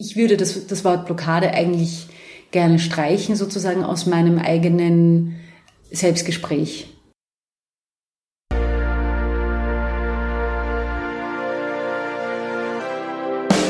Ich 0.00 0.14
würde 0.14 0.36
das, 0.36 0.68
das 0.68 0.84
Wort 0.84 1.06
Blockade 1.06 1.50
eigentlich 1.50 2.06
gerne 2.52 2.78
streichen, 2.78 3.34
sozusagen 3.34 3.82
aus 3.82 4.06
meinem 4.06 4.38
eigenen 4.38 5.34
Selbstgespräch. 5.90 6.86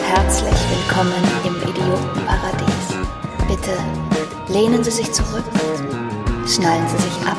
Herzlich 0.05 0.59
willkommen 0.69 1.25
im 1.47 1.57
Idiotenparadies. 1.63 2.89
Bitte 3.49 3.73
lehnen 4.53 4.85
Sie 4.85 4.91
sich 4.91 5.11
zurück, 5.11 5.45
schnallen 6.47 6.87
Sie 6.89 6.99
sich 6.99 7.27
ab 7.27 7.39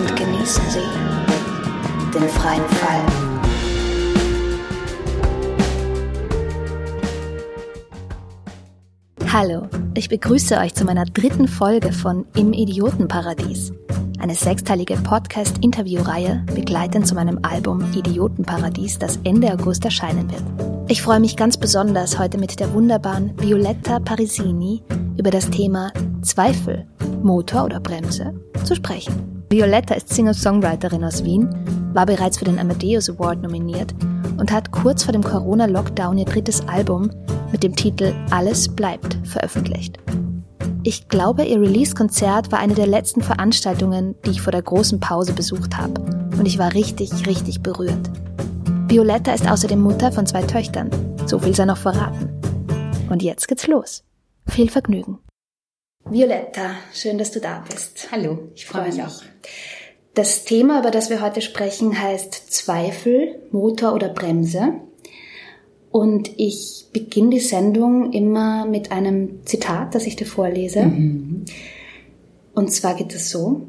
und 0.00 0.16
genießen 0.16 0.64
Sie 0.70 2.18
den 2.18 2.28
freien 2.30 2.68
Fall. 2.68 3.29
Hallo, 9.32 9.68
ich 9.94 10.08
begrüße 10.08 10.58
euch 10.58 10.74
zu 10.74 10.84
meiner 10.84 11.04
dritten 11.04 11.46
Folge 11.46 11.92
von 11.92 12.26
Im 12.34 12.52
Idiotenparadies. 12.52 13.72
Eine 14.20 14.34
sechsteilige 14.34 14.96
Podcast-Interview-Reihe 14.96 16.44
begleitend 16.54 17.06
zu 17.06 17.14
meinem 17.14 17.38
Album 17.42 17.90
Idiotenparadies, 17.94 18.98
das 18.98 19.18
Ende 19.24 19.50
August 19.50 19.86
erscheinen 19.86 20.30
wird. 20.30 20.42
Ich 20.88 21.00
freue 21.00 21.20
mich 21.20 21.38
ganz 21.38 21.56
besonders, 21.56 22.18
heute 22.18 22.36
mit 22.36 22.60
der 22.60 22.72
wunderbaren 22.74 23.32
Violetta 23.40 23.98
Parisini 23.98 24.82
über 25.16 25.30
das 25.30 25.48
Thema 25.48 25.90
Zweifel, 26.20 26.86
Motor 27.22 27.64
oder 27.64 27.80
Bremse 27.80 28.34
zu 28.64 28.74
sprechen. 28.74 29.44
Violetta 29.48 29.94
ist 29.94 30.10
Singer-Songwriterin 30.10 31.02
aus 31.02 31.24
Wien, 31.24 31.48
war 31.94 32.04
bereits 32.04 32.36
für 32.36 32.44
den 32.44 32.58
Amadeus 32.58 33.08
Award 33.08 33.40
nominiert 33.40 33.94
und 34.36 34.52
hat 34.52 34.70
kurz 34.70 35.02
vor 35.02 35.12
dem 35.12 35.24
Corona-Lockdown 35.24 36.18
ihr 36.18 36.26
drittes 36.26 36.62
Album 36.68 37.10
mit 37.52 37.62
dem 37.62 37.74
Titel 37.74 38.12
Alles 38.30 38.68
bleibt 38.68 39.18
veröffentlicht. 39.24 39.98
Ich 40.82 41.08
glaube, 41.08 41.44
ihr 41.44 41.60
Release-Konzert 41.60 42.50
war 42.52 42.58
eine 42.58 42.72
der 42.72 42.86
letzten 42.86 43.20
Veranstaltungen, 43.20 44.14
die 44.24 44.30
ich 44.30 44.40
vor 44.40 44.50
der 44.50 44.62
großen 44.62 44.98
Pause 44.98 45.34
besucht 45.34 45.76
habe. 45.76 46.00
Und 46.38 46.46
ich 46.46 46.58
war 46.58 46.72
richtig, 46.72 47.26
richtig 47.26 47.60
berührt. 47.60 48.10
Violetta 48.88 49.34
ist 49.34 49.46
außerdem 49.46 49.78
Mutter 49.78 50.10
von 50.10 50.26
zwei 50.26 50.40
Töchtern. 50.42 50.90
So 51.26 51.38
viel 51.38 51.54
sei 51.54 51.66
noch 51.66 51.76
verraten. 51.76 52.30
Und 53.10 53.22
jetzt 53.22 53.46
geht's 53.46 53.66
los. 53.66 54.04
Viel 54.46 54.70
Vergnügen. 54.70 55.18
Violetta, 56.06 56.76
schön, 56.94 57.18
dass 57.18 57.30
du 57.30 57.40
da 57.40 57.62
bist. 57.68 58.08
Hallo, 58.10 58.48
ich 58.54 58.64
freue 58.64 58.88
mich 58.90 59.02
auch. 59.02 59.22
Das 60.14 60.44
Thema, 60.44 60.80
über 60.80 60.90
das 60.90 61.10
wir 61.10 61.20
heute 61.20 61.42
sprechen, 61.42 62.00
heißt 62.00 62.32
Zweifel, 62.52 63.42
Motor 63.50 63.92
oder 63.92 64.08
Bremse. 64.08 64.80
Und 65.90 66.30
ich 66.38 66.86
beginne 66.92 67.30
die 67.30 67.40
Sendung 67.40 68.12
immer 68.12 68.64
mit 68.64 68.92
einem 68.92 69.44
Zitat, 69.44 69.94
das 69.94 70.06
ich 70.06 70.16
dir 70.16 70.26
vorlese. 70.26 70.84
Mhm. 70.84 71.44
Und 72.54 72.72
zwar 72.72 72.94
geht 72.94 73.14
es 73.14 73.30
so. 73.30 73.62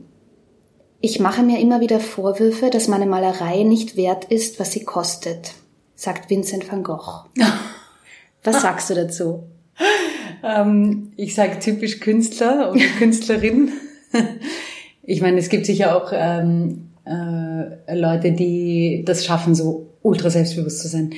Ich 1.00 1.20
mache 1.20 1.42
mir 1.42 1.60
immer 1.60 1.82
wieder 1.82 2.00
Vorwürfe, 2.00 2.70
dass 2.70 2.88
meine 2.88 3.08
Malerei 3.08 3.64
nicht 3.64 3.98
wert 3.98 4.26
ist, 4.26 4.60
was 4.60 4.72
sie 4.72 4.84
kostet, 4.84 5.56
sagt 5.96 6.30
Vincent 6.30 6.72
van 6.72 6.84
Gogh. 6.84 7.26
Was 8.44 8.62
sagst 8.64 8.90
du 8.90 8.96
dazu? 8.96 9.44
Ähm, 10.44 11.12
ich 11.16 11.36
sage 11.36 11.60
typisch 11.60 12.00
Künstler 12.00 12.72
oder 12.72 12.82
Künstlerin. 12.98 13.72
ich 15.04 15.22
meine, 15.22 15.38
es 15.38 15.50
gibt 15.50 15.68
sicher 15.68 15.96
auch 15.96 16.12
ähm, 16.12 16.90
äh, 17.06 17.96
Leute, 17.96 18.32
die 18.32 19.04
das 19.06 19.26
schaffen, 19.26 19.54
so 19.54 19.90
ultra 20.02 20.30
selbstbewusst 20.30 20.80
zu 20.80 20.88
sein. 20.88 21.14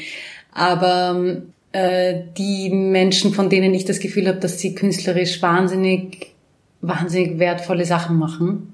Aber 0.54 1.42
äh, 1.72 2.22
die 2.38 2.70
Menschen, 2.70 3.34
von 3.34 3.50
denen 3.50 3.74
ich 3.74 3.86
das 3.86 4.00
Gefühl 4.00 4.28
habe, 4.28 4.40
dass 4.40 4.60
sie 4.60 4.76
künstlerisch 4.76 5.42
wahnsinnig, 5.42 6.34
wahnsinnig 6.82 7.40
wertvolle 7.40 7.86
Sachen 7.86 8.18
machen. 8.18 8.74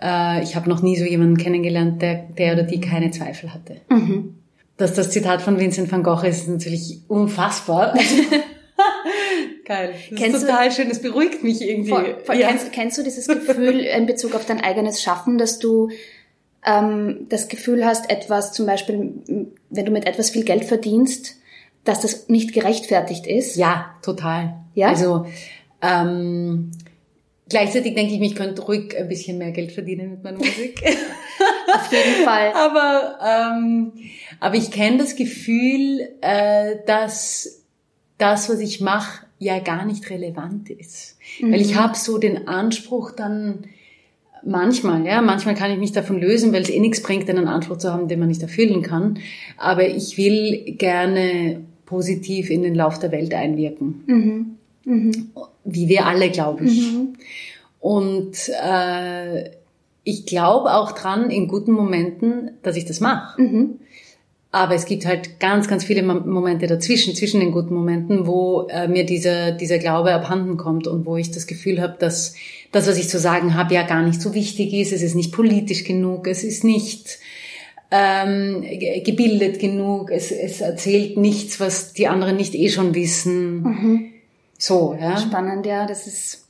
Äh, 0.00 0.42
ich 0.42 0.54
habe 0.54 0.68
noch 0.68 0.82
nie 0.82 0.96
so 0.96 1.04
jemanden 1.04 1.38
kennengelernt, 1.38 2.02
der, 2.02 2.26
der 2.36 2.52
oder 2.52 2.62
die 2.64 2.80
keine 2.80 3.10
Zweifel 3.10 3.52
hatte. 3.54 3.80
Mhm. 3.88 4.34
Dass 4.76 4.94
das 4.94 5.10
Zitat 5.10 5.42
von 5.42 5.58
Vincent 5.58 5.90
van 5.90 6.02
Gogh 6.02 6.24
ist, 6.24 6.42
ist 6.42 6.48
natürlich 6.48 7.00
unfassbar. 7.08 7.94
Geil. 9.64 9.92
Das 10.10 10.18
kennst 10.18 10.36
ist 10.36 10.46
total 10.46 10.68
du, 10.68 10.74
schön, 10.74 10.88
das 10.88 11.02
beruhigt 11.02 11.42
mich 11.42 11.60
irgendwie. 11.62 11.90
Voll, 11.90 12.16
voll. 12.22 12.36
Ja. 12.36 12.48
Kennst, 12.48 12.72
kennst 12.72 12.98
du 12.98 13.02
dieses 13.02 13.26
Gefühl 13.26 13.80
in 13.80 14.06
Bezug 14.06 14.34
auf 14.34 14.46
dein 14.46 14.60
eigenes 14.60 15.02
Schaffen, 15.02 15.36
dass 15.36 15.58
du 15.58 15.90
ähm, 16.68 17.26
das 17.28 17.48
Gefühl 17.48 17.84
hast, 17.84 18.10
etwas 18.10 18.52
zum 18.52 18.66
Beispiel, 18.66 19.14
wenn 19.70 19.84
du 19.84 19.90
mit 19.90 20.06
etwas 20.06 20.30
viel 20.30 20.44
Geld 20.44 20.64
verdienst, 20.64 21.36
dass 21.84 22.00
das 22.00 22.28
nicht 22.28 22.52
gerechtfertigt 22.52 23.26
ist? 23.26 23.56
Ja, 23.56 23.94
total. 24.02 24.54
Ja. 24.74 24.88
Also 24.88 25.26
ähm, 25.80 26.72
gleichzeitig 27.48 27.94
denke 27.94 28.14
ich, 28.14 28.20
ich 28.20 28.36
könnte 28.36 28.62
ruhig 28.62 28.96
ein 28.98 29.08
bisschen 29.08 29.38
mehr 29.38 29.52
Geld 29.52 29.72
verdienen 29.72 30.10
mit 30.10 30.22
meiner 30.22 30.38
Musik. 30.38 30.82
Auf 31.74 31.92
jeden 31.92 32.24
Fall. 32.24 32.52
aber 32.52 33.18
ähm, 33.24 33.92
aber 34.40 34.56
ich 34.56 34.70
kenne 34.70 34.98
das 34.98 35.16
Gefühl, 35.16 36.08
äh, 36.20 36.76
dass 36.86 37.62
das, 38.18 38.48
was 38.48 38.58
ich 38.58 38.80
mache, 38.80 39.26
ja 39.38 39.60
gar 39.60 39.84
nicht 39.84 40.10
relevant 40.10 40.68
ist, 40.68 41.16
mhm. 41.40 41.52
weil 41.52 41.60
ich 41.60 41.74
mhm. 41.74 41.78
habe 41.78 41.96
so 41.96 42.18
den 42.18 42.48
Anspruch 42.48 43.12
dann 43.12 43.64
Manchmal, 44.44 45.04
ja, 45.06 45.20
manchmal 45.20 45.54
kann 45.54 45.70
ich 45.70 45.78
mich 45.78 45.92
davon 45.92 46.20
lösen, 46.20 46.52
weil 46.52 46.62
es 46.62 46.70
eh 46.70 46.80
nichts 46.80 47.02
bringt, 47.02 47.28
einen 47.28 47.48
Anspruch 47.48 47.78
zu 47.78 47.92
haben, 47.92 48.08
den 48.08 48.18
man 48.18 48.28
nicht 48.28 48.42
erfüllen 48.42 48.82
kann. 48.82 49.18
Aber 49.56 49.86
ich 49.86 50.16
will 50.16 50.74
gerne 50.76 51.60
positiv 51.86 52.50
in 52.50 52.62
den 52.62 52.74
Lauf 52.74 52.98
der 52.98 53.12
Welt 53.12 53.34
einwirken. 53.34 54.04
Mhm. 54.06 54.46
Mhm. 54.84 55.30
Wie 55.64 55.88
wir 55.88 56.06
alle, 56.06 56.30
glaube 56.30 56.64
ich. 56.64 56.92
Mhm. 56.92 57.14
Und 57.80 58.50
äh, 58.62 59.50
ich 60.04 60.26
glaube 60.26 60.74
auch 60.74 60.92
dran 60.92 61.30
in 61.30 61.48
guten 61.48 61.72
Momenten, 61.72 62.52
dass 62.62 62.76
ich 62.76 62.84
das 62.84 63.00
mache. 63.00 63.40
Mhm. 63.40 63.78
Aber 64.50 64.74
es 64.74 64.86
gibt 64.86 65.04
halt 65.04 65.40
ganz, 65.40 65.68
ganz 65.68 65.84
viele 65.84 66.02
Momente 66.02 66.66
dazwischen, 66.66 67.14
zwischen 67.14 67.40
den 67.40 67.52
guten 67.52 67.74
Momenten, 67.74 68.26
wo 68.26 68.66
äh, 68.68 68.88
mir 68.88 69.04
dieser, 69.04 69.52
dieser 69.52 69.78
Glaube 69.78 70.12
abhanden 70.14 70.56
kommt 70.56 70.86
und 70.86 71.04
wo 71.04 71.16
ich 71.16 71.30
das 71.30 71.46
Gefühl 71.46 71.82
habe, 71.82 71.96
dass 71.98 72.34
das, 72.72 72.88
was 72.88 72.96
ich 72.96 73.10
zu 73.10 73.18
sagen 73.18 73.54
habe, 73.54 73.74
ja 73.74 73.82
gar 73.82 74.02
nicht 74.02 74.22
so 74.22 74.32
wichtig 74.32 74.72
ist. 74.72 74.92
Es 74.92 75.02
ist 75.02 75.14
nicht 75.14 75.32
politisch 75.32 75.84
genug, 75.84 76.26
es 76.26 76.44
ist 76.44 76.64
nicht 76.64 77.18
ähm, 77.90 78.62
gebildet 79.04 79.58
genug, 79.58 80.10
es, 80.10 80.30
es 80.30 80.62
erzählt 80.62 81.18
nichts, 81.18 81.60
was 81.60 81.92
die 81.92 82.08
anderen 82.08 82.36
nicht 82.36 82.54
eh 82.54 82.70
schon 82.70 82.94
wissen. 82.94 83.62
Mhm. 83.62 84.12
So, 84.58 84.96
ja. 84.98 85.18
Spannend, 85.18 85.66
ja. 85.66 85.86
Das 85.86 86.06
ist, 86.06 86.46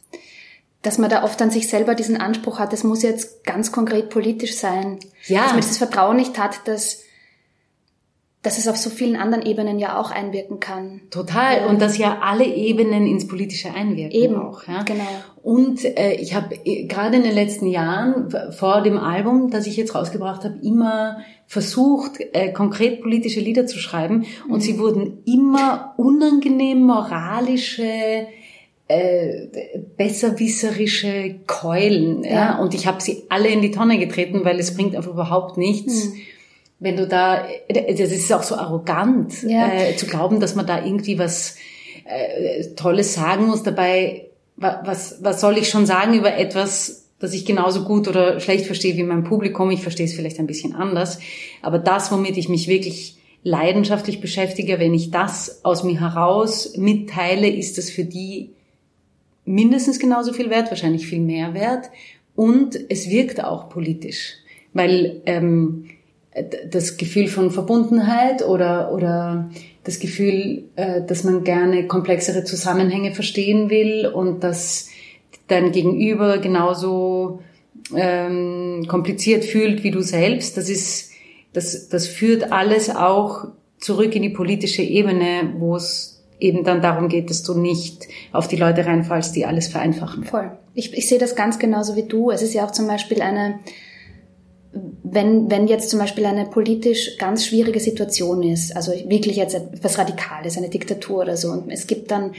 dass 0.82 0.98
man 0.98 1.10
da 1.10 1.24
oft 1.24 1.42
an 1.42 1.50
sich 1.50 1.68
selber 1.68 1.96
diesen 1.96 2.16
Anspruch 2.16 2.60
hat, 2.60 2.72
das 2.72 2.84
muss 2.84 3.02
jetzt 3.02 3.44
ganz 3.44 3.72
konkret 3.72 4.08
politisch 4.08 4.56
sein. 4.56 4.98
Ja. 5.26 5.42
Dass 5.42 5.52
man 5.52 5.60
dieses 5.60 5.78
Vertrauen 5.78 6.16
nicht 6.16 6.38
hat, 6.38 6.66
dass 6.66 7.02
dass 8.48 8.56
es 8.56 8.66
auf 8.66 8.78
so 8.78 8.88
vielen 8.88 9.14
anderen 9.14 9.44
Ebenen 9.44 9.78
ja 9.78 10.00
auch 10.00 10.10
einwirken 10.10 10.58
kann. 10.58 11.02
Total. 11.10 11.58
Ja. 11.58 11.66
Und 11.66 11.82
dass 11.82 11.98
ja 11.98 12.20
alle 12.22 12.46
Ebenen 12.46 13.06
ins 13.06 13.28
Politische 13.28 13.74
einwirken. 13.74 14.18
Eben, 14.18 14.36
auch, 14.36 14.66
ja? 14.66 14.84
genau. 14.84 15.04
Und 15.42 15.84
äh, 15.84 16.14
ich 16.14 16.34
habe 16.34 16.54
äh, 16.64 16.86
gerade 16.86 17.18
in 17.18 17.24
den 17.24 17.34
letzten 17.34 17.66
Jahren 17.66 18.34
vor 18.52 18.80
dem 18.80 18.96
Album, 18.96 19.50
das 19.50 19.66
ich 19.66 19.76
jetzt 19.76 19.94
rausgebracht 19.94 20.44
habe, 20.44 20.58
immer 20.62 21.18
versucht, 21.46 22.20
äh, 22.32 22.50
konkret 22.50 23.02
politische 23.02 23.40
Lieder 23.40 23.66
zu 23.66 23.78
schreiben. 23.78 24.24
Und 24.48 24.56
mhm. 24.56 24.60
sie 24.60 24.78
wurden 24.78 25.18
immer 25.26 25.92
unangenehm 25.98 26.80
moralische, 26.80 28.28
äh, 28.88 29.46
besserwisserische 29.98 31.40
Keulen. 31.46 32.24
Ja? 32.24 32.30
ja? 32.30 32.58
Und 32.60 32.72
ich 32.72 32.86
habe 32.86 33.02
sie 33.02 33.24
alle 33.28 33.48
in 33.48 33.60
die 33.60 33.72
Tonne 33.72 33.98
getreten, 33.98 34.46
weil 34.46 34.58
es 34.58 34.74
bringt 34.74 34.96
einfach 34.96 35.12
überhaupt 35.12 35.58
nichts. 35.58 36.06
Mhm 36.06 36.20
wenn 36.80 36.96
du 36.96 37.06
da, 37.06 37.46
das 37.68 38.12
ist 38.12 38.32
auch 38.32 38.42
so 38.42 38.54
arrogant, 38.54 39.42
ja. 39.42 39.72
äh, 39.72 39.96
zu 39.96 40.06
glauben, 40.06 40.40
dass 40.40 40.54
man 40.54 40.66
da 40.66 40.84
irgendwie 40.84 41.18
was 41.18 41.56
äh, 42.04 42.66
Tolles 42.76 43.14
sagen 43.14 43.46
muss. 43.46 43.62
Dabei, 43.62 44.26
was, 44.56 45.18
was 45.22 45.40
soll 45.40 45.58
ich 45.58 45.68
schon 45.68 45.86
sagen 45.86 46.14
über 46.14 46.36
etwas, 46.36 47.08
das 47.18 47.34
ich 47.34 47.44
genauso 47.44 47.84
gut 47.84 48.06
oder 48.06 48.38
schlecht 48.40 48.66
verstehe 48.66 48.96
wie 48.96 49.02
mein 49.02 49.24
Publikum? 49.24 49.70
Ich 49.70 49.82
verstehe 49.82 50.06
es 50.06 50.14
vielleicht 50.14 50.38
ein 50.38 50.46
bisschen 50.46 50.74
anders. 50.74 51.18
Aber 51.62 51.78
das, 51.78 52.12
womit 52.12 52.36
ich 52.36 52.48
mich 52.48 52.68
wirklich 52.68 53.16
leidenschaftlich 53.42 54.20
beschäftige, 54.20 54.78
wenn 54.78 54.94
ich 54.94 55.10
das 55.10 55.64
aus 55.64 55.82
mir 55.82 56.00
heraus 56.00 56.76
mitteile, 56.76 57.48
ist 57.48 57.78
das 57.78 57.90
für 57.90 58.04
die 58.04 58.50
mindestens 59.44 59.98
genauso 59.98 60.32
viel 60.32 60.50
wert, 60.50 60.70
wahrscheinlich 60.70 61.06
viel 61.06 61.20
mehr 61.20 61.54
wert. 61.54 61.90
Und 62.36 62.78
es 62.88 63.10
wirkt 63.10 63.42
auch 63.42 63.68
politisch. 63.68 64.34
Weil 64.72 65.22
ähm, 65.26 65.86
das 66.70 66.96
Gefühl 66.96 67.28
von 67.28 67.50
Verbundenheit 67.50 68.46
oder, 68.46 68.92
oder 68.92 69.50
das 69.84 69.98
Gefühl, 70.00 70.64
äh, 70.76 71.02
dass 71.02 71.24
man 71.24 71.44
gerne 71.44 71.86
komplexere 71.86 72.44
Zusammenhänge 72.44 73.14
verstehen 73.14 73.70
will 73.70 74.06
und 74.06 74.44
dass 74.44 74.88
dein 75.46 75.72
Gegenüber 75.72 76.38
genauso 76.38 77.40
ähm, 77.94 78.84
kompliziert 78.88 79.44
fühlt 79.44 79.82
wie 79.82 79.90
du 79.90 80.02
selbst. 80.02 80.56
Das 80.56 80.68
ist, 80.68 81.10
das, 81.52 81.88
das 81.88 82.06
führt 82.06 82.52
alles 82.52 82.94
auch 82.94 83.46
zurück 83.78 84.14
in 84.14 84.22
die 84.22 84.30
politische 84.30 84.82
Ebene, 84.82 85.54
wo 85.58 85.76
es 85.76 86.22
eben 86.40 86.64
dann 86.64 86.82
darum 86.82 87.08
geht, 87.08 87.30
dass 87.30 87.42
du 87.42 87.58
nicht 87.58 88.06
auf 88.32 88.48
die 88.48 88.56
Leute 88.56 88.86
reinfallst, 88.86 89.34
die 89.34 89.46
alles 89.46 89.68
vereinfachen. 89.68 90.24
Voll. 90.24 90.52
Ich, 90.74 90.96
ich 90.96 91.08
sehe 91.08 91.18
das 91.18 91.34
ganz 91.34 91.58
genauso 91.58 91.96
wie 91.96 92.04
du. 92.04 92.30
Es 92.30 92.42
ist 92.42 92.54
ja 92.54 92.64
auch 92.64 92.70
zum 92.70 92.86
Beispiel 92.86 93.22
eine, 93.22 93.58
wenn, 94.72 95.50
wenn 95.50 95.66
jetzt 95.66 95.90
zum 95.90 95.98
Beispiel 95.98 96.26
eine 96.26 96.44
politisch 96.44 97.16
ganz 97.18 97.46
schwierige 97.46 97.80
Situation 97.80 98.42
ist, 98.42 98.76
also 98.76 98.92
wirklich 98.92 99.36
jetzt 99.36 99.54
etwas 99.54 99.98
Radikales, 99.98 100.56
eine 100.58 100.68
Diktatur 100.68 101.22
oder 101.22 101.36
so, 101.36 101.50
und 101.50 101.70
es 101.70 101.86
gibt 101.86 102.10
dann 102.10 102.32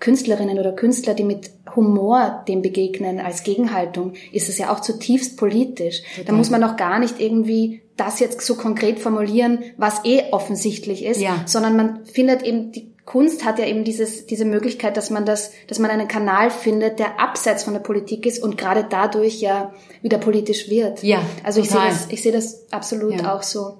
Künstlerinnen 0.00 0.58
oder 0.58 0.72
Künstler, 0.72 1.14
die 1.14 1.24
mit 1.24 1.50
Humor 1.76 2.44
dem 2.48 2.62
begegnen 2.62 3.20
als 3.20 3.42
Gegenhaltung, 3.44 4.14
ist 4.32 4.48
es 4.48 4.58
ja 4.58 4.72
auch 4.72 4.80
zutiefst 4.80 5.36
politisch. 5.36 6.02
Total. 6.02 6.24
Da 6.24 6.32
muss 6.32 6.50
man 6.50 6.64
auch 6.64 6.76
gar 6.76 6.98
nicht 6.98 7.20
irgendwie 7.20 7.82
das 7.96 8.18
jetzt 8.18 8.40
so 8.40 8.54
konkret 8.54 8.98
formulieren, 8.98 9.60
was 9.76 10.04
eh 10.04 10.24
offensichtlich 10.32 11.04
ist, 11.04 11.20
ja. 11.20 11.42
sondern 11.46 11.76
man 11.76 12.06
findet 12.06 12.42
eben 12.42 12.72
die 12.72 12.90
Kunst 13.10 13.44
hat 13.44 13.58
ja 13.58 13.66
eben 13.66 13.82
dieses, 13.82 14.26
diese 14.26 14.44
Möglichkeit, 14.44 14.96
dass 14.96 15.10
man 15.10 15.26
das, 15.26 15.50
dass 15.66 15.80
man 15.80 15.90
einen 15.90 16.06
Kanal 16.06 16.48
findet, 16.48 17.00
der 17.00 17.18
abseits 17.18 17.64
von 17.64 17.72
der 17.72 17.80
Politik 17.80 18.24
ist 18.24 18.40
und 18.40 18.56
gerade 18.56 18.86
dadurch 18.88 19.40
ja 19.40 19.74
wieder 20.00 20.18
politisch 20.18 20.70
wird. 20.70 21.02
Ja. 21.02 21.20
Also 21.42 21.60
total. 21.60 21.88
ich 21.88 21.94
sehe 21.94 21.98
das, 21.98 22.12
ich 22.12 22.22
sehe 22.22 22.32
das 22.32 22.72
absolut 22.72 23.20
ja. 23.20 23.34
auch 23.34 23.42
so. 23.42 23.78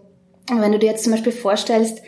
Und 0.51 0.61
wenn 0.61 0.73
du 0.73 0.81
dir 0.81 0.91
jetzt 0.91 1.05
zum 1.05 1.13
Beispiel 1.13 1.31
vorstellst, 1.31 2.03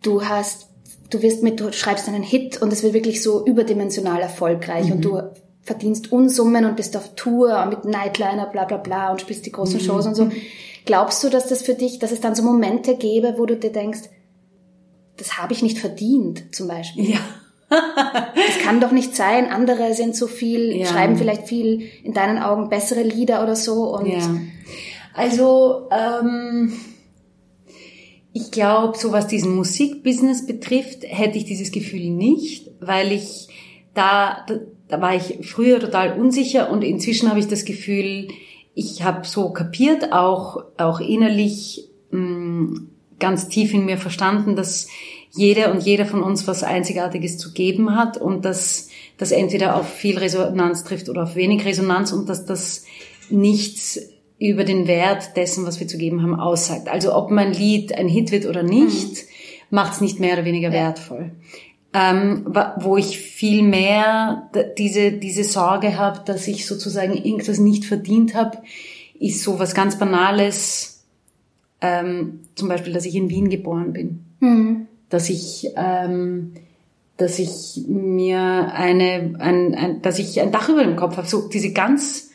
du 0.00 0.24
hast, 0.24 0.69
du 1.10 1.22
wirst 1.22 1.42
mit, 1.42 1.60
du 1.60 1.72
schreibst 1.72 2.08
einen 2.08 2.22
Hit 2.22 2.62
und 2.62 2.72
es 2.72 2.82
wird 2.82 2.94
wirklich 2.94 3.22
so 3.22 3.44
überdimensional 3.44 4.20
erfolgreich 4.20 4.86
mhm. 4.86 4.92
und 4.92 5.04
du 5.04 5.22
verdienst 5.62 6.10
Unsummen 6.10 6.64
und 6.64 6.76
bist 6.76 6.96
auf 6.96 7.14
Tour 7.14 7.66
mit 7.66 7.84
Nightliner, 7.84 8.46
bla 8.46 8.64
bla 8.64 8.78
bla 8.78 9.10
und 9.10 9.20
spielst 9.20 9.44
die 9.46 9.52
großen 9.52 9.80
mhm. 9.80 9.84
Shows 9.84 10.06
und 10.06 10.14
so. 10.14 10.30
Glaubst 10.86 11.22
du, 11.22 11.28
dass 11.28 11.48
das 11.48 11.62
für 11.62 11.74
dich, 11.74 11.98
dass 11.98 12.12
es 12.12 12.20
dann 12.20 12.34
so 12.34 12.42
Momente 12.42 12.96
gäbe, 12.96 13.34
wo 13.36 13.44
du 13.44 13.56
dir 13.56 13.70
denkst, 13.70 14.00
das 15.18 15.36
habe 15.36 15.52
ich 15.52 15.62
nicht 15.62 15.78
verdient, 15.78 16.54
zum 16.54 16.68
Beispiel. 16.68 17.10
Ja. 17.10 17.18
das 17.68 18.58
kann 18.64 18.80
doch 18.80 18.90
nicht 18.90 19.14
sein. 19.14 19.50
Andere 19.50 19.94
sind 19.94 20.16
so 20.16 20.26
viel, 20.26 20.74
ja. 20.74 20.86
schreiben 20.86 21.16
vielleicht 21.16 21.46
viel 21.46 21.88
in 22.02 22.14
deinen 22.14 22.38
Augen 22.38 22.68
bessere 22.68 23.02
Lieder 23.02 23.42
oder 23.42 23.54
so. 23.54 23.94
Und 23.94 24.06
ja. 24.06 24.28
Also 25.14 25.88
ähm, 25.92 26.72
ich 28.32 28.50
glaube, 28.50 28.96
so 28.96 29.12
was 29.12 29.26
diesen 29.26 29.54
Musikbusiness 29.54 30.46
betrifft, 30.46 31.02
hätte 31.02 31.38
ich 31.38 31.44
dieses 31.44 31.72
Gefühl 31.72 32.10
nicht, 32.10 32.70
weil 32.80 33.12
ich 33.12 33.48
da, 33.94 34.44
da, 34.46 34.60
da 34.88 35.00
war 35.00 35.16
ich 35.16 35.46
früher 35.46 35.80
total 35.80 36.18
unsicher 36.18 36.70
und 36.70 36.82
inzwischen 36.82 37.28
habe 37.28 37.40
ich 37.40 37.48
das 37.48 37.64
Gefühl, 37.64 38.28
ich 38.74 39.02
habe 39.02 39.26
so 39.26 39.50
kapiert, 39.50 40.12
auch 40.12 40.64
auch 40.78 41.00
innerlich 41.00 41.88
mh, 42.10 42.20
mm, 42.20 42.88
ganz 43.18 43.48
tief 43.48 43.74
in 43.74 43.84
mir 43.84 43.98
verstanden, 43.98 44.56
dass 44.56 44.88
jeder 45.32 45.72
und 45.72 45.82
jeder 45.82 46.06
von 46.06 46.22
uns 46.22 46.46
was 46.48 46.62
Einzigartiges 46.62 47.38
zu 47.38 47.52
geben 47.52 47.94
hat 47.96 48.16
und 48.16 48.44
dass 48.44 48.88
das 49.18 49.32
entweder 49.32 49.76
auf 49.76 49.88
viel 49.92 50.18
Resonanz 50.18 50.84
trifft 50.84 51.08
oder 51.08 51.24
auf 51.24 51.36
wenig 51.36 51.64
Resonanz 51.64 52.12
und 52.12 52.28
dass 52.28 52.46
das 52.46 52.84
nichts 53.28 54.00
über 54.40 54.64
den 54.64 54.88
Wert 54.88 55.36
dessen, 55.36 55.66
was 55.66 55.78
wir 55.78 55.86
zu 55.86 55.98
geben 55.98 56.22
haben, 56.22 56.34
aussagt. 56.34 56.88
Also 56.88 57.14
ob 57.14 57.30
mein 57.30 57.52
Lied 57.52 57.94
ein 57.94 58.08
Hit 58.08 58.32
wird 58.32 58.46
oder 58.46 58.62
nicht, 58.62 59.10
mhm. 59.10 59.26
macht 59.68 59.92
es 59.92 60.00
nicht 60.00 60.18
mehr 60.18 60.32
oder 60.32 60.46
weniger 60.46 60.68
ja. 60.68 60.74
wertvoll. 60.74 61.32
Ähm, 61.92 62.46
wo 62.78 62.96
ich 62.96 63.18
viel 63.18 63.62
mehr 63.62 64.48
diese, 64.78 65.12
diese 65.12 65.44
Sorge 65.44 65.98
habe, 65.98 66.20
dass 66.24 66.48
ich 66.48 66.66
sozusagen 66.66 67.14
irgendwas 67.14 67.58
nicht 67.58 67.84
verdient 67.84 68.34
habe, 68.34 68.58
ist 69.18 69.42
so 69.42 69.58
was 69.58 69.74
ganz 69.74 69.98
Banales, 69.98 71.04
ähm, 71.80 72.40
zum 72.54 72.68
Beispiel, 72.68 72.92
dass 72.92 73.06
ich 73.06 73.16
in 73.16 73.28
Wien 73.28 73.50
geboren 73.50 73.92
bin, 73.92 74.24
mhm. 74.38 74.86
dass 75.10 75.28
ich 75.28 75.68
ähm, 75.76 76.52
dass 77.20 77.38
ich 77.38 77.84
mir 77.86 78.72
eine, 78.72 79.34
ein, 79.38 79.74
ein, 79.74 80.00
dass 80.00 80.18
ich 80.18 80.40
ein 80.40 80.52
Dach 80.52 80.70
über 80.70 80.82
dem 80.82 80.96
Kopf 80.96 81.18
habe, 81.18 81.28
so 81.28 81.48
diese 81.48 81.72
ganz 81.72 82.29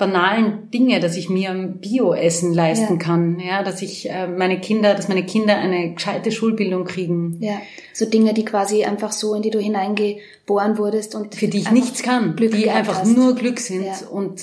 banalen 0.00 0.70
Dinge, 0.72 0.98
dass 0.98 1.16
ich 1.16 1.28
mir 1.28 1.52
Bio-Essen 1.52 2.52
leisten 2.52 2.94
ja. 2.94 2.98
kann, 2.98 3.38
ja, 3.38 3.62
dass 3.62 3.82
ich 3.82 4.10
äh, 4.10 4.26
meine 4.26 4.60
Kinder, 4.60 4.94
dass 4.94 5.06
meine 5.06 5.24
Kinder 5.24 5.56
eine 5.56 5.94
gescheite 5.94 6.32
Schulbildung 6.32 6.84
kriegen. 6.84 7.36
Ja, 7.40 7.60
so 7.92 8.06
Dinge, 8.06 8.34
die 8.34 8.44
quasi 8.44 8.84
einfach 8.84 9.12
so, 9.12 9.34
in 9.34 9.42
die 9.42 9.50
du 9.50 9.60
hineingeboren 9.60 10.78
wurdest 10.78 11.14
und 11.14 11.36
für 11.36 11.46
die 11.46 11.58
ich 11.58 11.70
nichts 11.70 12.02
kann, 12.02 12.34
Glück 12.34 12.52
die 12.52 12.70
einfach 12.70 13.00
hast. 13.00 13.16
nur 13.16 13.36
Glück 13.36 13.60
sind 13.60 13.84
ja. 13.84 14.08
und 14.10 14.40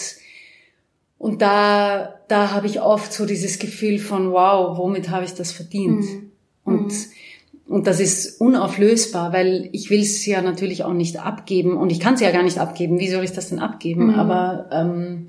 und 1.17 1.41
da, 1.41 2.19
da 2.27 2.51
habe 2.51 2.67
ich 2.67 2.79
oft 2.79 3.11
so 3.11 3.25
dieses 3.25 3.57
Gefühl 3.57 3.97
von, 3.97 4.31
wow, 4.31 4.77
womit 4.77 5.09
habe 5.09 5.25
ich 5.25 5.33
das 5.33 5.51
verdient? 5.51 6.01
Mhm. 6.01 6.31
Und, 6.63 6.87
mhm. 6.93 7.05
Und 7.67 7.85
das 7.85 7.99
ist 7.99 8.39
unauflösbar, 8.39 9.33
weil 9.33 9.69
ich 9.73 9.89
will 9.89 10.01
es 10.01 10.25
ja 10.25 10.41
natürlich 10.41 10.83
auch 10.83 10.93
nicht 10.93 11.19
abgeben 11.19 11.75
und 11.75 11.91
ich 11.91 11.99
kann 11.99 12.13
es 12.13 12.21
ja 12.21 12.31
gar 12.31 12.43
nicht 12.43 12.59
abgeben. 12.59 12.99
Wie 12.99 13.09
soll 13.09 13.23
ich 13.23 13.33
das 13.33 13.49
denn 13.49 13.59
abgeben? 13.59 14.07
Mhm. 14.07 14.15
Aber 14.15 14.67
ähm, 14.71 15.27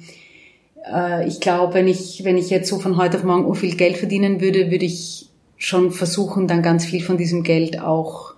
äh, 0.92 1.26
ich 1.26 1.40
glaube, 1.40 1.74
wenn 1.74 1.88
ich, 1.88 2.22
wenn 2.24 2.36
ich 2.36 2.48
jetzt 2.50 2.68
so 2.68 2.78
von 2.78 2.96
heute 2.96 3.18
auf 3.18 3.24
morgen 3.24 3.44
so 3.44 3.54
viel 3.54 3.74
Geld 3.74 3.96
verdienen 3.96 4.40
würde, 4.40 4.70
würde 4.70 4.84
ich 4.84 5.28
schon 5.56 5.90
versuchen, 5.90 6.46
dann 6.46 6.62
ganz 6.62 6.84
viel 6.84 7.02
von 7.02 7.18
diesem 7.18 7.42
Geld 7.42 7.80
auch 7.80 8.34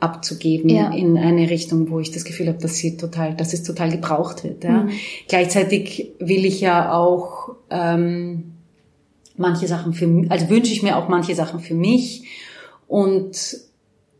abzugeben 0.00 0.70
ja. 0.70 0.92
in 0.92 1.16
eine 1.18 1.50
Richtung, 1.50 1.90
wo 1.90 2.00
ich 2.00 2.10
das 2.10 2.24
Gefühl 2.24 2.48
habe, 2.48 2.58
dass 2.58 2.76
sie 2.76 2.96
total, 2.96 3.34
dass 3.34 3.52
es 3.52 3.62
total 3.62 3.90
gebraucht 3.90 4.42
wird. 4.42 4.64
Ja. 4.64 4.82
Mhm. 4.82 4.90
Gleichzeitig 5.28 6.12
will 6.18 6.44
ich 6.44 6.60
ja 6.60 6.92
auch 6.92 7.50
ähm, 7.70 8.54
manche 9.36 9.68
Sachen 9.68 9.92
für, 9.92 10.24
also 10.28 10.50
wünsche 10.50 10.72
ich 10.72 10.82
mir 10.82 10.96
auch 10.96 11.08
manche 11.08 11.36
Sachen 11.36 11.60
für 11.60 11.74
mich 11.74 12.24
und 12.88 13.36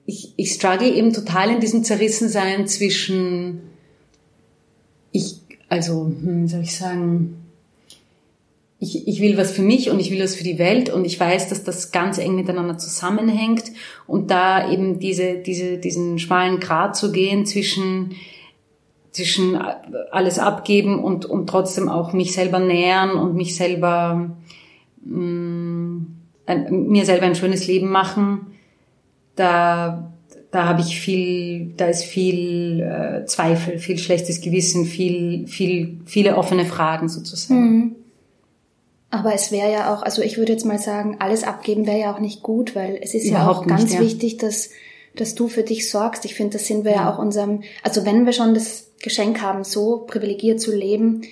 ich, 0.07 0.33
ich 0.37 0.53
struggle 0.53 0.89
eben 0.89 1.13
total 1.13 1.51
in 1.51 1.61
diesem 1.61 1.83
Zerrissensein 1.83 2.67
zwischen 2.67 3.63
ich, 5.13 5.41
also, 5.69 6.07
hm, 6.07 6.45
wie 6.45 6.49
soll 6.49 6.63
ich 6.63 6.77
sagen, 6.77 7.37
ich, 8.81 9.09
ich 9.09 9.21
will 9.21 9.37
was 9.37 9.51
für 9.51 9.63
mich 9.63 9.91
und 9.91 9.99
ich 9.99 10.11
will 10.11 10.23
was 10.23 10.37
für 10.37 10.45
die 10.45 10.59
Welt 10.59 10.89
und 10.91 11.05
ich 11.05 11.19
weiß, 11.19 11.49
dass 11.49 11.65
das 11.65 11.91
ganz 11.91 12.19
eng 12.19 12.37
miteinander 12.37 12.79
zusammenhängt. 12.79 13.65
Und 14.07 14.31
da 14.31 14.71
eben 14.71 15.01
diese, 15.01 15.39
diese, 15.39 15.79
diesen 15.79 16.19
schmalen 16.19 16.61
Grat 16.61 16.97
zu 16.97 17.11
gehen 17.11 17.45
zwischen, 17.45 18.15
zwischen 19.11 19.57
alles 19.57 20.39
abgeben 20.39 21.03
und, 21.03 21.27
und 21.27 21.49
trotzdem 21.49 21.89
auch 21.89 22.13
mich 22.13 22.33
selber 22.33 22.61
nähern 22.61 23.11
und 23.11 23.35
mich 23.35 23.57
selber, 23.57 24.37
mh, 25.05 26.07
ein, 26.47 26.87
mir 26.89 27.05
selber 27.05 27.27
ein 27.27 27.35
schönes 27.35 27.67
Leben 27.67 27.91
machen, 27.91 28.58
da, 29.39 30.13
da 30.51 30.65
habe 30.65 30.81
ich 30.81 31.01
viel, 31.01 31.73
da 31.77 31.87
ist 31.87 32.05
viel 32.05 32.81
äh, 32.81 33.27
Zweifel, 33.27 33.79
viel 33.79 33.99
schlechtes 33.99 34.41
Gewissen, 34.41 34.85
viel, 34.85 35.47
viel, 35.47 36.01
viele 36.07 36.37
offene 36.37 36.65
Fragen 36.65 37.09
sozusagen. 37.09 37.61
Mhm. 37.61 37.97
Aber 39.11 39.35
es 39.35 39.53
wäre 39.53 39.73
ja 39.73 39.95
auch, 39.95 40.03
also 40.03 40.21
ich 40.21 40.37
würde 40.37 40.53
jetzt 40.53 40.67
mal 40.67 40.79
sagen, 40.79 41.17
alles 41.19 41.45
abgeben 41.45 41.87
wäre 41.87 41.99
ja 41.99 42.15
auch 42.15 42.21
nicht 42.21 42.43
gut, 42.43 42.75
weil 42.75 42.99
es 43.03 43.15
ist 43.15 43.25
Überhaupt 43.25 43.57
ja 43.57 43.63
auch 43.63 43.67
ganz 43.67 43.85
nicht, 43.85 43.95
ja. 43.95 44.01
wichtig, 44.01 44.37
dass, 44.37 44.71
dass 45.17 45.35
du 45.35 45.49
für 45.49 45.63
dich 45.63 45.91
sorgst. 45.91 46.25
Ich 46.27 46.35
finde, 46.35 46.59
das 46.59 46.67
sind 46.67 46.85
wir 46.85 46.93
ja. 46.93 46.97
ja 46.99 47.13
auch 47.13 47.19
unserem, 47.19 47.63
also 47.83 48.05
wenn 48.05 48.27
wir 48.27 48.35
schon 48.35 48.53
das 48.53 48.91
Geschenk 49.01 49.41
haben, 49.41 49.65
so 49.65 50.05
privilegiert 50.07 50.61
zu 50.61 50.75
leben, 50.75 51.23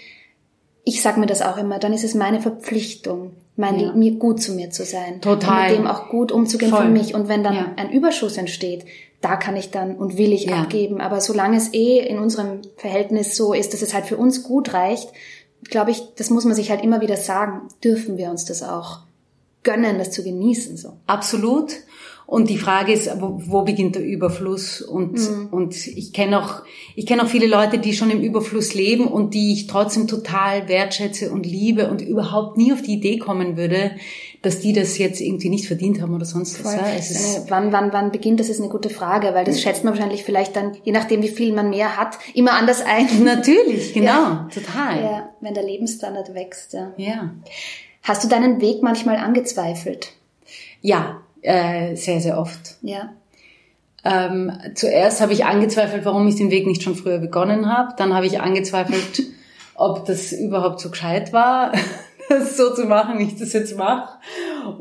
ich 0.84 1.02
sag 1.02 1.18
mir 1.18 1.26
das 1.26 1.42
auch 1.42 1.58
immer, 1.58 1.78
dann 1.78 1.92
ist 1.92 2.04
es 2.04 2.14
meine 2.14 2.40
Verpflichtung, 2.40 3.32
mein, 3.56 3.78
ja. 3.78 3.92
mir 3.92 4.12
gut 4.12 4.42
zu 4.42 4.52
mir 4.52 4.70
zu 4.70 4.84
sein. 4.84 5.20
Total. 5.20 5.62
Und 5.62 5.70
mit 5.70 5.78
dem 5.78 5.86
auch 5.86 6.08
gut 6.08 6.30
umzugehen 6.30 6.70
Voll. 6.70 6.84
für 6.84 6.90
mich. 6.90 7.14
Und 7.14 7.28
wenn 7.28 7.42
dann 7.42 7.54
ja. 7.54 7.72
ein 7.76 7.90
Überschuss 7.90 8.36
entsteht, 8.36 8.84
da 9.20 9.36
kann 9.36 9.56
ich 9.56 9.70
dann 9.70 9.96
und 9.96 10.18
will 10.18 10.32
ich 10.32 10.44
ja. 10.44 10.62
abgeben. 10.62 11.00
Aber 11.00 11.20
solange 11.20 11.56
es 11.56 11.72
eh 11.72 11.98
in 11.98 12.18
unserem 12.18 12.60
Verhältnis 12.76 13.36
so 13.36 13.52
ist, 13.54 13.72
dass 13.72 13.82
es 13.82 13.94
halt 13.94 14.06
für 14.06 14.16
uns 14.16 14.42
gut 14.42 14.74
reicht, 14.74 15.10
glaube 15.64 15.90
ich, 15.90 16.14
das 16.16 16.30
muss 16.30 16.44
man 16.44 16.54
sich 16.54 16.70
halt 16.70 16.84
immer 16.84 17.00
wieder 17.00 17.16
sagen, 17.16 17.62
dürfen 17.82 18.18
wir 18.18 18.30
uns 18.30 18.44
das 18.44 18.62
auch 18.62 19.00
gönnen, 19.62 19.98
das 19.98 20.12
zu 20.12 20.22
genießen. 20.22 20.76
So. 20.76 20.92
Absolut. 21.06 21.72
Und 22.26 22.50
die 22.50 22.58
Frage 22.58 22.92
ist, 22.92 23.08
wo, 23.20 23.40
wo 23.46 23.62
beginnt 23.62 23.94
der 23.94 24.04
Überfluss? 24.04 24.82
Und, 24.82 25.12
mhm. 25.12 25.48
und 25.52 25.86
ich 25.86 26.12
kenne 26.12 26.42
auch, 26.42 26.62
ich 26.96 27.06
kenne 27.06 27.22
auch 27.22 27.28
viele 27.28 27.46
Leute, 27.46 27.78
die 27.78 27.92
schon 27.92 28.10
im 28.10 28.20
Überfluss 28.20 28.74
leben 28.74 29.06
und 29.06 29.32
die 29.32 29.52
ich 29.52 29.68
trotzdem 29.68 30.08
total 30.08 30.68
wertschätze 30.68 31.30
und 31.30 31.46
liebe 31.46 31.88
und 31.88 32.02
überhaupt 32.02 32.56
nie 32.56 32.72
auf 32.72 32.82
die 32.82 32.94
Idee 32.94 33.18
kommen 33.18 33.56
würde, 33.56 33.92
dass 34.42 34.58
die 34.58 34.72
das 34.72 34.98
jetzt 34.98 35.20
irgendwie 35.20 35.48
nicht 35.48 35.68
verdient 35.68 36.00
haben 36.00 36.14
oder 36.14 36.24
sonst 36.24 36.64
was. 36.64 36.74
Ja, 36.74 36.88
es 36.98 37.10
ist 37.12 37.36
äh, 37.36 37.40
wann, 37.50 37.72
wann, 37.72 37.92
wann 37.92 38.10
beginnt, 38.10 38.40
das 38.40 38.48
ist 38.48 38.60
eine 38.60 38.70
gute 38.70 38.90
Frage, 38.90 39.32
weil 39.32 39.44
das 39.44 39.60
schätzt 39.60 39.84
man 39.84 39.94
wahrscheinlich 39.94 40.24
vielleicht 40.24 40.56
dann, 40.56 40.76
je 40.82 40.92
nachdem 40.92 41.22
wie 41.22 41.28
viel 41.28 41.52
man 41.52 41.70
mehr 41.70 41.96
hat, 41.96 42.18
immer 42.34 42.54
anders 42.54 42.82
ein. 42.84 43.06
Natürlich, 43.24 43.94
genau, 43.94 44.06
ja. 44.06 44.48
total. 44.52 45.00
Ja, 45.00 45.28
wenn 45.40 45.54
der 45.54 45.62
Lebensstandard 45.64 46.34
wächst. 46.34 46.72
Ja. 46.72 46.92
ja. 46.96 47.34
Hast 48.02 48.24
du 48.24 48.28
deinen 48.28 48.60
Weg 48.60 48.82
manchmal 48.82 49.16
angezweifelt? 49.16 50.12
Ja, 50.80 51.22
äh, 51.46 51.94
sehr, 51.94 52.20
sehr 52.20 52.38
oft. 52.38 52.76
Ja. 52.82 53.10
Ähm, 54.04 54.52
zuerst 54.74 55.20
habe 55.20 55.32
ich 55.32 55.44
angezweifelt, 55.44 56.04
warum 56.04 56.28
ich 56.28 56.36
den 56.36 56.50
Weg 56.50 56.66
nicht 56.66 56.82
schon 56.82 56.94
früher 56.94 57.18
begonnen 57.18 57.68
habe. 57.68 57.94
Dann 57.96 58.14
habe 58.14 58.26
ich 58.26 58.40
angezweifelt, 58.40 59.22
ob 59.74 60.04
das 60.06 60.32
überhaupt 60.32 60.80
so 60.80 60.90
gescheit 60.90 61.32
war, 61.32 61.72
das 62.28 62.56
so 62.56 62.74
zu 62.74 62.84
machen, 62.86 63.18
wie 63.18 63.24
ich 63.24 63.36
das 63.36 63.52
jetzt 63.52 63.76
mache. 63.76 64.18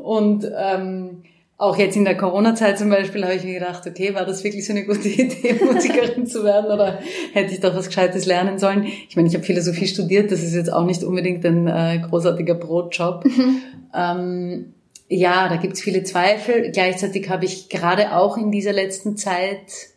Und 0.02 0.50
ähm, 0.56 1.22
auch 1.58 1.78
jetzt 1.78 1.96
in 1.96 2.04
der 2.04 2.16
Corona-Zeit 2.16 2.78
zum 2.78 2.90
Beispiel 2.90 3.24
habe 3.24 3.34
ich 3.34 3.44
mir 3.44 3.58
gedacht, 3.58 3.86
okay, 3.86 4.14
war 4.14 4.26
das 4.26 4.44
wirklich 4.44 4.66
so 4.66 4.72
eine 4.72 4.84
gute 4.84 5.08
Idee, 5.08 5.58
Musikerin 5.64 6.26
zu 6.26 6.44
werden 6.44 6.70
oder 6.70 6.98
hätte 7.32 7.54
ich 7.54 7.60
doch 7.60 7.74
was 7.74 7.86
Gescheites 7.86 8.26
lernen 8.26 8.58
sollen? 8.58 8.84
Ich 8.84 9.16
meine, 9.16 9.28
ich 9.28 9.34
habe 9.34 9.44
Philosophie 9.44 9.86
studiert, 9.86 10.30
das 10.30 10.42
ist 10.42 10.54
jetzt 10.54 10.72
auch 10.72 10.84
nicht 10.84 11.02
unbedingt 11.02 11.44
ein 11.46 11.66
äh, 11.66 12.00
großartiger 12.08 12.54
Brotjob. 12.54 13.24
Mhm. 13.24 13.62
Ähm, 13.94 14.74
ja, 15.08 15.48
da 15.48 15.56
gibt's 15.56 15.80
viele 15.80 16.02
Zweifel. 16.02 16.70
Gleichzeitig 16.72 17.28
habe 17.28 17.44
ich 17.44 17.68
gerade 17.68 18.12
auch 18.16 18.36
in 18.36 18.50
dieser 18.50 18.72
letzten 18.72 19.16
Zeit 19.16 19.90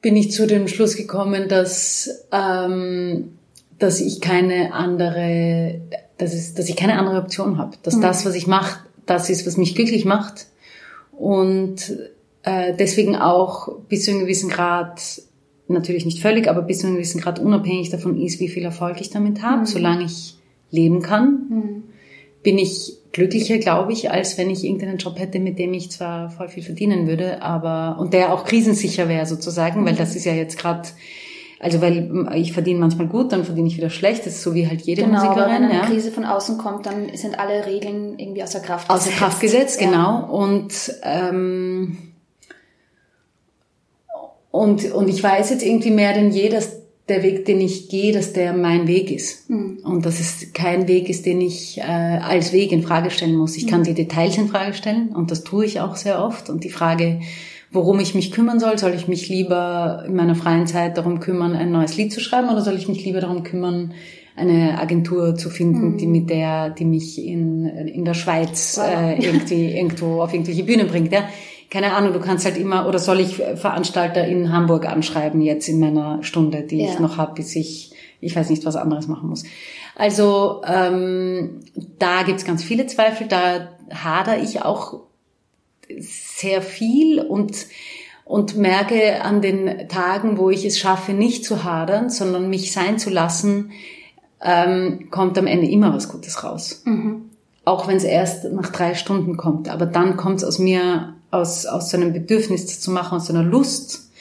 bin 0.00 0.16
ich 0.16 0.32
zu 0.32 0.46
dem 0.46 0.66
Schluss 0.66 0.96
gekommen, 0.96 1.48
dass 1.48 2.26
ähm, 2.32 3.38
dass 3.82 4.00
ich 4.00 4.20
keine 4.20 4.72
andere, 4.72 5.80
dass, 6.16 6.32
es, 6.32 6.54
dass 6.54 6.68
ich 6.68 6.76
keine 6.76 6.98
andere 6.98 7.18
Option 7.18 7.58
habe, 7.58 7.76
dass 7.82 7.96
mhm. 7.96 8.02
das, 8.02 8.24
was 8.24 8.34
ich 8.34 8.46
mache, 8.46 8.80
das 9.06 9.28
ist, 9.28 9.46
was 9.46 9.56
mich 9.56 9.74
glücklich 9.74 10.04
macht 10.04 10.46
und 11.18 11.98
äh, 12.44 12.74
deswegen 12.78 13.16
auch 13.16 13.76
bis 13.88 14.04
zu 14.04 14.12
einem 14.12 14.20
gewissen 14.20 14.48
Grad, 14.48 15.22
natürlich 15.66 16.04
nicht 16.04 16.20
völlig, 16.20 16.48
aber 16.48 16.62
bis 16.62 16.80
zu 16.80 16.86
einem 16.86 16.96
gewissen 16.96 17.20
Grad 17.20 17.40
unabhängig 17.40 17.90
davon 17.90 18.20
ist, 18.20 18.38
wie 18.38 18.48
viel 18.48 18.64
Erfolg 18.64 19.00
ich 19.00 19.10
damit 19.10 19.42
habe, 19.42 19.62
mhm. 19.62 19.66
solange 19.66 20.04
ich 20.04 20.36
leben 20.70 21.02
kann, 21.02 21.46
mhm. 21.48 21.82
Bin 22.42 22.58
ich 22.58 22.98
glücklicher, 23.12 23.58
glaube 23.58 23.92
ich, 23.92 24.10
als 24.10 24.38
wenn 24.38 24.50
ich 24.50 24.64
irgendeinen 24.64 24.98
Job 24.98 25.18
hätte, 25.18 25.38
mit 25.38 25.58
dem 25.58 25.74
ich 25.74 25.90
zwar 25.90 26.30
voll 26.30 26.48
viel 26.48 26.62
verdienen 26.62 27.06
würde, 27.06 27.42
aber 27.42 28.00
und 28.00 28.14
der 28.14 28.32
auch 28.32 28.44
krisensicher 28.44 29.08
wäre 29.08 29.26
sozusagen, 29.26 29.84
weil 29.84 29.94
das 29.94 30.16
ist 30.16 30.24
ja 30.24 30.34
jetzt 30.34 30.58
gerade 30.58 30.88
also 31.62 31.80
weil 31.80 32.26
ich 32.34 32.52
verdiene 32.52 32.80
manchmal 32.80 33.06
gut, 33.06 33.30
dann 33.30 33.44
verdiene 33.44 33.68
ich 33.68 33.76
wieder 33.76 33.88
schlecht. 33.88 34.26
Das 34.26 34.34
ist 34.34 34.42
so 34.42 34.52
wie 34.52 34.66
halt 34.66 34.80
jede 34.80 35.04
genau, 35.04 35.22
Musikerin. 35.22 35.52
Wenn 35.52 35.62
eine 35.62 35.74
ja. 35.74 35.86
Krise 35.86 36.10
von 36.10 36.24
außen 36.24 36.58
kommt, 36.58 36.86
dann 36.86 37.14
sind 37.14 37.38
alle 37.38 37.66
Regeln 37.66 38.18
irgendwie 38.18 38.42
außer 38.42 38.58
Kraft 38.58 38.88
gesetzt. 38.88 39.06
Außer 39.06 39.16
Kraft 39.16 39.40
gesetzt, 39.40 39.80
ja. 39.80 39.88
genau. 39.88 40.24
Und 40.24 40.72
ähm, 41.04 41.98
und 44.50 44.90
und 44.92 45.08
ich 45.08 45.22
weiß 45.22 45.50
jetzt 45.50 45.62
irgendwie 45.62 45.92
mehr 45.92 46.14
denn 46.14 46.32
je, 46.32 46.48
dass 46.48 46.81
der 47.08 47.22
Weg, 47.22 47.44
den 47.46 47.60
ich 47.60 47.88
gehe, 47.88 48.12
dass 48.12 48.32
der 48.32 48.52
mein 48.52 48.86
Weg 48.86 49.10
ist. 49.10 49.50
Mhm. 49.50 49.78
Und 49.84 50.06
dass 50.06 50.20
es 50.20 50.52
kein 50.52 50.88
Weg 50.88 51.08
ist, 51.08 51.26
den 51.26 51.40
ich 51.40 51.78
äh, 51.78 51.82
als 51.82 52.52
Weg 52.52 52.72
in 52.72 52.82
Frage 52.82 53.10
stellen 53.10 53.36
muss. 53.36 53.56
Ich 53.56 53.66
mhm. 53.66 53.70
kann 53.70 53.84
die 53.84 53.94
Details 53.94 54.38
in 54.38 54.48
Frage 54.48 54.74
stellen 54.74 55.08
und 55.08 55.30
das 55.30 55.44
tue 55.44 55.64
ich 55.64 55.80
auch 55.80 55.96
sehr 55.96 56.24
oft. 56.24 56.48
Und 56.48 56.64
die 56.64 56.70
Frage, 56.70 57.20
worum 57.72 58.00
ich 58.00 58.14
mich 58.14 58.30
kümmern 58.30 58.60
soll. 58.60 58.78
Soll 58.78 58.94
ich 58.94 59.08
mich 59.08 59.28
lieber 59.28 60.04
in 60.06 60.14
meiner 60.14 60.34
freien 60.34 60.66
Zeit 60.66 60.96
darum 60.96 61.20
kümmern, 61.20 61.54
ein 61.54 61.72
neues 61.72 61.96
Lied 61.96 62.12
zu 62.12 62.20
schreiben 62.20 62.48
oder 62.48 62.60
soll 62.60 62.76
ich 62.76 62.88
mich 62.88 63.04
lieber 63.04 63.20
darum 63.20 63.42
kümmern, 63.42 63.94
eine 64.34 64.78
Agentur 64.80 65.34
zu 65.36 65.50
finden, 65.50 65.92
mhm. 65.92 65.96
die 65.98 66.06
mit 66.06 66.30
der, 66.30 66.70
die 66.70 66.84
mich 66.84 67.22
in, 67.22 67.66
in 67.66 68.04
der 68.04 68.14
Schweiz 68.14 68.78
wow. 68.78 68.86
äh, 68.86 69.24
irgendwie 69.24 69.76
irgendwo 69.76 70.22
auf 70.22 70.32
irgendwelche 70.32 70.64
Bühne 70.64 70.84
bringt. 70.84 71.12
Ja? 71.12 71.28
Keine 71.72 71.94
Ahnung, 71.94 72.12
du 72.12 72.20
kannst 72.20 72.44
halt 72.44 72.58
immer, 72.58 72.86
oder 72.86 72.98
soll 72.98 73.18
ich 73.18 73.36
Veranstalter 73.36 74.26
in 74.26 74.52
Hamburg 74.52 74.84
anschreiben 74.84 75.40
jetzt 75.40 75.68
in 75.68 75.80
meiner 75.80 76.22
Stunde, 76.22 76.64
die 76.64 76.82
ja. 76.82 76.92
ich 76.92 76.98
noch 76.98 77.16
habe, 77.16 77.32
bis 77.32 77.56
ich, 77.56 77.94
ich 78.20 78.36
weiß 78.36 78.50
nicht, 78.50 78.66
was 78.66 78.76
anderes 78.76 79.08
machen 79.08 79.30
muss. 79.30 79.44
Also 79.96 80.60
ähm, 80.66 81.60
da 81.98 82.24
gibt's 82.24 82.44
ganz 82.44 82.62
viele 82.62 82.86
Zweifel, 82.88 83.26
da 83.26 83.70
hader 83.90 84.42
ich 84.42 84.60
auch 84.60 85.00
sehr 85.98 86.60
viel 86.60 87.20
und, 87.20 87.66
und 88.26 88.54
merke 88.58 89.22
an 89.22 89.40
den 89.40 89.88
Tagen, 89.88 90.36
wo 90.36 90.50
ich 90.50 90.66
es 90.66 90.78
schaffe, 90.78 91.14
nicht 91.14 91.42
zu 91.42 91.64
hadern, 91.64 92.10
sondern 92.10 92.50
mich 92.50 92.72
sein 92.72 92.98
zu 92.98 93.08
lassen, 93.08 93.70
ähm, 94.42 95.08
kommt 95.10 95.38
am 95.38 95.46
Ende 95.46 95.68
immer 95.68 95.94
was 95.94 96.10
Gutes 96.10 96.44
raus. 96.44 96.82
Mhm. 96.84 97.30
Auch 97.64 97.88
wenn 97.88 97.96
es 97.96 98.04
erst 98.04 98.44
nach 98.52 98.70
drei 98.70 98.94
Stunden 98.94 99.38
kommt. 99.38 99.70
Aber 99.70 99.86
dann 99.86 100.18
kommt 100.18 100.40
es 100.40 100.44
aus 100.44 100.58
mir, 100.58 101.14
aus, 101.32 101.66
aus 101.66 101.90
so 101.90 101.96
einem 101.96 102.12
Bedürfnis 102.12 102.80
zu 102.80 102.90
machen, 102.92 103.16
aus 103.16 103.26
so 103.26 103.32
einer 103.32 103.42
Lust 103.42 104.12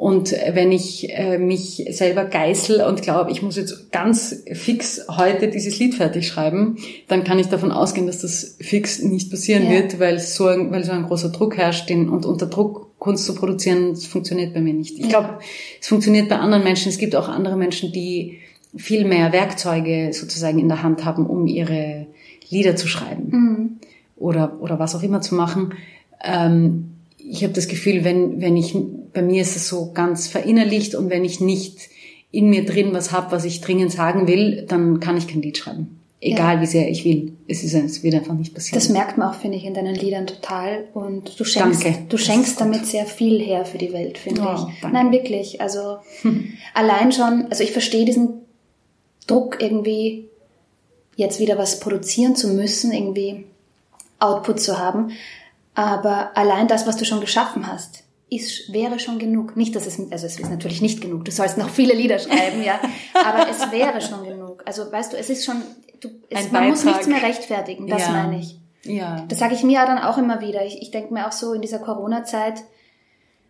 und 0.00 0.32
wenn 0.32 0.72
ich 0.72 1.10
äh, 1.10 1.36
mich 1.36 1.84
selber 1.90 2.24
geißel 2.24 2.80
und 2.80 3.02
glaube, 3.02 3.32
ich 3.32 3.42
muss 3.42 3.56
jetzt 3.56 3.92
ganz 3.92 4.34
fix 4.50 5.02
heute 5.10 5.48
dieses 5.48 5.78
Lied 5.78 5.94
fertig 5.94 6.26
schreiben, 6.26 6.78
dann 7.08 7.22
kann 7.22 7.38
ich 7.38 7.48
davon 7.48 7.70
ausgehen, 7.70 8.06
dass 8.06 8.20
das 8.20 8.56
fix 8.62 9.02
nicht 9.02 9.30
passieren 9.30 9.64
ja. 9.64 9.72
wird, 9.72 10.00
weil 10.00 10.18
so, 10.18 10.46
ein, 10.46 10.70
weil 10.70 10.84
so 10.84 10.92
ein 10.92 11.02
großer 11.02 11.28
Druck 11.28 11.58
herrscht. 11.58 11.90
Den, 11.90 12.08
und 12.08 12.24
unter 12.24 12.46
Druck 12.46 12.98
Kunst 12.98 13.26
zu 13.26 13.34
produzieren, 13.34 13.90
das 13.90 14.06
funktioniert 14.06 14.54
bei 14.54 14.62
mir 14.62 14.72
nicht. 14.72 14.98
Ich 14.98 15.10
glaube, 15.10 15.38
es 15.78 15.88
funktioniert 15.88 16.30
bei 16.30 16.36
anderen 16.36 16.64
Menschen. 16.64 16.88
Es 16.88 16.96
gibt 16.96 17.14
auch 17.14 17.28
andere 17.28 17.58
Menschen, 17.58 17.92
die 17.92 18.38
viel 18.74 19.04
mehr 19.04 19.34
Werkzeuge 19.34 20.14
sozusagen 20.14 20.58
in 20.58 20.68
der 20.68 20.82
Hand 20.82 21.04
haben, 21.04 21.26
um 21.26 21.46
ihre 21.46 22.06
Lieder 22.48 22.74
zu 22.74 22.88
schreiben 22.88 23.28
mhm. 23.30 23.70
oder, 24.16 24.62
oder 24.62 24.78
was 24.78 24.94
auch 24.94 25.02
immer 25.02 25.20
zu 25.20 25.34
machen. 25.34 25.74
Ähm, 26.22 26.90
ich 27.18 27.42
habe 27.42 27.52
das 27.52 27.68
Gefühl, 27.68 28.04
wenn, 28.04 28.40
wenn 28.40 28.56
ich, 28.56 28.74
bei 29.12 29.22
mir 29.22 29.42
ist 29.42 29.56
es 29.56 29.68
so 29.68 29.92
ganz 29.92 30.26
verinnerlicht 30.26 30.94
und 30.94 31.10
wenn 31.10 31.24
ich 31.24 31.40
nicht 31.40 31.78
in 32.32 32.48
mir 32.48 32.64
drin 32.64 32.90
was 32.92 33.12
habe, 33.12 33.32
was 33.32 33.44
ich 33.44 33.60
dringend 33.60 33.92
sagen 33.92 34.26
will, 34.26 34.64
dann 34.66 35.00
kann 35.00 35.16
ich 35.16 35.26
kein 35.26 35.42
Lied 35.42 35.58
schreiben. 35.58 36.00
Egal 36.22 36.56
ja. 36.56 36.60
wie 36.60 36.66
sehr 36.66 36.90
ich 36.90 37.04
will. 37.06 37.32
Es 37.48 37.64
ist, 37.64 37.72
es 37.72 38.02
wird 38.02 38.14
einfach 38.14 38.34
nicht 38.34 38.54
passieren. 38.54 38.78
Das 38.78 38.90
merkt 38.90 39.16
man 39.16 39.30
auch, 39.30 39.34
finde 39.34 39.56
ich, 39.56 39.64
in 39.64 39.72
deinen 39.72 39.94
Liedern 39.94 40.26
total. 40.26 40.84
Und 40.92 41.40
du 41.40 41.44
schenkst, 41.44 41.82
danke. 41.82 41.98
du 42.08 42.18
schenkst 42.18 42.60
damit 42.60 42.84
sehr 42.84 43.06
viel 43.06 43.40
her 43.40 43.64
für 43.64 43.78
die 43.78 43.92
Welt, 43.94 44.18
finde 44.18 44.42
oh, 44.42 44.54
ich. 44.54 44.80
Danke. 44.82 44.96
Nein, 44.96 45.12
wirklich. 45.12 45.62
Also, 45.62 45.96
allein 46.74 47.12
schon, 47.12 47.46
also 47.48 47.64
ich 47.64 47.72
verstehe 47.72 48.04
diesen 48.04 48.42
Druck 49.26 49.62
irgendwie, 49.62 50.28
jetzt 51.16 51.40
wieder 51.40 51.56
was 51.56 51.80
produzieren 51.80 52.36
zu 52.36 52.48
müssen, 52.48 52.92
irgendwie 52.92 53.46
Output 54.18 54.60
zu 54.60 54.78
haben. 54.78 55.12
Aber 55.80 56.36
allein 56.36 56.68
das, 56.68 56.86
was 56.86 56.98
du 56.98 57.06
schon 57.06 57.22
geschaffen 57.22 57.66
hast, 57.66 58.04
ist, 58.28 58.70
wäre 58.70 58.98
schon 58.98 59.18
genug. 59.18 59.56
Nicht, 59.56 59.74
dass 59.74 59.86
es, 59.86 59.98
also 59.98 60.26
es 60.26 60.38
ist 60.38 60.50
natürlich 60.50 60.82
nicht 60.82 61.00
genug. 61.00 61.24
Du 61.24 61.30
sollst 61.30 61.56
noch 61.56 61.70
viele 61.70 61.94
Lieder 61.94 62.18
schreiben, 62.18 62.62
ja. 62.62 62.78
Aber 63.14 63.48
es 63.48 63.72
wäre 63.72 63.98
schon 64.02 64.24
genug. 64.24 64.62
Also 64.66 64.92
weißt 64.92 65.14
du, 65.14 65.16
es 65.16 65.30
ist 65.30 65.46
schon, 65.46 65.62
du, 66.00 66.10
es, 66.28 66.52
man 66.52 66.68
muss 66.68 66.84
nichts 66.84 67.06
mehr 67.06 67.22
rechtfertigen. 67.22 67.86
Das 67.86 68.02
ja. 68.02 68.10
meine 68.10 68.40
ich. 68.40 68.58
Ja. 68.84 69.24
Das 69.26 69.38
sage 69.38 69.54
ich 69.54 69.62
mir 69.62 69.76
ja 69.76 69.86
dann 69.86 69.98
auch 69.98 70.18
immer 70.18 70.42
wieder. 70.42 70.66
Ich, 70.66 70.82
ich 70.82 70.90
denke 70.90 71.14
mir 71.14 71.26
auch 71.26 71.32
so 71.32 71.54
in 71.54 71.62
dieser 71.62 71.78
Corona-Zeit, 71.78 72.62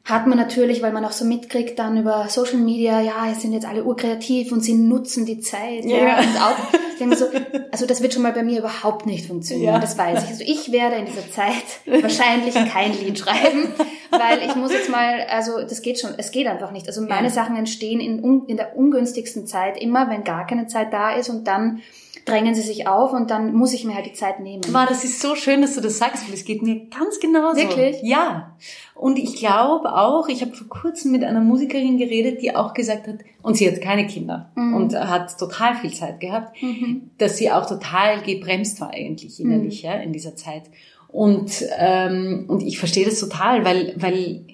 hat 0.04 0.26
man 0.26 0.38
natürlich, 0.38 0.82
weil 0.82 0.92
man 0.92 1.04
auch 1.04 1.12
so 1.12 1.24
mitkriegt 1.24 1.78
dann 1.78 1.98
über 1.98 2.26
Social 2.28 2.56
Media, 2.56 3.00
ja, 3.00 3.30
es 3.30 3.42
sind 3.42 3.52
jetzt 3.52 3.66
alle 3.66 3.84
urkreativ 3.84 4.50
und 4.50 4.62
sie 4.62 4.74
nutzen 4.74 5.26
die 5.26 5.40
Zeit. 5.40 5.84
Ja. 5.84 5.98
ja. 5.98 6.18
Und 6.18 6.36
auch, 6.40 6.74
ich 6.92 6.98
denke 6.98 7.16
so, 7.16 7.26
also 7.70 7.86
das 7.86 8.02
wird 8.02 8.14
schon 8.14 8.22
mal 8.22 8.32
bei 8.32 8.42
mir 8.42 8.58
überhaupt 8.58 9.06
nicht 9.06 9.26
funktionieren, 9.26 9.74
ja. 9.74 9.78
das 9.78 9.96
weiß 9.98 10.24
ich. 10.24 10.30
Also 10.30 10.44
ich 10.44 10.72
werde 10.72 10.96
in 10.96 11.06
dieser 11.06 11.30
Zeit 11.30 12.02
wahrscheinlich 12.02 12.54
kein 12.72 12.92
Lied 12.98 13.18
schreiben, 13.18 13.68
weil 14.10 14.42
ich 14.44 14.56
muss 14.56 14.72
jetzt 14.72 14.90
mal, 14.90 15.26
also 15.30 15.60
das 15.60 15.82
geht 15.82 16.00
schon, 16.00 16.12
es 16.16 16.32
geht 16.32 16.46
einfach 16.46 16.72
nicht. 16.72 16.88
Also 16.88 17.02
meine 17.02 17.28
ja. 17.28 17.32
Sachen 17.32 17.56
entstehen 17.56 18.00
in, 18.00 18.46
in 18.46 18.56
der 18.56 18.76
ungünstigsten 18.76 19.46
Zeit 19.46 19.80
immer, 19.80 20.10
wenn 20.10 20.24
gar 20.24 20.46
keine 20.46 20.66
Zeit 20.66 20.92
da 20.92 21.14
ist 21.14 21.28
und 21.28 21.44
dann 21.46 21.82
drängen 22.30 22.54
sie 22.54 22.62
sich 22.62 22.86
auf 22.86 23.12
und 23.12 23.30
dann 23.30 23.52
muss 23.52 23.72
ich 23.72 23.84
mir 23.84 23.94
halt 23.94 24.06
die 24.06 24.12
Zeit 24.12 24.40
nehmen. 24.40 24.62
Wow, 24.68 24.86
das 24.88 25.04
ist 25.04 25.20
so 25.20 25.34
schön, 25.34 25.60
dass 25.60 25.74
du 25.74 25.80
das 25.80 25.98
sagst, 25.98 26.26
weil 26.26 26.34
es 26.34 26.44
geht 26.44 26.62
mir 26.62 26.86
ganz 26.86 27.20
genauso. 27.20 27.56
Wirklich? 27.56 27.98
Ja. 28.02 28.56
Und 28.94 29.18
ich 29.18 29.36
glaube 29.36 29.94
auch, 29.94 30.28
ich 30.28 30.42
habe 30.42 30.52
vor 30.52 30.68
kurzem 30.68 31.12
mit 31.12 31.24
einer 31.24 31.40
Musikerin 31.40 31.98
geredet, 31.98 32.42
die 32.42 32.54
auch 32.54 32.74
gesagt 32.74 33.06
hat, 33.08 33.16
und 33.42 33.56
sie 33.56 33.68
hat 33.70 33.80
keine 33.80 34.06
Kinder 34.06 34.50
mhm. 34.54 34.74
und 34.74 34.94
hat 34.94 35.38
total 35.38 35.74
viel 35.76 35.92
Zeit 35.92 36.20
gehabt, 36.20 36.62
mhm. 36.62 37.10
dass 37.18 37.36
sie 37.36 37.50
auch 37.50 37.66
total 37.66 38.22
gebremst 38.22 38.80
war 38.80 38.90
eigentlich 38.90 39.40
innerlich 39.40 39.82
mhm. 39.82 39.88
ja, 39.88 39.94
in 39.96 40.12
dieser 40.12 40.36
Zeit. 40.36 40.64
Und, 41.08 41.64
ähm, 41.76 42.44
und 42.48 42.62
ich 42.62 42.78
verstehe 42.78 43.04
das 43.04 43.18
total, 43.18 43.64
weil, 43.64 43.94
weil 43.96 44.44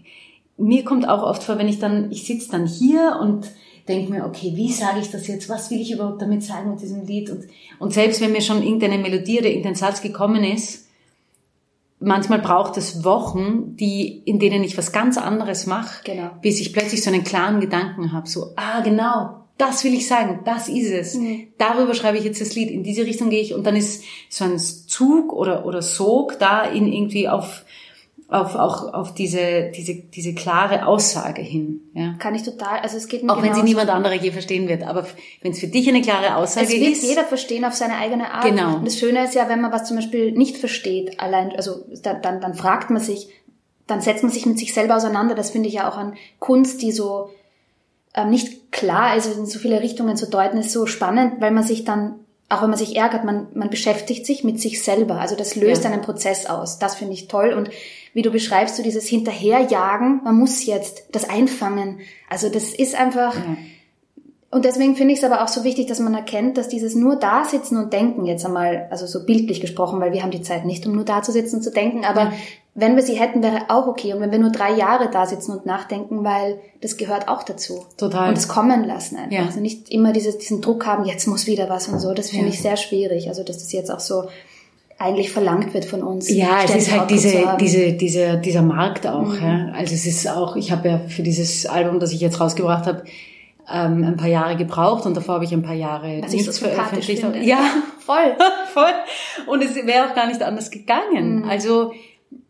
mir 0.57 0.85
kommt 0.85 1.09
auch 1.09 1.23
oft 1.23 1.43
vor, 1.43 1.59
wenn 1.59 1.69
ich 1.69 1.79
dann, 1.79 2.11
ich 2.11 2.27
sitze 2.27 2.51
dann 2.51 2.67
hier 2.67 3.19
und 3.21 3.51
denke 3.89 4.11
mir, 4.11 4.25
okay, 4.25 4.53
wie 4.55 4.73
sage 4.73 5.01
ich 5.01 5.11
das 5.11 5.27
jetzt? 5.27 5.49
Was 5.49 5.71
will 5.71 5.81
ich 5.81 5.93
überhaupt 5.93 6.21
damit 6.21 6.43
sagen 6.43 6.71
mit 6.71 6.81
diesem 6.81 7.07
Lied? 7.07 7.31
Und, 7.31 7.45
und 7.79 7.93
selbst 7.93 8.21
wenn 8.21 8.33
mir 8.33 8.41
schon 8.41 8.63
irgendeine 8.63 8.99
Melodie 8.99 9.39
oder 9.39 9.49
irgendein 9.49 9.75
Satz 9.75 10.03
gekommen 10.03 10.45
ist, 10.45 10.87
manchmal 11.99 12.41
braucht 12.41 12.77
es 12.77 13.05
Wochen, 13.05 13.77
die, 13.77 14.23
in 14.25 14.39
denen 14.39 14.63
ich 14.65 14.77
was 14.77 14.93
ganz 14.93 15.19
anderes 15.19 15.67
mache, 15.67 16.03
genau. 16.05 16.31
bis 16.43 16.61
ich 16.61 16.73
plötzlich 16.73 17.03
so 17.03 17.11
einen 17.11 17.25
klaren 17.25 17.61
Gedanken 17.61 18.13
habe. 18.13 18.29
So, 18.29 18.53
ah, 18.57 18.81
genau, 18.81 19.47
das 19.59 19.85
will 19.85 19.95
ich 19.95 20.07
sagen, 20.07 20.41
das 20.45 20.69
ist 20.69 20.91
es. 20.91 21.15
Mhm. 21.15 21.49
Darüber 21.59 21.95
schreibe 21.95 22.19
ich 22.19 22.25
jetzt 22.25 22.41
das 22.41 22.55
Lied, 22.55 22.71
in 22.71 22.83
diese 22.83 23.07
Richtung 23.07 23.31
gehe 23.31 23.41
ich 23.41 23.55
und 23.55 23.65
dann 23.65 23.77
ist 23.77 24.05
so 24.29 24.45
ein 24.45 24.59
Zug 24.59 25.33
oder, 25.33 25.65
oder 25.65 25.81
Sog 25.81 26.39
da 26.39 26.65
in 26.65 26.93
irgendwie 26.93 27.29
auf 27.29 27.65
auf, 28.29 28.57
auch 28.57 28.93
auf 28.93 29.15
diese, 29.15 29.71
diese, 29.71 29.95
diese 29.95 30.35
klare 30.35 30.87
Aussage 30.87 31.43
hin. 31.43 31.83
Ja. 31.95 32.15
Kann 32.19 32.35
ich 32.35 32.43
total, 32.43 32.81
also 32.81 32.97
es 32.97 33.07
geht 33.07 33.23
mir 33.23 33.33
Auch 33.33 33.41
wenn 33.41 33.55
sie 33.55 33.63
niemand 33.63 33.89
anderer 33.89 34.15
je 34.15 34.33
verstehen 34.33 34.69
wird, 34.69 34.83
aber 34.83 35.07
wenn 35.43 35.53
es 35.53 35.61
für 35.61 35.69
dich 35.69 35.89
eine 35.89 36.03
klare 36.03 36.35
Aussage 36.35 36.67
ist. 36.67 36.73
Es 36.75 36.81
wird 36.81 36.93
ist, 36.93 37.03
jeder 37.05 37.25
verstehen 37.25 37.65
auf 37.65 37.75
seine 37.75 37.97
eigene 37.97 38.33
Art. 38.33 38.45
Genau. 38.45 38.77
Und 38.77 38.87
das 38.87 38.99
Schöne 38.99 39.25
ist 39.25 39.35
ja, 39.35 39.49
wenn 39.49 39.61
man 39.61 39.71
was 39.71 39.87
zum 39.87 39.97
Beispiel 39.97 40.33
nicht 40.33 40.57
versteht, 40.57 41.21
allein, 41.21 41.55
also 41.55 41.85
dann, 42.03 42.21
dann, 42.21 42.41
dann 42.41 42.55
fragt 42.55 42.91
man 42.91 43.01
sich, 43.01 43.29
dann 43.87 44.01
setzt 44.01 44.25
man 44.25 44.33
sich 44.33 44.45
mit 44.45 44.59
sich 44.59 44.75
selber 44.75 44.97
auseinander. 44.97 45.37
Das 45.37 45.51
finde 45.51 45.69
ich 45.69 45.75
ja 45.75 45.89
auch 45.89 45.97
an 45.97 46.17
Kunst, 46.41 46.83
die 46.83 46.91
so 46.91 47.31
ähm, 48.15 48.31
nicht 48.31 48.73
klar 48.73 49.17
ist, 49.17 49.27
in 49.37 49.47
so 49.47 49.61
viele 49.61 49.81
Richtungen 49.81 50.17
zu 50.17 50.29
deuten, 50.29 50.59
ist 50.59 50.73
so 50.73 50.87
spannend, 50.87 51.35
weil 51.41 51.53
man 51.53 51.63
sich 51.63 51.85
dann 51.85 52.17
auch 52.49 52.63
wenn 52.63 52.71
man 52.71 52.79
sich 52.79 52.97
ärgert, 52.97 53.25
man, 53.25 53.49
man 53.55 53.71
beschäftigt 53.71 54.25
sich 54.25 54.45
mit 54.45 54.61
sich 54.61 54.83
selber. 54.83 55.21
Also 55.21 55.35
das 55.35 55.57
löst 55.57 55.83
Ja. 55.83 55.91
einen 55.91 56.03
Prozess 56.03 56.47
aus. 56.47 56.79
Das 56.79 56.95
finde 56.95 57.15
ich 57.15 57.27
toll. 57.27 57.53
Und 57.53 57.71
wie 58.17 58.23
du 58.23 58.31
beschreibst, 58.31 58.77
so 58.77 58.83
dieses 58.83 59.07
Hinterherjagen, 59.07 60.23
man 60.25 60.37
muss 60.37 60.65
jetzt 60.65 61.05
das 61.13 61.29
einfangen. 61.29 61.99
Also 62.31 62.49
das 62.49 62.73
ist 62.73 62.95
einfach, 62.99 63.35
Ja. 63.35 63.57
und 64.51 64.65
deswegen 64.65 64.97
finde 64.97 65.13
ich 65.13 65.19
es 65.19 65.25
aber 65.25 65.45
auch 65.45 65.49
so 65.49 65.65
wichtig, 65.65 65.87
dass 65.87 65.99
man 66.01 66.15
erkennt, 66.15 66.57
dass 66.57 66.69
dieses 66.69 66.95
nur 66.95 67.17
da 67.17 67.45
sitzen 67.45 67.77
und 67.77 67.93
denken 67.93 68.25
jetzt 68.25 68.47
einmal, 68.47 68.87
also 68.91 69.07
so 69.07 69.27
bildlich 69.27 69.61
gesprochen, 69.61 70.01
weil 70.01 70.13
wir 70.15 70.23
haben 70.23 70.31
die 70.31 70.41
Zeit 70.41 70.65
nicht, 70.65 70.87
um 70.87 70.95
nur 70.95 71.05
da 71.05 71.21
zu 71.21 71.31
sitzen 71.31 71.57
und 71.57 71.63
zu 71.63 71.71
denken, 71.71 72.07
aber 72.07 72.23
Ja. 72.23 72.33
wenn 72.75 72.97
wir 72.97 73.03
sie 73.03 73.17
hätten, 73.21 73.43
wäre 73.43 73.69
auch 73.69 73.87
okay. 73.87 74.15
Und 74.15 74.21
wenn 74.21 74.31
wir 74.33 74.39
nur 74.39 74.51
drei 74.51 74.73
Jahre 74.73 75.11
da 75.11 75.27
sitzen 75.27 75.53
und 75.53 75.67
nachdenken, 75.67 76.25
weil 76.25 76.59
das 76.81 76.97
gehört 76.97 77.29
auch 77.29 77.43
dazu. 77.43 77.85
Total. 77.99 78.31
Und 78.31 78.39
es 78.39 78.49
kommen 78.49 78.85
lassen 78.85 79.17
einfach. 79.17 79.31
Ja. 79.33 79.45
Also 79.45 79.61
nicht 79.61 79.91
immer 79.91 80.15
dieses, 80.15 80.39
diesen 80.39 80.63
Druck 80.63 80.87
haben, 80.87 81.05
jetzt 81.05 81.27
muss 81.27 81.47
wieder 81.47 81.69
was 81.69 81.87
und 81.89 81.99
so. 82.01 82.15
Das 82.15 82.31
finde 82.31 82.49
ich 82.49 82.63
sehr 82.63 82.79
schwierig. 82.79 83.29
Also 83.29 83.43
dass 83.45 83.59
das 83.59 83.73
jetzt 83.73 83.91
auch 83.91 84.01
so 84.01 84.25
eigentlich 84.99 85.31
verlangt 85.31 85.75
wird 85.75 85.85
von 85.85 86.03
uns. 86.03 86.31
Ja, 86.31 86.61
es 86.65 86.75
ist 86.75 86.91
halt 86.91 87.11
diese, 87.11 87.47
haben. 87.47 87.59
diese, 87.59 88.39
dieser, 88.39 88.63
Markt 88.63 89.07
auch. 89.07 89.35
Ja. 89.35 89.73
Also 89.75 89.95
es 89.95 90.07
ist 90.07 90.27
auch, 90.29 90.57
ich 90.57 90.73
habe 90.73 90.89
ja 90.89 90.99
für 91.09 91.23
dieses 91.23 91.67
Album, 91.67 92.01
das 92.01 92.13
ich 92.13 92.21
jetzt 92.21 92.41
rausgebracht 92.41 92.87
habe, 92.87 93.05
ähm, 93.71 94.05
ein 94.05 94.17
paar 94.17 94.29
Jahre 94.29 94.57
gebraucht 94.57 95.05
und 95.07 95.17
davor 95.17 95.35
habe 95.37 95.45
ich 95.45 95.53
ein 95.53 95.63
paar 95.63 95.75
Jahre 95.75 96.23
Was 96.23 96.33
ich 96.33 96.45
so 96.45 96.51
nichts 96.51 96.57
sympathisch 96.57 97.07
veröffentlicht. 97.07 97.21
finde. 97.21 97.41
Ja, 97.41 97.59
voll. 97.99 98.37
voll. 98.73 98.93
Und 99.47 99.63
es 99.63 99.75
wäre 99.75 100.09
auch 100.09 100.15
gar 100.15 100.29
nicht 100.29 100.43
anders 100.43 100.71
gegangen. 100.71 101.41
Mhm. 101.41 101.49
Also 101.49 101.93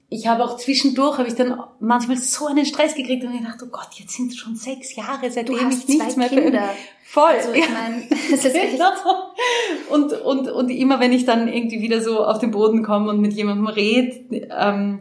ich 0.08 0.26
habe 0.28 0.44
auch 0.44 0.56
zwischendurch, 0.56 1.18
habe 1.18 1.28
ich 1.28 1.34
dann 1.34 1.60
manchmal 1.80 2.16
so 2.16 2.46
einen 2.46 2.64
Stress 2.64 2.94
gekriegt 2.94 3.25
und 3.25 3.34
ich 3.34 3.42
dachte, 3.42 3.64
oh 3.66 3.70
Gott, 3.72 3.88
jetzt 3.94 4.12
sind 4.16 4.30
es 4.30 4.36
schon 4.38 4.54
sechs 4.54 4.94
Jahre, 4.94 5.30
seitdem 5.30 5.56
ich 5.56 5.88
nichts 5.88 6.14
zwei 6.14 6.16
mehr 6.16 6.28
Kinder. 6.28 6.50
veröffentlicht. 6.60 6.88
Voll. 7.04 7.30
Also 7.30 7.52
ich 7.52 7.68
meine, 7.68 8.02
es 8.32 8.44
ist 8.44 8.54
echt. 8.54 8.80
Und, 9.90 10.12
und, 10.12 10.48
und 10.48 10.68
immer 10.70 10.98
wenn 11.00 11.12
ich 11.12 11.25
dann 11.25 11.46
irgendwie 11.48 11.80
wieder 11.80 12.00
so 12.00 12.25
auf 12.25 12.38
den 12.38 12.50
Boden 12.50 12.82
komme 12.82 13.10
und 13.10 13.20
mit 13.20 13.32
jemandem 13.34 13.66
rede, 13.68 14.48
ähm, 14.58 15.00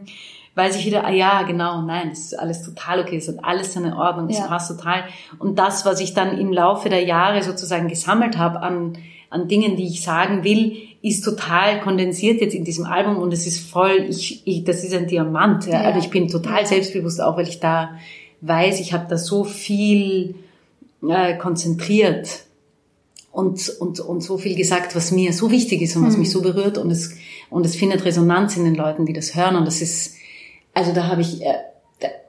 weiß 0.54 0.76
ich 0.76 0.86
wieder, 0.86 1.04
ah 1.04 1.10
ja, 1.10 1.42
genau, 1.42 1.82
nein, 1.82 2.10
es 2.12 2.26
ist 2.26 2.38
alles 2.38 2.62
total 2.64 3.00
okay, 3.00 3.16
es 3.16 3.28
hat 3.28 3.44
alles 3.44 3.72
seine 3.74 3.96
Ordnung, 3.96 4.28
es 4.28 4.38
Ja. 4.38 4.46
passt 4.46 4.70
total. 4.70 5.04
Und 5.38 5.58
das, 5.58 5.84
was 5.84 6.00
ich 6.00 6.14
dann 6.14 6.38
im 6.38 6.52
Laufe 6.52 6.88
der 6.88 7.02
Jahre 7.04 7.42
sozusagen 7.42 7.88
gesammelt 7.88 8.38
habe 8.38 8.60
an, 8.60 8.96
an 9.28 9.48
Dingen, 9.48 9.76
die 9.76 9.86
ich 9.88 10.02
sagen 10.02 10.44
will, 10.44 10.76
ist 11.06 11.24
total 11.24 11.80
kondensiert 11.80 12.40
jetzt 12.40 12.54
in 12.54 12.64
diesem 12.64 12.84
Album 12.84 13.18
und 13.18 13.32
es 13.32 13.46
ist 13.46 13.60
voll, 13.70 14.06
ich, 14.08 14.42
ich 14.44 14.64
das 14.64 14.82
ist 14.82 14.92
ein 14.92 15.06
Diamant. 15.06 15.66
Ja. 15.66 15.82
Also 15.82 16.00
ich 16.00 16.10
bin 16.10 16.26
total 16.26 16.66
selbstbewusst, 16.66 17.20
auch 17.20 17.36
weil 17.36 17.48
ich 17.48 17.60
da 17.60 17.90
weiß, 18.40 18.80
ich 18.80 18.92
habe 18.92 19.06
da 19.08 19.16
so 19.16 19.44
viel 19.44 20.34
äh, 21.08 21.36
konzentriert 21.36 22.28
und, 23.30 23.68
und, 23.78 24.00
und 24.00 24.20
so 24.22 24.36
viel 24.36 24.56
gesagt, 24.56 24.96
was 24.96 25.12
mir 25.12 25.32
so 25.32 25.50
wichtig 25.52 25.80
ist 25.80 25.94
und 25.94 26.04
was 26.06 26.16
mich 26.16 26.30
so 26.30 26.42
berührt 26.42 26.76
und 26.76 26.90
es, 26.90 27.14
und 27.50 27.64
es 27.64 27.76
findet 27.76 28.04
Resonanz 28.04 28.56
in 28.56 28.64
den 28.64 28.74
Leuten, 28.74 29.06
die 29.06 29.12
das 29.12 29.36
hören 29.36 29.54
und 29.54 29.64
das 29.64 29.80
ist, 29.82 30.16
also 30.74 30.92
da 30.92 31.06
habe 31.06 31.20
ich, 31.20 31.40
äh, 31.42 31.54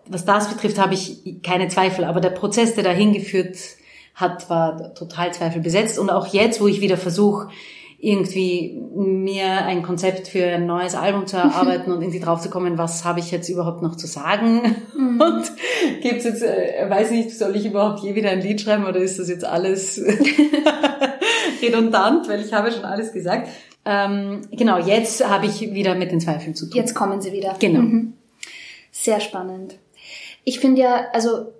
was 0.05 0.24
das 0.24 0.50
betrifft, 0.50 0.77
habe 0.77 0.93
ich 0.93 1.41
keine 1.41 1.67
Zweifel, 1.69 2.05
aber 2.05 2.22
der 2.22 2.29
Prozess, 2.29 2.75
der 2.75 2.84
dahin 2.84 3.13
geführt 3.13 3.57
hat, 4.13 4.50
war 4.51 4.93
total 4.93 5.34
zweifelbesetzt 5.34 5.98
und 5.98 6.12
auch 6.12 6.27
jetzt, 6.27 6.62
wo 6.62 6.67
ich 6.67 6.79
wieder 6.79 6.98
versuche, 6.98 7.50
irgendwie 8.00 8.80
mir 8.96 9.66
ein 9.66 9.82
Konzept 9.82 10.27
für 10.27 10.46
ein 10.46 10.68
neues 10.68 10.94
Album 10.94 11.25
zu 11.25 11.38
erarbeiten 11.38 11.92
und 11.92 12.01
irgendwie 12.01 12.20
drauf 12.20 12.42
zu 12.42 12.50
kommen, 12.50 12.77
was 12.77 13.06
habe 13.06 13.20
ich 13.20 13.32
jetzt 13.32 13.50
überhaupt 13.50 13.82
noch 13.82 13.96
zu 13.96 14.06
sagen 14.08 14.75
und 14.96 15.51
gibt's 16.01 16.25
jetzt, 16.25 16.44
äh, 16.44 16.86
weiß 16.88 17.12
nicht, 17.12 17.32
soll 17.32 17.56
ich 17.56 17.66
überhaupt 17.66 18.01
je 18.01 18.13
wieder 18.16 18.30
ein 18.30 18.42
Lied 18.42 18.62
schreiben 18.62 18.86
oder 18.86 19.00
ist 19.00 19.18
das 19.18 19.30
jetzt 19.30 19.46
alles 19.46 20.00
redundant, 21.62 22.30
weil 22.30 22.42
ich 22.42 22.54
habe 22.54 22.72
schon 22.72 22.86
alles 22.86 23.13
gesagt. 23.13 23.50
Ähm, 23.84 24.42
genau, 24.51 24.77
jetzt 24.77 25.27
habe 25.27 25.48
ich 25.48 25.74
wieder 25.74 25.96
mit 25.96 26.12
den 26.12 26.20
Zweifeln 26.20 26.54
zu 26.54 26.66
tun. 26.70 26.75
jetzt 26.75 26.94
kommen 26.94 27.22
sie 27.22 27.32
wieder. 27.32 27.56
Genau. 27.60 27.80
Mhm. 27.80 28.13
Sehr 28.92 29.20
spannend. 29.22 29.80
Ich 30.44 30.60
finde 30.60 30.82
ja, 30.82 31.08
also 31.13 31.54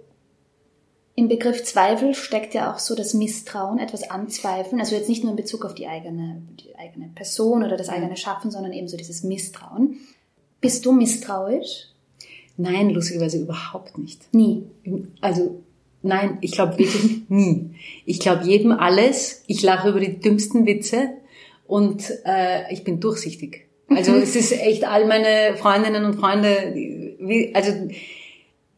im 1.17 1.27
Begriff 1.29 1.63
Zweifel 1.63 2.13
steckt 2.13 2.53
ja 2.53 2.71
auch 2.71 2.77
so 2.77 2.93
das 2.93 3.15
Misstrauen, 3.15 3.80
etwas 3.80 4.08
anzweifeln. 4.08 4.80
Also 4.80 4.95
jetzt 4.95 5.10
nicht 5.10 5.23
nur 5.23 5.32
in 5.32 5.36
Bezug 5.36 5.65
auf 5.65 5.73
die 5.73 5.88
eigene, 5.88 6.43
die 6.60 6.77
eigene 6.77 7.10
Person 7.15 7.63
oder 7.63 7.75
das 7.75 7.89
eigene 7.89 8.15
Schaffen, 8.15 8.51
sondern 8.51 8.71
eben 8.71 8.88
so 8.88 8.97
dieses 8.97 9.23
Misstrauen. 9.23 9.97
Bist 10.62 10.86
du 10.86 10.91
misstrauisch? 10.91 11.88
Nein, 12.56 12.91
lustigerweise 12.91 13.39
überhaupt 13.39 13.97
nicht. 13.97 14.32
Nie. 14.32 14.67
Also 15.19 15.63
nein, 16.03 16.38
ich 16.41 16.51
glaube 16.51 16.77
wirklich 16.77 17.27
nie. 17.30 17.71
Ich 18.06 18.19
glaube 18.19 18.45
jedem 18.45 18.71
alles. 18.71 19.41
Ich 19.47 19.63
lache 19.63 19.89
über 19.89 19.99
die 19.99 20.19
dümmsten 20.19 20.67
Witze 20.67 21.10
und 21.65 22.13
äh, 22.25 22.71
ich 22.71 22.84
bin 22.84 22.99
durchsichtig. 22.99 23.65
Also 23.89 24.13
es 24.13 24.36
ist 24.36 24.51
echt 24.51 24.84
all 24.84 25.08
meine 25.08 25.58
Freundinnen 25.58 26.06
und 26.06 26.19
Freunde, 26.19 26.73
wie, 26.75 27.56
also 27.56 27.71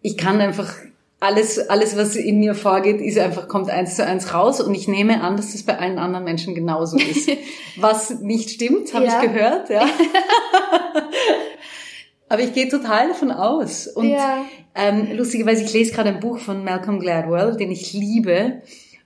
ich 0.02 0.16
kann 0.16 0.40
einfach 0.40 0.74
alles, 1.22 1.60
alles, 1.70 1.98
was 1.98 2.16
in 2.16 2.40
mir 2.40 2.56
vorgeht, 2.56 3.02
ist 3.02 3.20
einfach, 3.20 3.48
kommt 3.50 3.70
eins 3.70 3.96
zu 3.98 4.06
eins 4.06 4.34
raus 4.34 4.62
und 4.62 4.74
ich 4.74 4.88
nehme 4.88 5.22
an, 5.22 5.36
dass 5.36 5.52
das 5.52 5.64
bei 5.64 5.78
allen 5.78 5.98
anderen 6.00 6.24
Menschen 6.24 6.56
genauso 6.56 6.98
ist. 6.98 7.30
Was 7.78 8.22
nicht 8.22 8.50
stimmt, 8.52 8.94
habe 8.94 9.06
Ja. 9.06 9.22
ich 9.22 9.30
gehört, 9.32 9.70
ja. 9.70 9.86
Aber 12.30 12.42
ich 12.42 12.54
gehe 12.54 12.68
total 12.70 13.10
davon 13.10 13.32
aus. 13.32 13.88
Und 13.88 14.10
Ja. 14.10 14.46
ähm, 14.76 15.10
lustigerweise, 15.14 15.64
ich 15.64 15.74
lese 15.74 15.92
gerade 15.94 16.10
ein 16.10 16.20
Buch 16.20 16.38
von 16.38 16.64
Malcolm 16.64 17.00
Gladwell, 17.00 17.58
den 17.58 17.72
ich 17.72 17.92
liebe. 17.94 18.62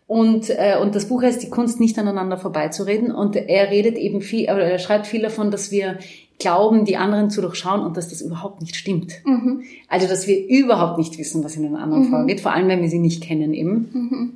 Und, 0.05 0.49
äh, 0.49 0.77
und 0.81 0.93
das 0.95 1.07
Buch 1.07 1.23
heißt 1.23 1.41
Die 1.41 1.49
Kunst, 1.49 1.79
nicht 1.79 1.97
aneinander 1.97 2.37
vorbeizureden. 2.37 3.11
Und 3.13 3.35
er 3.37 3.71
redet 3.71 3.97
eben 3.97 4.21
viel, 4.21 4.43
oder 4.45 4.65
er 4.65 4.77
schreibt 4.79 5.07
viel 5.07 5.21
davon, 5.21 5.51
dass 5.51 5.71
wir 5.71 5.97
glauben, 6.39 6.85
die 6.85 6.97
anderen 6.97 7.29
zu 7.29 7.41
durchschauen 7.41 7.81
und 7.81 7.95
dass 7.97 8.09
das 8.09 8.21
überhaupt 8.21 8.61
nicht 8.61 8.75
stimmt. 8.75 9.13
Mhm. 9.25 9.63
Also, 9.87 10.07
dass 10.07 10.27
wir 10.27 10.47
überhaupt 10.47 10.97
nicht 10.97 11.17
wissen, 11.17 11.43
was 11.43 11.55
in 11.55 11.63
den 11.63 11.75
anderen 11.75 12.09
vorgeht, 12.09 12.41
vor 12.41 12.53
allem 12.53 12.67
wenn 12.67 12.81
wir 12.81 12.89
sie 12.89 12.99
nicht 12.99 13.23
kennen 13.23 13.53
eben. 13.53 13.89
Mhm. 13.93 14.33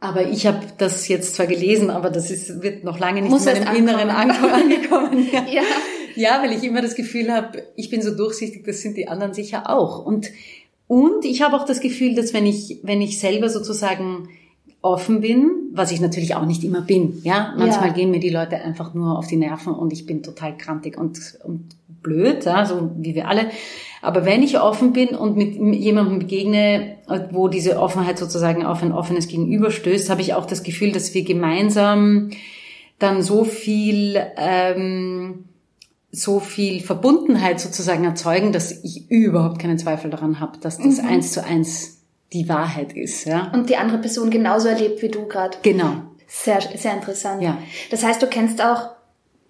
Aber 0.00 0.28
ich 0.28 0.46
habe 0.46 0.60
das 0.78 1.08
jetzt 1.08 1.34
zwar 1.34 1.46
gelesen, 1.46 1.90
aber 1.90 2.10
das 2.10 2.30
ist, 2.30 2.62
wird 2.62 2.84
noch 2.84 2.98
lange 2.98 3.22
nicht 3.22 3.30
Muss 3.30 3.46
in 3.46 3.64
meinem 3.64 3.76
Inneren 3.76 4.10
angekommen 4.10 5.28
ja. 5.32 5.44
Ja. 5.50 5.62
Ja, 6.16 6.42
weil 6.42 6.52
ich 6.52 6.64
immer 6.64 6.80
das 6.80 6.94
Gefühl 6.94 7.30
habe, 7.30 7.62
ich 7.76 7.90
bin 7.90 8.00
so 8.00 8.14
durchsichtig, 8.14 8.64
das 8.64 8.80
sind 8.80 8.96
die 8.96 9.06
anderen 9.06 9.34
sicher 9.34 9.68
auch. 9.68 10.04
Und, 10.04 10.30
und 10.86 11.24
ich 11.24 11.42
habe 11.42 11.54
auch 11.54 11.66
das 11.66 11.80
Gefühl, 11.80 12.14
dass 12.14 12.32
wenn 12.32 12.46
ich, 12.46 12.80
wenn 12.82 13.02
ich 13.02 13.20
selber 13.20 13.50
sozusagen 13.50 14.30
offen 14.80 15.20
bin, 15.20 15.65
was 15.76 15.92
ich 15.92 16.00
natürlich 16.00 16.34
auch 16.34 16.46
nicht 16.46 16.64
immer 16.64 16.80
bin, 16.80 17.20
ja, 17.22 17.54
manchmal 17.56 17.88
Ja. 17.88 17.94
gehen 17.94 18.10
mir 18.10 18.20
die 18.20 18.30
Leute 18.30 18.56
einfach 18.56 18.94
nur 18.94 19.18
auf 19.18 19.26
die 19.26 19.36
Nerven 19.36 19.72
und 19.74 19.92
ich 19.92 20.06
bin 20.06 20.22
total 20.22 20.56
krantig 20.56 20.96
und, 20.98 21.18
und 21.44 21.76
blöd, 22.02 22.44
ja, 22.44 22.64
so 22.66 22.90
wie 22.96 23.14
wir 23.14 23.28
alle. 23.28 23.50
Aber 24.02 24.24
wenn 24.24 24.42
ich 24.42 24.60
offen 24.60 24.92
bin 24.92 25.08
und 25.08 25.36
mit 25.36 25.54
jemandem 25.74 26.18
begegne, 26.20 26.96
wo 27.32 27.48
diese 27.48 27.80
Offenheit 27.80 28.18
sozusagen 28.18 28.64
auf 28.64 28.82
ein 28.82 28.92
offenes 28.92 29.26
Gegenüber 29.28 29.70
stößt, 29.70 30.10
habe 30.10 30.20
ich 30.20 30.34
auch 30.34 30.46
das 30.46 30.62
Gefühl, 30.62 30.92
dass 30.92 31.12
wir 31.14 31.24
gemeinsam 31.24 32.30
dann 32.98 33.22
so 33.22 33.44
viel 33.44 34.16
ähm, 34.36 35.44
so 36.12 36.40
viel 36.40 36.80
Verbundenheit 36.80 37.60
sozusagen 37.60 38.04
erzeugen, 38.04 38.52
dass 38.52 38.72
ich 38.84 39.10
überhaupt 39.10 39.58
keinen 39.58 39.78
Zweifel 39.78 40.10
daran 40.10 40.40
habe, 40.40 40.58
dass 40.60 40.78
das 40.78 41.02
Mhm. 41.02 41.08
eins 41.08 41.32
zu 41.32 41.44
eins 41.44 41.95
die 42.32 42.48
Wahrheit 42.48 42.92
ist. 42.92 43.24
Ja, 43.26 43.50
Und 43.54 43.70
die 43.70 43.76
andere 43.76 43.98
Person 43.98 44.30
genauso 44.30 44.68
erlebt 44.68 45.02
wie 45.02 45.08
du 45.08 45.26
gerade. 45.26 45.58
genau. 45.62 46.02
Sehr, 46.28 46.60
sehr 46.60 46.92
interessant. 46.92 47.40
Ja. 47.40 47.56
Das 47.90 48.02
heißt, 48.02 48.20
du 48.20 48.26
kennst 48.26 48.60
auch 48.60 48.88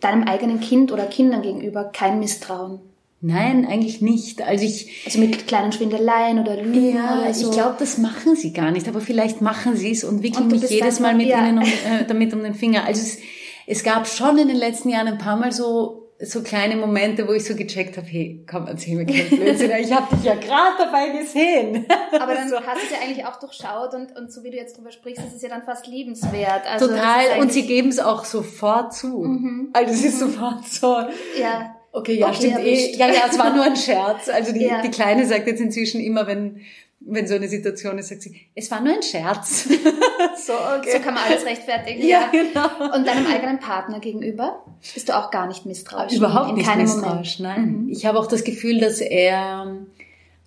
deinem 0.00 0.24
eigenen 0.24 0.60
Kind 0.60 0.92
oder 0.92 1.06
Kindern 1.06 1.40
gegenüber 1.40 1.84
kein 1.84 2.18
Misstrauen. 2.20 2.80
Nein, 3.22 3.66
eigentlich 3.66 4.02
nicht. 4.02 4.42
Also 4.42 4.64
ich, 4.64 5.02
Also 5.06 5.18
mit 5.18 5.46
kleinen 5.48 5.72
Schwindeleien 5.72 6.38
oder 6.38 6.54
Lügen 6.62 6.96
ja, 6.96 7.18
oder 7.18 7.32
so. 7.32 7.48
ich 7.48 7.52
glaube, 7.54 7.76
das 7.78 7.96
machen 7.96 8.36
sie 8.36 8.52
gar 8.52 8.70
nicht, 8.70 8.88
aber 8.88 9.00
vielleicht 9.00 9.40
machen 9.40 9.74
sie 9.74 9.90
es 9.90 10.04
und 10.04 10.22
wickeln 10.22 10.44
Und 10.44 10.60
mich 10.60 10.68
jedes 10.70 11.00
Mal 11.00 11.14
mit 11.14 11.28
ja. 11.28 11.46
ihnen 11.48 11.58
um, 11.58 11.64
äh, 11.90 12.04
damit 12.06 12.34
um 12.34 12.42
den 12.42 12.54
Finger. 12.54 12.84
Also 12.84 13.00
es, 13.00 13.18
es 13.66 13.82
gab 13.82 14.06
schon 14.06 14.36
in 14.36 14.48
den 14.48 14.56
letzten 14.58 14.90
Jahren 14.90 15.08
ein 15.08 15.18
paar 15.18 15.36
Mal 15.36 15.50
so 15.50 16.05
so 16.20 16.42
kleine 16.42 16.76
Momente, 16.76 17.28
wo 17.28 17.32
ich 17.32 17.44
so 17.44 17.54
gecheckt 17.54 17.96
habe, 17.96 18.06
hey, 18.06 18.42
komm, 18.50 18.66
erzähl 18.66 18.96
mir 18.96 19.04
keinen 19.06 19.28
Blödsinn, 19.28 19.70
ich 19.78 19.92
habe 19.92 20.16
dich 20.16 20.24
ja 20.24 20.34
gerade 20.34 20.76
dabei 20.78 21.10
gesehen. 21.10 21.86
Aber 22.18 22.34
dann 22.34 22.48
so. 22.48 22.56
hast 22.56 22.80
du 22.80 22.86
es 22.86 22.90
ja 22.90 22.98
eigentlich 23.02 23.24
auch 23.26 23.38
durchschaut 23.38 23.92
und, 23.94 24.16
und 24.16 24.32
so 24.32 24.42
wie 24.42 24.50
du 24.50 24.56
jetzt 24.56 24.78
drüber 24.78 24.90
sprichst, 24.92 25.22
ist 25.24 25.34
es 25.36 25.42
ja 25.42 25.48
dann 25.50 25.62
fast 25.64 25.86
liebenswert. 25.86 26.62
Also 26.70 26.88
Total. 26.88 27.40
Und 27.40 27.52
sie 27.52 27.66
geben 27.66 27.88
es 27.88 27.98
auch 27.98 28.24
sofort 28.24 28.94
zu. 28.94 29.24
Also 29.72 29.92
es 29.92 30.04
ist 30.04 30.18
sofort 30.18 30.64
so. 30.66 31.00
Ja. 31.38 31.76
Okay, 31.92 32.14
ja, 32.18 32.28
Okay, 32.28 32.36
stimmt 32.36 32.58
eh. 32.60 32.96
Ja, 32.96 33.08
ja, 33.08 33.22
es 33.30 33.38
war 33.38 33.54
nur 33.54 33.64
ein 33.64 33.76
Scherz. 33.76 34.28
Also 34.28 34.52
die, 34.52 34.64
Ja. 34.64 34.82
die 34.82 34.90
Kleine 34.90 35.26
sagt 35.26 35.46
jetzt 35.46 35.60
inzwischen 35.60 36.00
immer, 36.00 36.26
wenn, 36.26 36.60
wenn 37.08 37.26
so 37.26 37.34
eine 37.34 37.48
Situation 37.48 37.98
ist, 37.98 38.08
sagt 38.08 38.22
sie, 38.22 38.48
es 38.54 38.70
war 38.70 38.80
nur 38.80 38.94
ein 38.94 39.02
Scherz. 39.02 39.64
so, 40.46 40.52
okay. 40.52 40.92
So 40.92 40.98
kann 40.98 41.14
man 41.14 41.24
alles 41.24 41.44
rechtfertigen. 41.44 42.06
Ja, 42.06 42.30
genau. 42.32 42.94
Und 42.94 43.06
deinem 43.06 43.26
eigenen 43.26 43.60
Partner 43.60 44.00
gegenüber 44.00 44.64
bist 44.94 45.08
du 45.08 45.16
auch 45.16 45.30
gar 45.30 45.46
nicht 45.46 45.66
misstrauisch. 45.66 46.14
Überhaupt 46.14 46.50
in 46.50 46.56
nicht 46.56 46.66
keinem 46.66 46.82
misstrauisch, 46.82 47.38
Moment. 47.38 47.58
Mhm. 47.58 47.72
nein. 47.72 47.88
Ich 47.90 48.06
habe 48.06 48.18
auch 48.18 48.26
das 48.26 48.44
Gefühl, 48.44 48.80
dass 48.80 49.00
er 49.00 49.86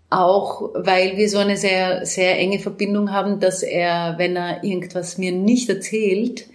auch, 0.09 0.71
weil 0.73 1.17
wir 1.17 1.29
so 1.29 1.37
eine 1.37 1.55
sehr, 1.55 2.05
sehr 2.05 2.37
enge 2.37 2.59
Verbindung 2.59 3.11
haben, 3.11 3.39
dass 3.39 3.63
er, 3.63 4.15
wenn 4.17 4.35
er 4.35 4.63
irgendwas 4.63 5.17
mir 5.17 5.31
nicht 5.31 5.69
erzählt, 5.69 6.47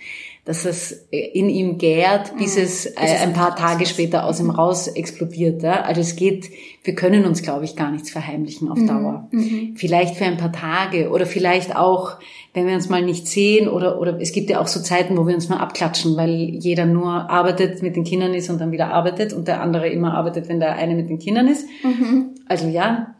dass 0.45 0.67
es 0.67 1.07
in 1.11 1.49
ihm 1.49 1.79
gärt, 1.79 2.37
bis 2.37 2.57
mhm. 2.57 2.63
es 2.65 2.87
äh, 2.87 3.17
ein 3.23 3.33
paar 3.33 3.57
Tage 3.57 3.87
später 3.87 4.27
aus 4.27 4.41
ihm 4.41 4.51
raus 4.51 4.89
explodiert. 4.89 5.63
Ja? 5.63 5.83
Also 5.83 6.03
es 6.03 6.17
geht, 6.17 6.51
wir 6.83 6.95
können 6.95 7.25
uns, 7.25 7.41
glaube 7.41 7.65
ich, 7.65 7.77
gar 7.77 7.91
nichts 7.91 8.11
verheimlichen 8.11 8.71
auf 8.71 8.77
mhm. 8.77 8.87
Dauer. 8.87 9.29
Mhm. 9.31 9.75
Vielleicht 9.77 10.17
für 10.17 10.27
ein 10.27 10.37
paar 10.37 10.53
Tage 10.53 11.09
oder 11.09 11.25
vielleicht 11.25 11.75
auch, 11.75 12.19
wenn 12.53 12.67
wir 12.67 12.75
uns 12.75 12.91
mal 12.91 13.01
nicht 13.01 13.27
sehen 13.27 13.69
oder, 13.69 13.99
oder 13.99 14.21
es 14.21 14.33
gibt 14.33 14.51
ja 14.51 14.61
auch 14.61 14.67
so 14.67 14.81
Zeiten, 14.81 15.17
wo 15.17 15.27
wir 15.27 15.35
uns 15.35 15.49
mal 15.49 15.61
abklatschen, 15.61 16.15
weil 16.19 16.31
jeder 16.31 16.85
nur 16.85 17.31
arbeitet, 17.31 17.81
mit 17.81 17.97
den 17.97 18.05
Kindern 18.05 18.35
ist 18.35 18.51
und 18.51 18.61
dann 18.61 18.71
wieder 18.71 18.93
arbeitet 18.93 19.33
und 19.33 19.49
der 19.49 19.63
andere 19.63 19.89
immer 19.89 20.13
arbeitet, 20.13 20.51
wenn 20.51 20.61
der 20.61 20.75
eine 20.75 20.95
mit 20.95 21.09
den 21.09 21.19
Kindern 21.19 21.49
ist. 21.49 21.67
Mhm. 21.83 22.35
Also 22.47 22.69
ja, 22.69 23.15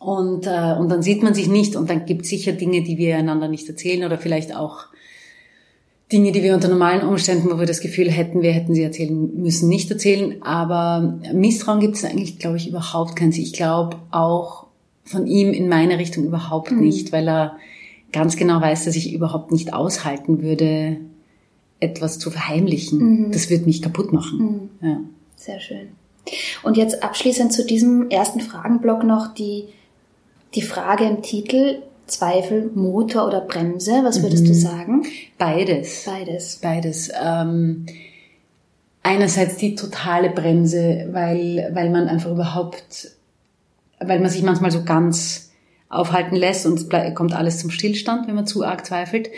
und, 0.00 0.46
äh, 0.46 0.74
und 0.76 0.88
dann 0.88 1.02
sieht 1.02 1.22
man 1.22 1.34
sich 1.34 1.46
nicht 1.46 1.76
und 1.76 1.88
dann 1.88 2.04
gibt 2.04 2.22
es 2.22 2.30
sicher 2.30 2.52
Dinge, 2.52 2.82
die 2.82 2.98
wir 2.98 3.16
einander 3.16 3.46
nicht 3.46 3.68
erzählen 3.68 4.04
oder 4.04 4.18
vielleicht 4.18 4.56
auch 4.56 4.86
Dinge, 6.10 6.32
die 6.32 6.42
wir 6.42 6.54
unter 6.54 6.68
normalen 6.68 7.06
Umständen, 7.06 7.50
wo 7.50 7.58
wir 7.58 7.66
das 7.66 7.80
Gefühl 7.80 8.10
hätten, 8.10 8.40
wir 8.40 8.52
hätten 8.52 8.74
sie 8.74 8.82
erzählen 8.82 9.30
müssen, 9.34 9.68
nicht 9.68 9.90
erzählen. 9.90 10.42
Aber 10.42 11.18
Misstrauen 11.32 11.80
gibt 11.80 11.96
es 11.96 12.04
eigentlich, 12.04 12.38
glaube 12.38 12.56
ich, 12.56 12.68
überhaupt 12.68 13.14
keins. 13.14 13.36
Ich 13.36 13.52
glaube 13.52 13.96
auch 14.10 14.66
von 15.04 15.26
ihm 15.26 15.52
in 15.52 15.68
meine 15.68 15.98
Richtung 15.98 16.24
überhaupt 16.24 16.70
mhm. 16.70 16.80
nicht, 16.80 17.12
weil 17.12 17.28
er 17.28 17.56
ganz 18.12 18.36
genau 18.36 18.60
weiß, 18.60 18.86
dass 18.86 18.96
ich 18.96 19.12
überhaupt 19.12 19.52
nicht 19.52 19.74
aushalten 19.74 20.42
würde, 20.42 20.96
etwas 21.80 22.18
zu 22.18 22.30
verheimlichen. 22.30 22.98
Mhm. 22.98 23.32
Das 23.32 23.50
würde 23.50 23.66
mich 23.66 23.82
kaputt 23.82 24.12
machen. 24.12 24.70
Mhm. 24.80 24.88
Ja. 24.88 25.00
Sehr 25.36 25.60
schön. 25.60 25.88
Und 26.62 26.76
jetzt 26.76 27.02
abschließend 27.02 27.52
zu 27.52 27.64
diesem 27.64 28.10
ersten 28.10 28.40
Fragenblock 28.40 29.04
noch 29.04 29.34
die, 29.34 29.64
die 30.54 30.62
Frage 30.62 31.04
im 31.04 31.22
Titel, 31.22 31.82
Zweifel, 32.08 32.70
Motor 32.74 33.26
oder 33.26 33.40
Bremse? 33.40 34.00
Was 34.02 34.22
würdest 34.22 34.44
mhm. 34.44 34.48
du 34.48 34.54
sagen? 34.54 35.06
Beides. 35.38 36.04
Beides. 36.04 36.56
Beides. 36.56 37.10
Ähm, 37.22 37.86
einerseits 39.02 39.56
die 39.56 39.74
totale 39.74 40.30
Bremse, 40.30 41.08
weil, 41.12 41.70
weil 41.72 41.90
man 41.90 42.08
einfach 42.08 42.30
überhaupt, 42.30 43.12
weil 44.00 44.20
man 44.20 44.30
sich 44.30 44.42
manchmal 44.42 44.70
so 44.70 44.84
ganz 44.84 45.50
aufhalten 45.88 46.36
lässt 46.36 46.66
und 46.66 46.74
es 46.78 47.14
kommt 47.14 47.32
alles 47.32 47.60
zum 47.60 47.70
Stillstand, 47.70 48.28
wenn 48.28 48.34
man 48.34 48.46
zu 48.46 48.64
arg 48.64 48.84
zweifelt. 48.84 49.30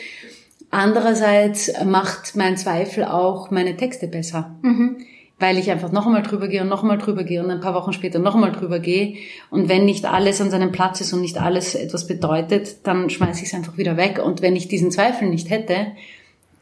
Andererseits 0.71 1.73
macht 1.85 2.37
mein 2.37 2.57
Zweifel 2.57 3.05
auch 3.05 3.51
meine 3.51 3.77
Texte 3.77 4.09
besser. 4.09 4.57
Mhm 4.63 5.05
weil 5.41 5.59
ich 5.59 5.71
einfach 5.71 5.91
noch 5.91 6.07
einmal 6.07 6.23
drüber 6.23 6.49
gehe 6.49 6.61
und 6.61 6.69
noch 6.69 6.83
einmal 6.83 6.99
drüber 6.99 7.25
gehe 7.25 7.43
und 7.43 7.51
ein 7.51 7.61
paar 7.61 7.75
Wochen 7.75 7.95
später 7.95 8.19
noch 8.19 8.35
einmal 8.35 8.53
drüber 8.53 8.79
gehe. 8.79 9.15
Und 9.51 9.69
wenn 9.69 9.87
nicht 9.87 10.05
alles 10.05 10.41
an 10.41 10.51
seinem 10.51 10.71
Platz 10.71 11.01
ist 11.01 11.13
und 11.15 11.23
nicht 11.23 11.41
alles 11.41 11.75
etwas 11.75 12.07
bedeutet, 12.07 12.87
dann 12.87 13.09
schmeiße 13.09 13.41
ich 13.41 13.49
es 13.49 13.55
einfach 13.55 13.79
wieder 13.79 13.97
weg. 13.97 14.21
Und 14.23 14.43
wenn 14.43 14.55
ich 14.55 14.69
diesen 14.69 14.91
Zweifel 14.91 15.29
nicht 15.29 15.49
hätte, 15.49 15.87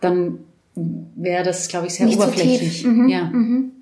dann 0.01 0.39
wäre 0.77 1.43
das, 1.43 1.67
glaube 1.69 1.89
ich, 1.89 1.95
sehr 1.95 2.07
nicht 2.07 2.19
oberflächlich. 2.19 2.83
So 2.83 2.89
mhm, 2.89 3.09
ja. 3.09 3.25
Mhm. 3.25 3.73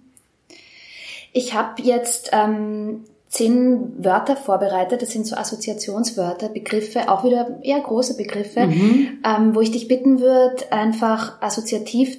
Ich 1.35 1.53
habe 1.53 1.83
jetzt 1.83 2.31
ähm, 2.33 3.01
zehn 3.29 4.03
Wörter 4.03 4.35
vorbereitet. 4.35 5.03
Das 5.03 5.11
sind 5.11 5.27
so 5.27 5.37
Assoziationswörter, 5.37 6.49
Begriffe, 6.49 7.11
auch 7.11 7.23
wieder 7.23 7.59
eher 7.63 7.81
große 7.81 8.17
Begriffe, 8.17 8.67
mhm. 8.67 9.19
ähm, 9.23 9.55
wo 9.55 9.61
ich 9.61 9.71
dich 9.71 9.89
bitten 9.89 10.21
würde, 10.21 10.73
einfach 10.73 11.41
assoziativ 11.43 12.17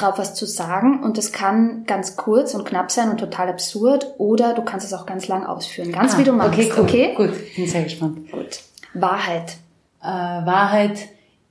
drauf 0.00 0.18
was 0.18 0.34
zu 0.34 0.46
sagen 0.46 1.02
und 1.02 1.18
das 1.18 1.32
kann 1.32 1.84
ganz 1.86 2.16
kurz 2.16 2.54
und 2.54 2.64
knapp 2.64 2.90
sein 2.90 3.10
und 3.10 3.18
total 3.18 3.48
absurd 3.48 4.14
oder 4.18 4.54
du 4.54 4.62
kannst 4.62 4.86
es 4.86 4.92
auch 4.92 5.06
ganz 5.06 5.28
lang 5.28 5.44
ausführen. 5.44 5.92
Ganz 5.92 6.14
ah, 6.14 6.18
wie 6.18 6.24
du 6.24 6.32
magst. 6.32 6.58
Okay, 6.58 6.72
cool. 6.76 6.82
okay? 6.82 7.14
Gut, 7.16 7.30
bin 7.56 7.66
sehr 7.66 7.82
gespannt. 7.82 8.30
Gut. 8.30 8.60
Wahrheit. 8.94 9.56
Äh, 10.02 10.06
Wahrheit 10.06 10.98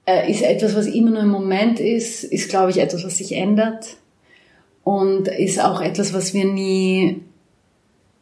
äh, 0.05 0.29
ist 0.31 0.41
etwas, 0.41 0.75
was 0.75 0.87
immer 0.87 1.11
nur 1.11 1.21
im 1.21 1.29
Moment 1.29 1.79
ist, 1.79 2.23
ist, 2.23 2.49
glaube 2.49 2.71
ich, 2.71 2.79
etwas, 2.79 3.03
was 3.03 3.17
sich 3.17 3.33
ändert 3.33 3.97
und 4.83 5.27
ist 5.27 5.63
auch 5.63 5.81
etwas, 5.81 6.13
was 6.13 6.33
wir 6.33 6.45
nie 6.45 7.21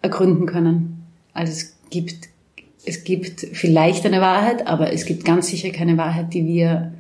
ergründen 0.02 0.46
können. 0.46 1.06
Also 1.34 1.54
es 1.54 1.76
gibt, 1.90 2.28
es 2.86 3.04
gibt 3.04 3.48
vielleicht 3.54 4.06
eine 4.06 4.22
Wahrheit, 4.22 4.68
aber 4.68 4.92
es 4.92 5.06
gibt 5.06 5.24
ganz 5.24 5.48
sicher 5.48 5.70
keine 5.70 5.98
Wahrheit, 5.98 6.34
die 6.34 6.46
wir 6.46 6.94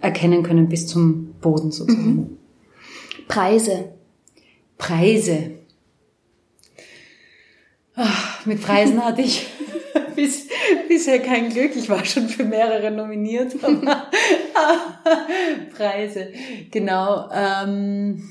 erkennen 0.00 0.42
können 0.42 0.68
bis 0.68 0.86
zum 0.86 1.34
Boden 1.40 1.72
sozusagen. 1.72 2.14
Mhm. 2.14 2.38
Preise. 3.28 3.92
Preise. 4.78 5.52
Ach, 7.94 8.44
mit 8.44 8.62
Preisen 8.62 9.02
hatte 9.02 9.22
ich 9.22 9.46
bis, 10.16 10.48
bisher 10.88 11.20
kein 11.20 11.50
Glück. 11.50 11.74
Ich 11.74 11.88
war 11.88 12.04
schon 12.04 12.28
für 12.28 12.44
mehrere 12.44 12.90
nominiert. 12.90 13.56
Preise, 15.76 16.28
genau. 16.70 17.30
Ähm, 17.32 18.28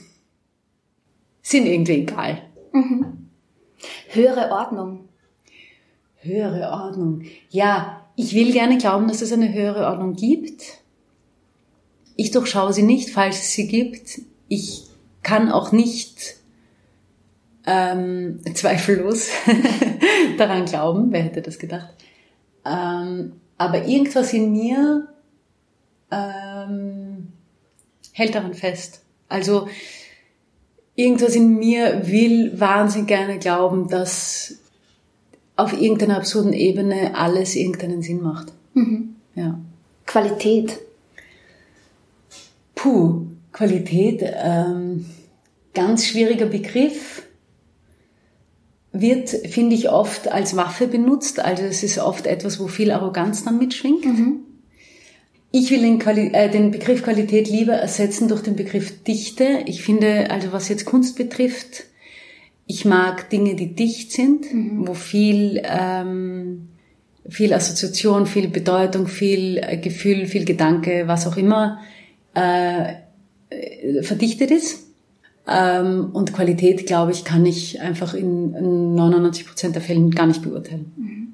sind 1.42 1.66
irgendwie 1.66 2.02
egal. 2.02 2.44
Mhm. 2.72 3.30
Höhere 4.10 4.52
Ordnung. 4.52 5.10
Höhere 6.22 6.72
Ordnung. 6.72 7.24
Ja, 7.50 8.06
ich 8.16 8.34
will 8.34 8.52
gerne 8.52 8.78
glauben, 8.78 9.08
dass 9.08 9.22
es 9.22 9.32
eine 9.32 9.54
höhere 9.54 9.88
Ordnung 9.88 10.14
gibt. 10.14 10.85
Ich 12.16 12.32
durchschaue 12.32 12.74
sie 12.74 12.84
nicht, 12.84 13.10
falls 13.10 13.40
es 13.40 13.54
sie 13.54 13.68
gibt. 13.68 14.22
Ich 14.48 14.84
kann 15.24 15.52
auch 15.52 15.72
nicht 15.72 16.36
ähm, 17.66 18.40
zweifellos 18.54 19.30
daran 20.38 20.66
glauben. 20.66 21.12
Wer 21.12 21.24
hätte 21.24 21.42
das 21.42 21.60
gedacht? 21.60 21.94
Ähm, 22.66 23.34
aber 23.58 23.86
irgendwas 23.86 24.34
in 24.34 24.52
mir 24.52 25.08
ähm, 26.12 27.34
hält 28.12 28.36
daran 28.36 28.54
fest. 28.54 29.02
Also 29.28 29.68
irgendwas 30.96 31.36
in 31.36 31.58
mir 31.58 32.08
will 32.08 32.60
wahnsinnig 32.60 33.08
gerne 33.08 33.40
glauben, 33.40 33.90
dass 33.90 34.56
auf 35.56 35.74
irgendeiner 35.74 36.18
absurden 36.18 36.54
Ebene 36.54 37.16
alles 37.16 37.56
irgendeinen 37.56 38.02
Sinn 38.02 38.22
macht. 38.22 38.52
Mhm. 38.74 39.16
Ja. 39.36 39.58
Qualität. 40.06 40.80
Puh, 42.76 43.28
Qualität, 43.52 44.22
ähm, 44.24 45.06
ganz 45.74 46.06
schwieriger 46.06 46.46
Begriff, 46.46 47.24
wird, 48.92 49.30
finde 49.30 49.76
ich, 49.76 49.90
oft 49.90 50.32
als 50.32 50.56
Waffe 50.56 50.88
benutzt. 50.88 51.40
Also 51.40 51.64
es 51.64 51.84
ist 51.84 52.00
oft 52.00 52.28
etwas, 52.28 52.60
wo 52.60 52.68
viel 52.68 52.92
Arroganz 52.92 53.44
dann 53.44 53.58
mitschwingt. 53.58 54.06
Mhm. 54.06 54.40
Ich 55.52 55.72
will 55.72 55.82
den, 55.82 56.00
Quali 56.00 56.32
äh, 56.34 56.50
den 56.50 56.72
Begriff 56.72 57.04
Qualität 57.04 57.50
lieber 57.50 57.74
ersetzen 57.74 58.28
durch 58.28 58.42
den 58.42 58.56
Begriff 58.56 59.04
Dichte. 59.04 59.64
Ich 59.66 59.84
finde, 59.84 60.30
also 60.32 60.52
was 60.52 60.70
jetzt 60.70 60.86
Kunst 60.86 61.16
betrifft, 61.16 61.86
ich 62.68 62.84
mag 62.84 63.30
Dinge, 63.30 63.56
die 63.56 63.76
dicht 63.76 64.12
sind, 64.12 64.52
mhm. 64.54 64.88
wo 64.88 64.94
viel, 64.94 65.62
ähm, 65.64 66.70
viel 67.30 67.54
Assoziation, 67.54 68.26
viel 68.26 68.48
Bedeutung, 68.48 69.08
viel 69.08 69.58
äh, 69.58 69.78
Gefühl, 69.78 70.26
viel 70.26 70.46
Gedanke, 70.46 71.04
was 71.08 71.28
auch 71.28 71.38
immer 71.38 71.80
äh, 72.36 74.04
verdichtet 74.04 74.52
ist. 74.52 74.86
Ähm, 75.48 76.10
und 76.14 76.34
Qualität, 76.34 76.88
glaube 76.88 77.12
ich, 77.12 77.24
kann 77.24 77.46
ich 77.46 77.80
einfach 77.80 78.14
in 78.14 78.96
99 78.96 79.46
Prozent 79.46 79.76
der 79.76 79.82
Fällen 79.82 80.12
gar 80.12 80.28
nicht 80.28 80.42
beurteilen. 80.42 80.92
Mhm. 80.98 81.34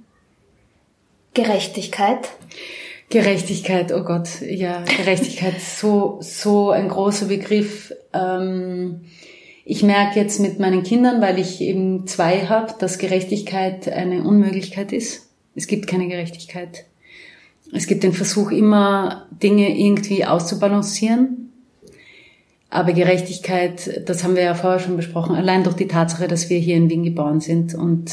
Gerechtigkeit. 1.34 2.30
Gerechtigkeit, 3.10 3.92
oh 3.94 4.04
Gott, 4.04 4.42
ja, 4.42 4.84
Gerechtigkeit, 4.84 5.60
so, 5.78 6.20
so 6.22 6.72
ein 6.72 6.88
großer 6.88 7.26
Begriff. 7.26 7.94
Ähm, 8.14 9.02
ich 9.66 9.84
merke 9.84 10.20
jetzt 10.20 10.40
mit 10.40 10.60
meinen 10.60 10.84
Kindern, 10.84 11.22
weil 11.22 11.40
ich 11.40 11.62
eben 11.62 12.08
zwei 12.08 12.48
habe, 12.48 12.74
dass 12.80 12.98
Gerechtigkeit 12.98 13.88
eine 13.88 14.24
Unmöglichkeit 14.24 14.92
ist. 14.92 15.30
Es 15.56 15.68
gibt 15.68 15.88
keine 15.88 16.08
Gerechtigkeit. 16.08 16.86
Es 17.74 17.88
gibt 17.88 18.04
den 18.04 18.14
Versuch, 18.14 18.52
immer 18.52 19.28
Dinge 19.32 19.78
irgendwie 19.78 20.26
auszubalancieren. 20.26 21.52
Aber 22.70 22.94
Gerechtigkeit, 22.94 24.04
das 24.08 24.24
haben 24.24 24.36
wir 24.36 24.44
ja 24.44 24.56
vorher 24.56 24.80
schon 24.80 24.96
besprochen, 24.96 25.36
allein 25.36 25.64
durch 25.64 25.76
die 25.76 25.88
Tatsache, 25.88 26.28
dass 26.30 26.50
wir 26.50 26.58
hier 26.58 26.78
in 26.78 26.90
Wien 26.90 27.04
geboren 27.04 27.42
sind 27.42 27.76
und 27.76 28.10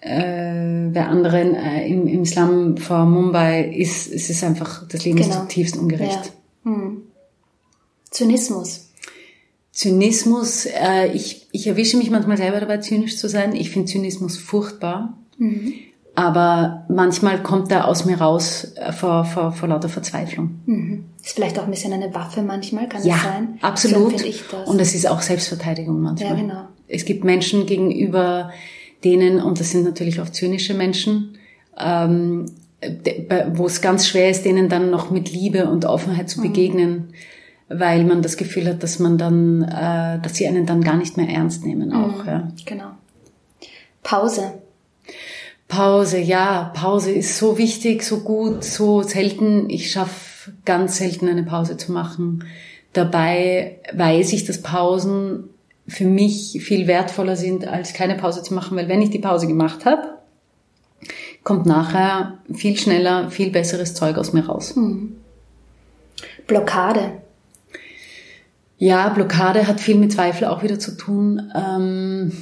äh, 0.00 0.88
bei 0.88 1.06
anderen 1.06 1.54
äh, 1.54 1.86
im, 1.86 2.06
im 2.06 2.24
Slum 2.24 2.78
vor 2.78 3.04
Mumbai 3.04 3.68
ist, 3.68 4.06
ist 4.06 4.30
es 4.30 4.42
einfach, 4.42 4.88
das 4.88 5.04
Leben 5.04 5.18
genau. 5.18 5.28
ist 5.28 5.40
zutiefst 5.40 5.76
ungerecht. 5.76 6.32
Ja. 6.64 6.72
Hm. 6.72 7.02
Zynismus. 8.10 8.90
Zynismus, 9.72 10.66
äh, 10.66 11.08
ich, 11.12 11.48
ich 11.52 11.66
erwische 11.66 11.96
mich 11.96 12.10
manchmal 12.10 12.36
selber 12.36 12.60
dabei, 12.60 12.78
zynisch 12.78 13.18
zu 13.18 13.28
sein. 13.28 13.54
Ich 13.56 13.70
finde 13.70 13.90
Zynismus 13.90 14.38
furchtbar. 14.38 15.18
Mhm. 15.36 15.74
Aber 16.16 16.84
manchmal 16.88 17.42
kommt 17.42 17.72
er 17.72 17.88
aus 17.88 18.04
mir 18.04 18.20
raus 18.20 18.72
äh, 18.76 18.92
vor, 18.92 19.24
vor, 19.24 19.52
vor 19.52 19.68
lauter 19.68 19.88
Verzweiflung. 19.88 20.60
Mhm. 20.66 21.04
Ist 21.22 21.34
vielleicht 21.34 21.58
auch 21.58 21.64
ein 21.64 21.70
bisschen 21.70 21.92
eine 21.92 22.14
Waffe 22.14 22.42
manchmal, 22.42 22.88
kann 22.88 23.04
ja, 23.04 23.14
das 23.14 23.22
sein? 23.22 23.58
absolut. 23.62 24.20
So 24.20 24.26
ich 24.26 24.44
das. 24.48 24.68
Und 24.68 24.80
es 24.80 24.94
ist 24.94 25.08
auch 25.08 25.20
Selbstverteidigung 25.20 26.00
manchmal. 26.00 26.30
Ja, 26.30 26.36
genau. 26.36 26.68
Es 26.86 27.04
gibt 27.04 27.24
Menschen 27.24 27.66
gegenüber 27.66 28.50
denen, 29.02 29.40
und 29.40 29.58
das 29.58 29.70
sind 29.70 29.84
natürlich 29.84 30.20
auch 30.20 30.28
zynische 30.28 30.74
Menschen, 30.74 31.36
ähm, 31.78 32.46
wo 33.54 33.66
es 33.66 33.80
ganz 33.80 34.06
schwer 34.06 34.30
ist, 34.30 34.44
denen 34.44 34.68
dann 34.68 34.90
noch 34.90 35.10
mit 35.10 35.32
Liebe 35.32 35.68
und 35.68 35.84
Offenheit 35.84 36.28
zu 36.28 36.40
mhm. 36.40 36.42
begegnen, 36.44 37.14
weil 37.68 38.04
man 38.04 38.22
das 38.22 38.36
Gefühl 38.36 38.68
hat, 38.68 38.82
dass 38.82 38.98
man 38.98 39.18
dann, 39.18 39.62
äh, 39.62 40.20
dass 40.20 40.36
sie 40.36 40.46
einen 40.46 40.66
dann 40.66 40.82
gar 40.82 40.96
nicht 40.96 41.16
mehr 41.16 41.28
ernst 41.28 41.64
nehmen 41.64 41.92
auch. 41.92 42.22
Mhm. 42.22 42.28
Ja. 42.28 42.48
Genau. 42.66 42.90
Pause. 44.02 44.52
Pause, 45.74 46.18
ja, 46.18 46.70
Pause 46.72 47.10
ist 47.10 47.36
so 47.36 47.58
wichtig, 47.58 48.04
so 48.04 48.20
gut, 48.20 48.62
so 48.62 49.02
selten. 49.02 49.68
Ich 49.70 49.90
schaffe 49.90 50.52
ganz 50.64 50.98
selten 50.98 51.28
eine 51.28 51.42
Pause 51.42 51.76
zu 51.76 51.90
machen. 51.90 52.44
Dabei 52.92 53.80
weiß 53.92 54.34
ich, 54.34 54.44
dass 54.44 54.62
Pausen 54.62 55.50
für 55.88 56.04
mich 56.04 56.60
viel 56.62 56.86
wertvoller 56.86 57.34
sind, 57.34 57.66
als 57.66 57.92
keine 57.92 58.14
Pause 58.14 58.44
zu 58.44 58.54
machen, 58.54 58.76
weil 58.76 58.88
wenn 58.88 59.02
ich 59.02 59.10
die 59.10 59.18
Pause 59.18 59.48
gemacht 59.48 59.84
habe, 59.84 60.14
kommt 61.42 61.66
nachher 61.66 62.38
viel 62.52 62.76
schneller, 62.76 63.30
viel 63.30 63.50
besseres 63.50 63.94
Zeug 63.94 64.16
aus 64.16 64.32
mir 64.32 64.46
raus. 64.46 64.76
Mhm. 64.76 65.16
Blockade. 66.46 67.20
Ja, 68.78 69.08
Blockade 69.08 69.66
hat 69.66 69.80
viel 69.80 69.96
mit 69.96 70.12
Zweifel 70.12 70.46
auch 70.46 70.62
wieder 70.62 70.78
zu 70.78 70.96
tun. 70.96 71.52
Ähm, 71.52 72.32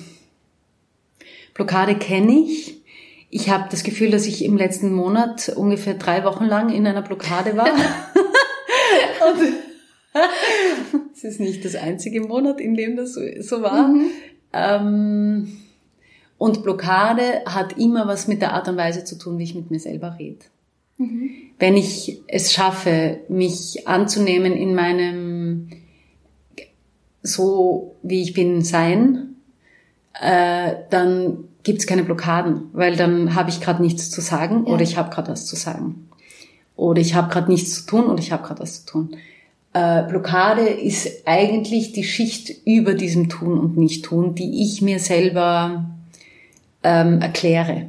Blockade 1.55 1.95
kenne 1.95 2.33
ich. 2.33 2.82
Ich 3.35 3.49
habe 3.49 3.65
das 3.71 3.83
Gefühl, 3.83 4.11
dass 4.11 4.27
ich 4.27 4.45
im 4.45 4.59
letzten 4.59 4.93
Monat 4.93 5.49
ungefähr 5.57 5.95
drei 5.95 6.23
Wochen 6.23 6.45
lang 6.45 6.69
in 6.69 6.87
einer 6.87 7.01
Blockade 7.01 7.57
war. 7.57 7.67
es 11.15 11.25
ist 11.25 11.41
nicht 11.41 11.65
das 11.65 11.75
einzige 11.75 12.21
Monat, 12.21 12.61
in 12.61 12.75
dem 12.75 12.95
das 12.95 13.15
so, 13.15 13.63
war. 13.63 13.89
Mhm. 13.89 14.11
Ähm, 14.53 15.57
und 16.37 16.63
Blockade 16.63 17.43
hat 17.47 17.79
immer 17.79 18.07
was 18.07 18.29
mit 18.29 18.43
der 18.43 18.53
Art 18.53 18.69
und 18.69 18.77
Weise 18.77 19.03
zu 19.05 19.17
tun, 19.17 19.39
wie 19.39 19.45
ich 19.45 19.55
mit 19.55 19.71
mir 19.71 19.81
selber 19.81 20.17
rede. 20.19 20.45
Mhm. 20.99 21.31
Wenn 21.59 21.75
ich 21.75 22.21
es 22.27 22.53
schaffe, 22.53 23.21
mich 23.31 23.89
anzunehmen 23.89 24.53
in 24.53 24.75
meinem 24.75 25.71
so 27.23 27.97
wie 28.03 28.21
ich 28.21 28.35
bin 28.35 28.61
sein, 28.61 29.37
äh, 30.21 30.75
dann 30.91 31.49
gibt's 31.63 31.87
keine 31.87 32.05
Blockaden, 32.05 32.63
weil 32.73 32.97
dann 32.97 33.35
habe 33.35 33.51
ich 33.51 33.61
gerade 33.61 33.83
nichts 33.83 34.11
zu 34.11 34.21
sagen 34.21 34.65
ja. 34.67 34.73
oder 34.73 34.83
ich 34.83 34.97
habe 34.97 35.11
gerade 35.11 35.33
was 35.33 35.47
zu 35.47 35.57
sagen. 35.57 36.09
Oder 36.77 37.01
ich 37.01 37.15
habe 37.15 37.33
gerade 37.33 37.51
nichts 37.51 37.75
zu 37.75 37.87
tun 37.87 38.07
oder 38.07 38.19
ich 38.19 38.33
habe 38.33 38.47
gerade 38.47 38.61
was 38.61 38.85
zu 38.85 38.93
tun. 38.93 39.17
Äh, 39.73 40.03
Blockade 40.05 40.63
ist 40.63 41.27
eigentlich 41.27 41.93
die 41.93 42.05
Schicht 42.05 42.53
über 42.67 42.95
diesem 42.95 43.29
Tun 43.29 43.59
und 43.59 43.77
Nicht-Tun, 43.77 44.35
die 44.35 44.63
ich 44.63 44.83
mir 44.83 44.99
selber 44.99 45.85
ähm, 46.83 47.21
erkläre. 47.21 47.87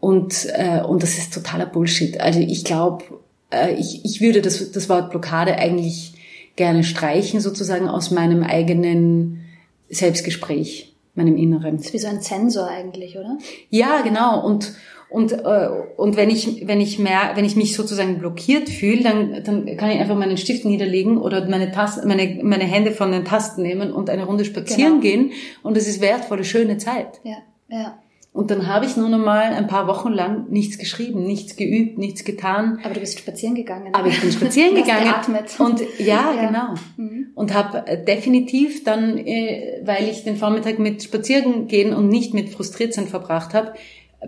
Und, 0.00 0.48
äh, 0.54 0.80
und 0.82 1.02
das 1.02 1.18
ist 1.18 1.34
totaler 1.34 1.66
Bullshit. 1.66 2.20
Also 2.20 2.40
ich 2.40 2.64
glaube, 2.64 3.04
äh, 3.50 3.74
ich, 3.74 4.04
ich 4.04 4.20
würde 4.20 4.42
das, 4.42 4.72
das 4.72 4.88
Wort 4.88 5.10
Blockade 5.10 5.56
eigentlich 5.56 6.14
gerne 6.56 6.84
streichen, 6.84 7.40
sozusagen 7.40 7.88
aus 7.88 8.10
meinem 8.10 8.42
eigenen 8.42 9.44
Selbstgespräch, 9.90 10.91
meinem 11.14 11.36
Inneren. 11.36 11.76
Das 11.76 11.86
ist 11.86 11.92
wie 11.92 11.98
so 11.98 12.08
ein 12.08 12.20
Zensor 12.20 12.66
eigentlich, 12.66 13.18
oder? 13.18 13.38
Ja, 13.70 14.00
genau. 14.02 14.44
Und, 14.44 14.72
und, 15.10 15.32
äh, 15.32 15.68
und 15.96 16.16
wenn 16.16 16.30
ich, 16.30 16.66
wenn 16.66 16.80
ich 16.80 16.98
mehr, 16.98 17.32
wenn 17.34 17.44
ich 17.44 17.54
mich 17.56 17.76
sozusagen 17.76 18.18
blockiert 18.18 18.68
fühle, 18.68 19.02
dann, 19.02 19.44
dann 19.44 19.76
kann 19.76 19.90
ich 19.90 19.98
einfach 19.98 20.16
meinen 20.16 20.38
Stift 20.38 20.64
niederlegen 20.64 21.18
oder 21.18 21.46
meine 21.48 21.70
Tasten, 21.70 22.08
meine, 22.08 22.40
meine 22.42 22.64
Hände 22.64 22.92
von 22.92 23.12
den 23.12 23.24
Tasten 23.24 23.62
nehmen 23.62 23.92
und 23.92 24.08
eine 24.08 24.24
Runde 24.24 24.44
spazieren 24.44 25.00
genau. 25.00 25.02
gehen. 25.02 25.32
Und 25.62 25.76
es 25.76 25.86
ist 25.86 26.00
wertvolle, 26.00 26.44
schöne 26.44 26.78
Zeit. 26.78 27.20
Ja, 27.24 27.36
ja. 27.68 28.01
Und 28.32 28.50
dann 28.50 28.66
habe 28.66 28.86
ich 28.86 28.96
nur 28.96 29.10
noch 29.10 29.18
mal 29.18 29.52
ein 29.52 29.66
paar 29.66 29.86
Wochen 29.86 30.10
lang 30.10 30.48
nichts 30.48 30.78
geschrieben, 30.78 31.22
nichts 31.22 31.56
geübt, 31.56 31.98
nichts 31.98 32.24
getan. 32.24 32.78
Aber 32.82 32.94
du 32.94 33.00
bist 33.00 33.18
spazieren 33.18 33.54
gegangen. 33.54 33.94
Aber 33.94 34.08
ich 34.08 34.18
bin 34.22 34.32
spazieren 34.32 34.74
gegangen. 34.74 35.04
Geatmet. 35.04 35.60
Und 35.60 35.82
ja, 35.98 36.32
ja. 36.34 36.46
genau. 36.46 36.74
Mhm. 36.96 37.26
Und 37.34 37.52
habe 37.52 37.86
äh, 37.86 38.02
definitiv 38.02 38.84
dann, 38.84 39.18
äh, 39.18 39.82
weil 39.84 40.08
ich 40.08 40.24
den 40.24 40.36
Vormittag 40.36 40.78
mit 40.78 41.02
Spazieren 41.02 41.66
gehen 41.66 41.92
und 41.92 42.08
nicht 42.08 42.32
mit 42.32 42.48
frustriert 42.48 42.94
sein 42.94 43.06
verbracht 43.06 43.52
habe, 43.52 43.74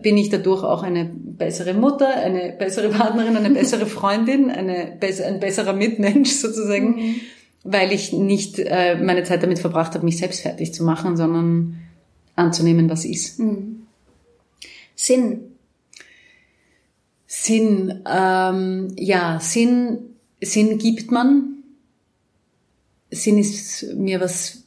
bin 0.02 0.18
ich 0.18 0.28
dadurch 0.28 0.64
auch 0.64 0.82
eine 0.82 1.06
bessere 1.06 1.72
Mutter, 1.72 2.14
eine 2.14 2.54
bessere 2.58 2.88
Partnerin, 2.90 3.38
eine 3.38 3.50
bessere 3.50 3.86
Freundin, 3.86 4.50
eine, 4.50 4.98
ein 5.00 5.40
besserer 5.40 5.72
Mitmensch 5.72 6.30
sozusagen, 6.32 6.96
mhm. 6.96 7.14
weil 7.62 7.90
ich 7.90 8.12
nicht 8.12 8.58
äh, 8.58 8.98
meine 9.02 9.22
Zeit 9.22 9.42
damit 9.42 9.60
verbracht 9.60 9.94
habe, 9.94 10.04
mich 10.04 10.18
selbst 10.18 10.42
fertig 10.42 10.74
zu 10.74 10.84
machen, 10.84 11.16
sondern 11.16 11.78
anzunehmen, 12.36 12.90
was 12.90 13.06
ist. 13.06 13.38
Mhm. 13.38 13.83
Sinn. 14.94 15.56
Sinn, 17.26 18.02
ähm, 18.08 18.94
ja, 18.96 19.40
Sinn, 19.40 19.98
Sinn 20.40 20.78
gibt 20.78 21.10
man. 21.10 21.62
Sinn 23.10 23.38
ist 23.38 23.94
mir 23.94 24.20
was 24.20 24.64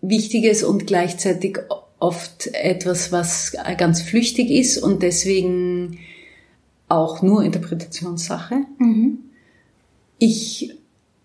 Wichtiges 0.00 0.62
und 0.62 0.86
gleichzeitig 0.86 1.58
oft 1.98 2.48
etwas, 2.54 3.10
was 3.12 3.56
ganz 3.78 4.02
flüchtig 4.02 4.50
ist 4.50 4.78
und 4.78 5.02
deswegen 5.02 5.98
auch 6.88 7.22
nur 7.22 7.42
Interpretationssache. 7.42 8.64
Mhm. 8.78 9.18
Ich 10.18 10.74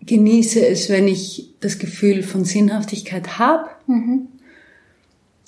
genieße 0.00 0.66
es, 0.66 0.88
wenn 0.88 1.08
ich 1.08 1.50
das 1.60 1.78
Gefühl 1.78 2.22
von 2.22 2.44
Sinnhaftigkeit 2.44 3.38
habe 3.38 3.70
mhm. 3.86 4.28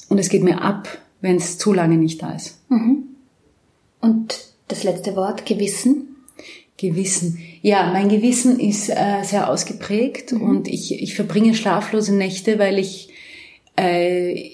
und 0.09 0.19
es 0.19 0.29
geht 0.29 0.45
mir 0.45 0.63
ab, 0.63 0.89
wenn 1.25 1.37
es 1.37 1.57
zu 1.57 1.73
lange 1.73 1.97
nicht 1.97 2.23
da 2.23 2.33
ist. 2.33 2.59
Mhm. 2.69 3.05
Und 3.99 4.53
das 4.69 4.85
letzte 4.85 5.17
Wort, 5.17 5.47
Gewissen? 5.47 6.17
Gewissen. 6.77 7.39
Ja, 7.63 7.91
mein 7.95 8.11
Gewissen 8.11 8.61
ist 8.61 8.91
äh, 8.91 9.23
sehr 9.23 9.49
ausgeprägt 9.49 10.33
mhm. 10.33 10.43
und 10.43 10.69
ich, 10.69 11.01
ich 11.03 11.15
verbringe 11.15 11.55
schlaflose 11.55 12.15
Nächte, 12.15 12.59
weil 12.59 12.79
ich 12.79 13.09
äh, 13.77 14.51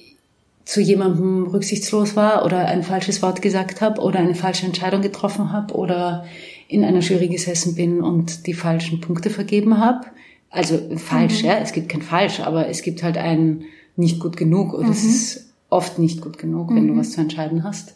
zu 0.64 0.80
jemandem 0.80 1.48
rücksichtslos 1.48 2.14
war 2.14 2.44
oder 2.44 2.66
ein 2.66 2.84
falsches 2.84 3.20
Wort 3.20 3.42
gesagt 3.42 3.80
habe 3.80 4.00
oder 4.00 4.20
eine 4.20 4.36
falsche 4.36 4.66
Entscheidung 4.66 5.02
getroffen 5.02 5.50
habe 5.50 5.74
oder 5.74 6.24
in 6.68 6.84
einer 6.84 7.00
Jury 7.00 7.26
gesessen 7.26 7.74
bin 7.74 8.00
und 8.00 8.46
die 8.46 8.54
falschen 8.54 9.00
Punkte 9.00 9.30
vergeben 9.30 9.78
habe. 9.78 10.06
Also 10.50 10.78
falsch, 10.98 11.42
mhm. 11.42 11.48
ja, 11.48 11.58
es 11.58 11.72
gibt 11.72 11.88
kein 11.88 12.02
falsch, 12.02 12.38
aber 12.38 12.68
es 12.68 12.82
gibt 12.82 13.02
halt 13.02 13.16
ein 13.16 13.64
nicht 13.96 14.20
gut 14.20 14.36
genug 14.36 14.72
oder 14.72 14.84
mhm. 14.84 14.92
es 14.92 15.02
ist 15.04 15.49
oft 15.70 15.98
nicht 15.98 16.20
gut 16.20 16.36
genug, 16.36 16.74
wenn 16.74 16.84
mhm. 16.84 16.88
du 16.88 16.96
was 16.98 17.12
zu 17.12 17.20
entscheiden 17.20 17.64
hast. 17.64 17.94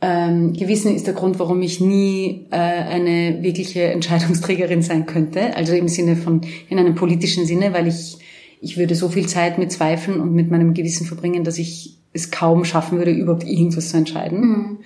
Ähm, 0.00 0.52
Gewissen 0.52 0.94
ist 0.94 1.06
der 1.06 1.14
Grund, 1.14 1.38
warum 1.38 1.62
ich 1.62 1.80
nie 1.80 2.46
äh, 2.50 2.56
eine 2.56 3.42
wirkliche 3.42 3.84
Entscheidungsträgerin 3.84 4.82
sein 4.82 5.06
könnte. 5.06 5.56
Also 5.56 5.74
im 5.74 5.88
Sinne 5.88 6.16
von, 6.16 6.42
in 6.68 6.78
einem 6.78 6.94
politischen 6.94 7.46
Sinne, 7.46 7.72
weil 7.72 7.86
ich, 7.86 8.18
ich 8.60 8.76
würde 8.76 8.94
so 8.94 9.08
viel 9.08 9.26
Zeit 9.26 9.58
mit 9.58 9.72
Zweifeln 9.72 10.20
und 10.20 10.34
mit 10.34 10.50
meinem 10.50 10.74
Gewissen 10.74 11.06
verbringen, 11.06 11.44
dass 11.44 11.58
ich 11.58 11.96
es 12.12 12.30
kaum 12.30 12.64
schaffen 12.64 12.98
würde, 12.98 13.10
überhaupt 13.10 13.44
irgendwas 13.44 13.90
zu 13.90 13.96
entscheiden. 13.96 14.40
Mhm. 14.40 14.78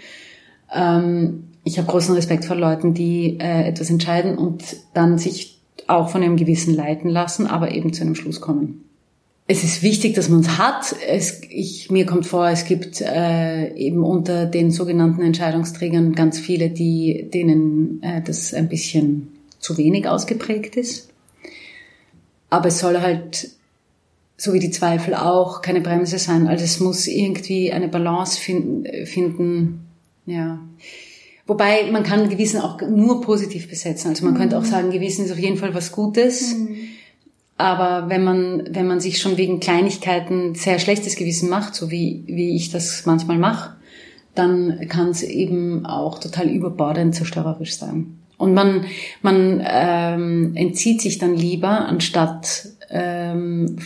Ähm, 0.74 1.44
ich 1.64 1.78
habe 1.78 1.88
großen 1.88 2.14
Respekt 2.14 2.44
vor 2.44 2.56
Leuten, 2.56 2.94
die 2.94 3.38
äh, 3.40 3.68
etwas 3.68 3.90
entscheiden 3.90 4.38
und 4.38 4.62
dann 4.94 5.18
sich 5.18 5.58
auch 5.86 6.10
von 6.10 6.22
ihrem 6.22 6.36
Gewissen 6.36 6.74
leiten 6.74 7.10
lassen, 7.10 7.46
aber 7.46 7.72
eben 7.72 7.92
zu 7.92 8.02
einem 8.02 8.14
Schluss 8.14 8.40
kommen 8.40 8.87
es 9.50 9.64
ist 9.64 9.82
wichtig, 9.82 10.14
dass 10.14 10.28
man 10.28 10.40
es 10.40 10.58
hat. 10.58 10.94
Es, 11.08 11.40
ich, 11.48 11.90
mir 11.90 12.04
kommt 12.04 12.26
vor, 12.26 12.48
es 12.48 12.66
gibt 12.66 13.00
äh, 13.00 13.72
eben 13.74 14.04
unter 14.04 14.44
den 14.44 14.70
sogenannten 14.70 15.22
Entscheidungsträgern 15.22 16.12
ganz 16.12 16.38
viele, 16.38 16.68
die, 16.68 17.30
denen 17.32 18.02
äh, 18.02 18.20
das 18.20 18.52
ein 18.52 18.68
bisschen 18.68 19.32
zu 19.58 19.78
wenig 19.78 20.06
ausgeprägt 20.06 20.76
ist. 20.76 21.08
Aber 22.50 22.68
es 22.68 22.78
soll 22.78 23.00
halt, 23.00 23.48
so 24.36 24.52
wie 24.52 24.60
die 24.60 24.70
Zweifel 24.70 25.14
auch, 25.14 25.62
keine 25.62 25.80
Bremse 25.80 26.18
sein. 26.18 26.46
Also 26.46 26.64
es 26.64 26.78
muss 26.78 27.06
irgendwie 27.06 27.72
eine 27.72 27.88
Balance 27.88 28.38
finden. 28.38 29.06
finden 29.06 29.86
ja. 30.26 30.60
Wobei 31.46 31.90
man 31.90 32.02
kann 32.02 32.28
Gewissen 32.28 32.60
auch 32.60 32.82
nur 32.82 33.22
positiv 33.22 33.66
besetzen. 33.66 34.08
Also 34.08 34.26
man 34.26 34.34
mhm. 34.34 34.38
könnte 34.38 34.58
auch 34.58 34.66
sagen, 34.66 34.90
Gewissen 34.90 35.24
ist 35.24 35.32
auf 35.32 35.38
jeden 35.38 35.56
Fall 35.56 35.72
was 35.72 35.90
Gutes. 35.90 36.54
Mhm 36.54 36.97
aber 37.58 38.08
wenn 38.08 38.22
man, 38.22 38.68
wenn 38.70 38.86
man 38.86 39.00
sich 39.00 39.20
schon 39.20 39.36
wegen 39.36 39.58
Kleinigkeiten 39.58 40.54
sehr 40.54 40.78
schlechtes 40.78 41.16
Gewissen 41.16 41.50
macht, 41.50 41.74
so 41.74 41.90
wie, 41.90 42.22
wie 42.26 42.54
ich 42.54 42.70
das 42.70 43.04
manchmal 43.04 43.36
mache, 43.36 43.74
dann 44.36 44.86
kann 44.88 45.08
es 45.08 45.24
eben 45.24 45.84
auch 45.84 46.20
total 46.20 46.48
überbordend 46.48 47.16
zerstörerisch 47.16 47.76
sein. 47.76 48.18
Und 48.36 48.54
man, 48.54 48.84
man 49.20 49.60
ähm, 49.68 50.52
entzieht 50.54 51.02
sich 51.02 51.18
dann 51.18 51.34
lieber, 51.34 51.86
anstatt 51.86 52.68
ähm, 52.88 53.76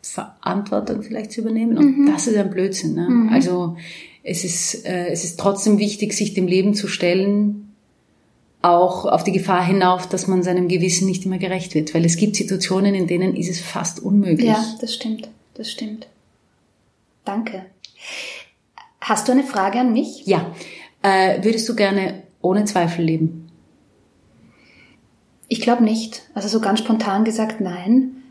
Verantwortung 0.00 1.02
vielleicht 1.02 1.32
zu 1.32 1.42
übernehmen. 1.42 1.76
Und 1.76 1.98
mhm. 1.98 2.06
das 2.10 2.26
ist 2.26 2.36
ein 2.38 2.50
Blödsinn. 2.50 2.94
Ne? 2.94 3.06
Mhm. 3.08 3.28
Also 3.28 3.76
es 4.22 4.44
ist, 4.44 4.86
äh, 4.86 5.08
es 5.08 5.24
ist 5.24 5.38
trotzdem 5.38 5.78
wichtig, 5.78 6.14
sich 6.14 6.32
dem 6.32 6.46
Leben 6.46 6.72
zu 6.72 6.88
stellen, 6.88 7.65
auch 8.66 9.04
auf 9.04 9.24
die 9.24 9.32
Gefahr 9.32 9.64
hinauf, 9.64 10.08
dass 10.08 10.26
man 10.26 10.42
seinem 10.42 10.68
Gewissen 10.68 11.06
nicht 11.06 11.24
immer 11.24 11.38
gerecht 11.38 11.74
wird, 11.74 11.94
weil 11.94 12.04
es 12.04 12.16
gibt 12.16 12.36
Situationen, 12.36 12.94
in 12.94 13.06
denen 13.06 13.36
ist 13.36 13.48
es 13.48 13.60
fast 13.60 14.00
unmöglich. 14.00 14.48
Ja, 14.48 14.64
das 14.80 14.94
stimmt, 14.94 15.28
das 15.54 15.70
stimmt. 15.70 16.08
Danke. 17.24 17.66
Hast 19.00 19.28
du 19.28 19.32
eine 19.32 19.44
Frage 19.44 19.80
an 19.80 19.92
mich? 19.92 20.26
Ja. 20.26 20.54
Äh, 21.02 21.42
würdest 21.44 21.68
du 21.68 21.76
gerne 21.76 22.22
ohne 22.40 22.64
Zweifel 22.64 23.04
leben? 23.04 23.50
Ich 25.48 25.60
glaube 25.60 25.84
nicht. 25.84 26.22
Also 26.34 26.48
so 26.48 26.60
ganz 26.60 26.80
spontan 26.80 27.24
gesagt 27.24 27.60
nein. 27.60 28.22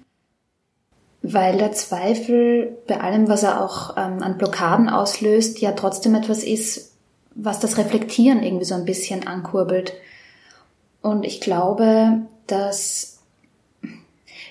Weil 1.21 1.57
der 1.57 1.71
Zweifel 1.71 2.77
bei 2.87 2.99
allem, 2.99 3.27
was 3.29 3.43
er 3.43 3.63
auch 3.63 3.97
ähm, 3.97 4.21
an 4.21 4.37
Blockaden 4.37 4.89
auslöst, 4.89 5.59
ja 5.59 5.71
trotzdem 5.71 6.13
etwas 6.13 6.43
ist, 6.43 6.93
was 7.33 7.59
das 7.59 7.77
Reflektieren 7.77 8.43
irgendwie 8.43 8.65
so 8.65 8.75
ein 8.75 8.85
bisschen 8.85 9.25
ankurbelt. 9.27 9.93
Und 11.05 11.23
ich 11.23 11.39
glaube, 11.39 12.21
dass 12.47 13.19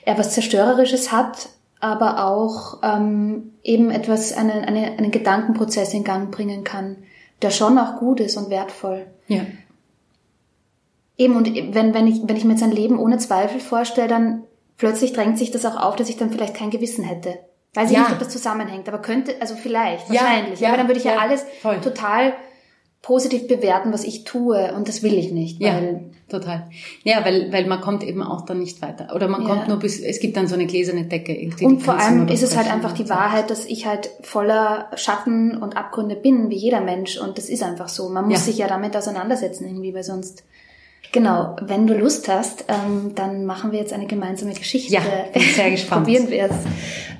er 0.04 0.16
was 0.18 0.34
Zerstörerisches 0.34 1.10
hat, 1.10 1.48
aber 1.80 2.24
auch 2.24 2.78
ähm, 2.82 3.52
eben 3.62 3.90
etwas, 3.90 4.32
einen, 4.36 4.64
einen, 4.64 4.98
einen 4.98 5.10
Gedankenprozess 5.10 5.92
in 5.94 6.04
Gang 6.04 6.30
bringen 6.30 6.62
kann, 6.62 6.96
der 7.42 7.50
schon 7.50 7.76
auch 7.78 7.96
gut 7.96 8.20
ist 8.20 8.36
und 8.36 8.50
wertvoll. 8.50 9.06
Ja. 9.26 9.40
Eben, 11.16 11.36
und 11.36 11.46
wenn, 11.74 11.92
wenn, 11.94 12.06
ich, 12.06 12.20
wenn 12.24 12.36
ich 12.36 12.44
mir 12.44 12.52
jetzt 12.52 12.62
ein 12.62 12.72
Leben 12.72 12.98
ohne 12.98 13.18
Zweifel 13.18 13.60
vorstelle, 13.60 14.08
dann 14.08 14.44
plötzlich 14.78 15.12
drängt 15.12 15.38
sich 15.38 15.50
das 15.50 15.64
auch 15.66 15.76
auf, 15.76 15.96
dass 15.96 16.08
ich 16.08 16.16
dann 16.16 16.30
vielleicht 16.30 16.54
kein 16.54 16.70
Gewissen 16.70 17.04
hätte. 17.04 17.38
Weiß 17.74 17.90
ich 17.90 17.96
Ja. 17.96 18.02
nicht, 18.04 18.12
ob 18.12 18.18
das 18.20 18.28
zusammenhängt, 18.30 18.88
aber 18.88 18.98
könnte, 18.98 19.34
also 19.40 19.54
vielleicht, 19.56 20.08
Ja, 20.08 20.20
wahrscheinlich. 20.22 20.60
ja, 20.60 20.68
aber 20.68 20.76
dann 20.78 20.86
würde 20.88 20.98
ich 21.00 21.04
ja, 21.06 21.14
ja, 21.14 21.18
alles 21.18 21.44
voll. 21.62 21.80
total 21.80 22.32
positiv 23.04 23.46
bewerten, 23.48 23.92
was 23.92 24.02
ich 24.02 24.24
tue, 24.24 24.72
und 24.74 24.88
das 24.88 25.02
will 25.02 25.12
ich 25.14 25.30
nicht, 25.30 25.60
Ja, 25.60 25.74
weil 25.74 26.00
total. 26.30 26.68
Ja, 27.02 27.22
weil, 27.22 27.52
weil 27.52 27.66
man 27.66 27.82
kommt 27.82 28.02
eben 28.02 28.22
auch 28.22 28.46
dann 28.46 28.58
nicht 28.60 28.80
weiter. 28.80 29.14
Oder 29.14 29.28
man 29.28 29.42
Ja. 29.42 29.48
kommt 29.48 29.68
nur 29.68 29.78
bis, 29.78 30.00
es 30.00 30.20
gibt 30.20 30.38
dann 30.38 30.46
so 30.48 30.54
eine 30.54 30.66
gläserne 30.66 31.04
Decke. 31.04 31.36
Und 31.66 31.82
vor 31.82 31.98
allem 32.00 32.28
ist 32.28 32.42
es 32.42 32.56
halt 32.56 32.72
einfach 32.72 32.92
die 32.92 33.10
Wahrheit, 33.10 33.50
dass 33.50 33.66
ich 33.66 33.84
halt 33.86 34.08
voller 34.22 34.88
Schatten 34.96 35.54
und 35.54 35.76
Abgründe 35.76 36.16
bin, 36.16 36.48
wie 36.48 36.56
jeder 36.56 36.80
Mensch. 36.80 37.18
Und 37.18 37.36
das 37.36 37.50
ist 37.50 37.62
einfach 37.62 37.90
so. 37.90 38.08
Man 38.08 38.24
muss 38.24 38.38
Ja. 38.38 38.44
sich 38.46 38.58
ja 38.58 38.68
damit 38.68 38.96
auseinandersetzen 38.96 39.66
irgendwie, 39.66 39.94
weil 39.94 40.02
sonst... 40.02 40.42
Genau, 41.14 41.55
wenn 41.61 41.87
du 41.87 41.96
Lust 41.96 42.27
hast, 42.27 42.64
ähm, 42.66 43.12
dann 43.14 43.46
machen 43.46 43.70
wir 43.70 43.79
jetzt 43.79 43.92
eine 43.92 44.09
gemeinsame 44.09 44.53
Geschichte. 44.53 44.92
Ja, 44.92 45.00
bin 45.33 45.42
sehr 45.42 45.70
gespannt. 45.70 46.07
Probieren 46.07 46.29
wir 46.29 46.46
es. 46.46 46.57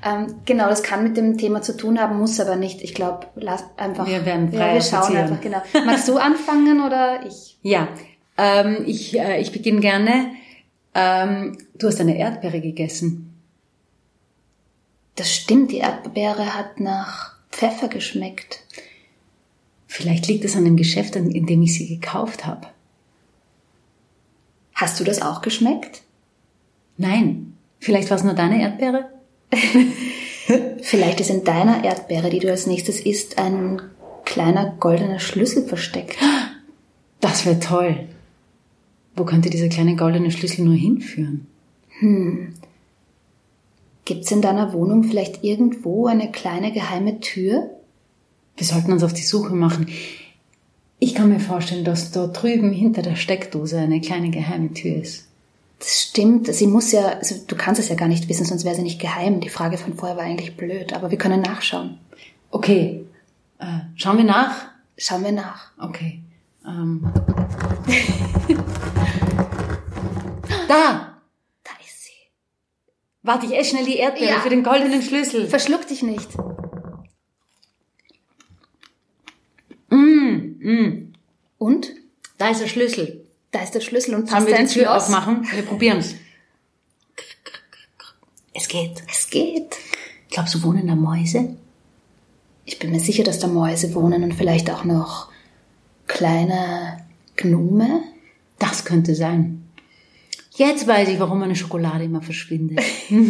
Ähm, 0.05 0.35
genau, 0.45 0.69
das 0.69 0.83
kann 0.83 1.05
mit 1.05 1.17
dem 1.17 1.39
Thema 1.39 1.63
zu 1.63 1.77
tun 1.77 2.01
haben, 2.01 2.19
muss 2.19 2.41
aber 2.41 2.57
nicht. 2.57 2.83
Ich 2.83 2.93
glaube, 2.93 3.29
lass 3.37 3.63
einfach... 3.77 4.05
Wir 4.09 4.27
werden 4.27 4.51
ja, 4.51 4.59
frei 4.59 4.75
wir 4.75 4.81
schauen 4.81 4.99
assoziieren. 4.99 5.29
einfach, 5.29 5.41
genau. 5.41 5.63
Magst 5.87 6.09
du 6.09 6.17
anfangen 6.17 6.85
oder 6.85 7.21
ich? 7.25 7.57
Ja, 7.63 7.87
ähm, 8.37 8.79
ich, 8.85 9.17
äh, 9.17 9.41
ich 9.41 9.53
beginne 9.53 9.79
gerne. 9.79 10.33
Ähm, 10.93 11.57
du 11.79 11.87
hast 11.87 12.01
eine 12.01 12.19
Erdbeere 12.19 12.61
gegessen. 12.61 13.33
Das 15.15 15.33
stimmt, 15.33 15.71
die 15.71 15.79
Erdbeere 15.79 16.57
hat 16.57 16.81
nach 16.81 17.37
Pfeffer 17.53 17.87
geschmeckt. 17.87 18.65
Vielleicht 19.87 20.27
liegt 20.27 20.45
es 20.45 20.57
an 20.57 20.65
dem 20.65 20.77
Geschäft, 20.77 21.15
in 21.15 21.31
in 21.31 21.47
dem 21.47 21.63
ich 21.63 21.75
sie 21.75 21.87
gekauft 21.87 22.45
habe. 22.45 22.67
Hast 24.75 24.99
du 24.99 25.05
das 25.05 25.23
auch 25.23 25.41
geschmeckt? 25.41 26.03
Nein, 26.97 27.55
vielleicht 27.79 28.11
war 28.11 28.17
es 28.17 28.25
nur 28.25 28.35
deine 28.35 28.61
Erdbeere? 28.61 29.11
Vielleicht 30.83 31.21
ist 31.21 31.31
in 31.31 31.45
deiner 31.45 31.85
Erdbeere, 31.85 32.29
die 32.29 32.39
du 32.39 32.51
als 32.51 32.67
nächstes 32.67 33.01
isst, 33.01 33.39
ein 33.39 33.81
kleiner 34.25 34.75
goldener 34.79 35.19
Schlüssel 35.19 35.67
versteckt. 35.67 36.17
Das 37.21 37.47
wäre 37.47 37.59
toll. 37.61 38.09
Wo 39.17 39.25
könnte 39.25 39.49
dieser 39.49 39.69
kleine 39.69 39.97
goldene 39.97 40.31
Schlüssel 40.31 40.65
nur 40.65 40.75
hinführen? 40.75 41.47
Gibt's 44.05 44.31
in 44.31 44.43
deiner 44.43 44.73
Wohnung 44.73 45.05
vielleicht 45.05 45.45
irgendwo 45.45 46.07
eine 46.07 46.31
kleine 46.31 46.73
geheime 46.73 47.21
Tür? 47.21 47.71
Wir 48.57 48.67
sollten 48.67 48.93
uns 48.93 49.03
auf 49.03 49.15
die 49.15 49.23
Suche 49.23 49.55
machen. 49.55 49.87
Ich 50.99 51.15
kann 51.15 51.29
mir 51.29 51.41
vorstellen, 51.41 51.85
dass 51.85 52.13
dort 52.13 52.41
drüben 52.43 52.73
hinter 52.73 53.03
der 53.03 53.17
Steckdose 53.17 53.79
eine 53.79 54.01
kleine 54.01 54.31
geheime 54.31 54.73
Tür 54.73 54.97
ist. 54.97 55.27
Das 55.79 56.01
stimmt. 56.03 56.47
Sie 56.47 56.67
muss 56.67 56.93
ja, 56.93 57.09
also 57.19 57.35
du 57.47 57.57
kannst 57.57 57.81
es 57.81 57.89
ja 57.89 57.95
gar 57.95 58.09
nicht 58.09 58.29
wissen, 58.29 58.47
sonst 58.47 58.65
wäre 58.65 58.75
sie 58.75 58.83
nicht 58.83 59.01
geheim. 59.01 59.41
Die 59.41 59.49
Frage 59.51 59.77
von 59.77 59.95
vorher 59.95 60.17
war 60.17 60.25
eigentlich 60.25 60.57
blöd, 60.57 60.93
aber 60.95 61.11
wir 61.11 61.19
können 61.19 61.43
nachschauen. 61.43 61.99
Okay, 62.51 63.05
äh, 63.59 63.81
schauen 63.97 64.17
wir 64.19 64.25
nach. 64.25 64.67
Schauen 64.97 65.25
wir 65.25 65.33
nach. 65.33 65.73
Okay. 65.79 66.23
Ähm. 66.67 67.05
da! 70.69 71.19
Da 71.65 71.71
ist 71.85 72.05
sie. 72.05 72.13
Warte, 73.23 73.47
ich 73.47 73.57
esse 73.59 73.71
schnell 73.71 73.85
die 73.85 73.97
Erdbeere 73.97 74.31
Ja. 74.37 74.41
für 74.41 74.51
den 74.51 74.63
goldenen 74.63 75.03
Schlüssel. 75.03 75.49
Verschluck 75.49 75.87
dich 75.89 76.03
nicht. 76.03 76.29
Und? 81.59 81.89
Da 82.39 82.49
ist 82.51 82.61
der 82.61 82.69
Schlüssel. 82.69 83.25
Da 83.51 83.63
ist 83.63 83.75
der 83.75 83.81
Schlüssel 83.81 84.15
und 84.15 84.29
Sollen 84.29 84.45
passt 84.45 84.47
wir 84.47 84.55
da 84.57 84.63
die 84.63 84.69
Tür 84.69 84.83
Schloss. 84.85 85.03
aufmachen? 85.05 85.47
Wir 85.53 85.63
probieren's. 85.63 86.15
Es 88.53 88.69
geht. 88.69 89.03
Es 89.11 89.31
geht. 89.31 89.77
Glaubst 90.31 90.55
du, 90.55 90.63
wohnen 90.63 90.87
da 90.87 90.95
Mäuse? 90.95 91.57
Ich 92.65 92.79
bin 92.79 92.91
mir 92.91 93.01
sicher, 93.01 93.25
dass 93.25 93.39
da 93.39 93.47
Mäuse 93.47 93.95
wohnen 93.95 94.25
und 94.25 94.33
vielleicht 94.35 94.71
auch 94.71 94.85
noch 94.85 95.29
kleine 96.07 97.05
Gnome. 97.37 98.03
Das 98.59 98.85
könnte 98.85 99.15
sein. 99.15 99.69
Jetzt 100.57 100.87
weiß 100.87 101.09
ich, 101.09 101.19
warum 101.19 101.41
meine 101.41 101.57
Schokolade 101.57 102.05
immer 102.05 102.23
verschwindet. 102.23 102.81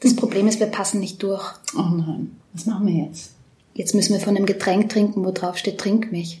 Das 0.00 0.14
Problem 0.14 0.46
ist, 0.46 0.60
wir 0.60 0.68
passen 0.68 1.00
nicht 1.00 1.20
durch. 1.24 1.42
Oh 1.76 1.82
nein, 1.82 2.36
was 2.52 2.66
machen 2.66 2.86
wir 2.86 3.06
jetzt? 3.06 3.32
Jetzt 3.74 3.96
müssen 3.96 4.12
wir 4.12 4.20
von 4.20 4.36
dem 4.36 4.46
Getränk 4.46 4.88
trinken, 4.90 5.24
wo 5.24 5.32
drauf 5.32 5.58
steht, 5.58 5.78
trink 5.78 6.12
mich. 6.12 6.40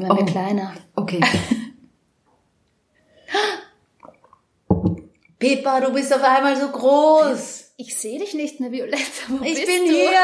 Dann 0.00 0.02
werden 0.02 0.16
wir 0.18 0.22
Oh. 0.24 0.26
kleiner. 0.26 0.72
Okay. 0.94 1.20
Pippa, 5.38 5.80
du 5.80 5.92
bist 5.92 6.14
auf 6.14 6.22
einmal 6.22 6.56
so 6.56 6.68
groß. 6.68 7.72
Ich 7.78 7.96
sehe 7.96 8.18
dich 8.18 8.34
nicht 8.34 8.58
mehr, 8.60 8.72
Violetta. 8.72 9.02
Wo 9.28 9.44
Ich 9.44 9.54
bist 9.54 9.66
bin 9.66 9.86
du? 9.86 9.92
hier. 9.92 10.20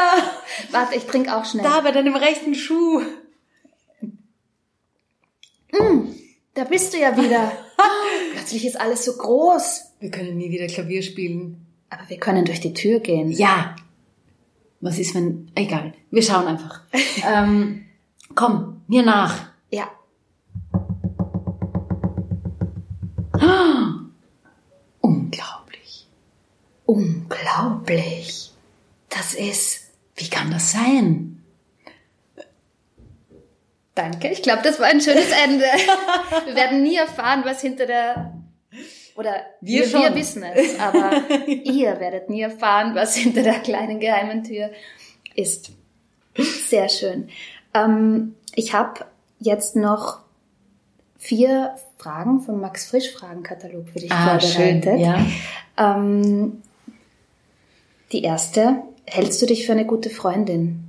Warte, 0.71 0.95
ich 0.95 1.05
trinke 1.05 1.35
auch 1.35 1.45
schnell. 1.45 1.63
Da 1.63 1.81
bei 1.81 1.91
deinem 1.91 2.15
rechten 2.15 2.55
Schuh. 2.55 3.01
Da 6.53 6.63
bist 6.65 6.93
du 6.93 6.99
ja 6.99 7.17
wieder. 7.17 7.51
Plötzlich 8.33 8.65
ist 8.65 8.79
alles 8.79 9.05
so 9.05 9.13
groß. 9.13 9.85
Wir 9.99 10.11
können 10.11 10.37
nie 10.37 10.51
wieder 10.51 10.67
Klavier 10.67 11.01
spielen. 11.01 11.65
Aber 11.89 12.07
wir 12.09 12.17
können 12.17 12.45
durch 12.45 12.59
die 12.59 12.73
Tür 12.75 12.99
gehen. 12.99 13.31
Ja. 13.31 13.75
Was 14.81 14.99
ist, 14.99 15.15
wenn... 15.15 15.51
Egal. 15.55 15.93
Wir 16.11 16.21
schauen 16.21 16.45
einfach. 16.45 16.81
ähm, 17.27 17.85
komm, 18.35 18.81
mir 18.87 19.01
nach. 19.03 19.52
Ja. 19.73 19.89
Unglaublich. 25.01 26.07
Unglaublich. 26.85 28.51
Das 29.09 29.33
ist. 29.33 29.89
Wie 30.15 30.29
kann 30.29 30.51
das 30.51 30.73
sein? 30.73 31.43
Danke, 33.95 34.27
ich 34.27 34.43
glaube, 34.43 34.61
das 34.61 34.79
war 34.79 34.85
ein 34.85 35.01
schönes 35.01 35.31
Ende. 35.43 35.65
wir 36.45 36.55
werden 36.55 36.83
nie 36.83 36.97
erfahren, 36.97 37.41
was 37.43 37.61
hinter 37.61 37.87
der. 37.87 38.31
Oder 39.15 39.43
Wir 39.59 39.91
wir, 39.91 40.01
wir 40.01 40.15
wissen 40.15 40.43
es, 40.43 40.79
aber 40.79 41.19
ihr 41.47 41.99
werdet 41.99 42.29
nie 42.29 42.41
erfahren, 42.41 42.93
was 42.93 43.15
hinter 43.15 43.41
der 43.41 43.59
kleinen 43.61 43.99
geheimen 43.99 44.43
Tür 44.43 44.69
ist. 45.33 45.71
Sehr 46.37 46.89
schön. 46.89 47.29
Ähm, 47.73 48.35
ich 48.55 48.73
habe 48.73 49.05
jetzt 49.43 49.75
noch 49.75 50.19
vier 51.17 51.75
Fragen 51.97 52.41
vom 52.41 52.59
Max 52.59 52.85
Frisch 52.85 53.11
Fragenkatalog 53.13 53.87
für 53.89 53.99
dich 53.99 54.11
Ah, 54.11 54.39
schön. 54.39 54.81
vorbereitet. 54.81 54.99
Ja. 54.99 55.25
Ähm, 55.77 56.61
die 58.11 58.23
erste, 58.23 58.83
hältst 59.05 59.41
du 59.41 59.45
dich 59.45 59.65
für 59.65 59.71
eine 59.71 59.85
gute 59.85 60.09
Freundin? 60.09 60.83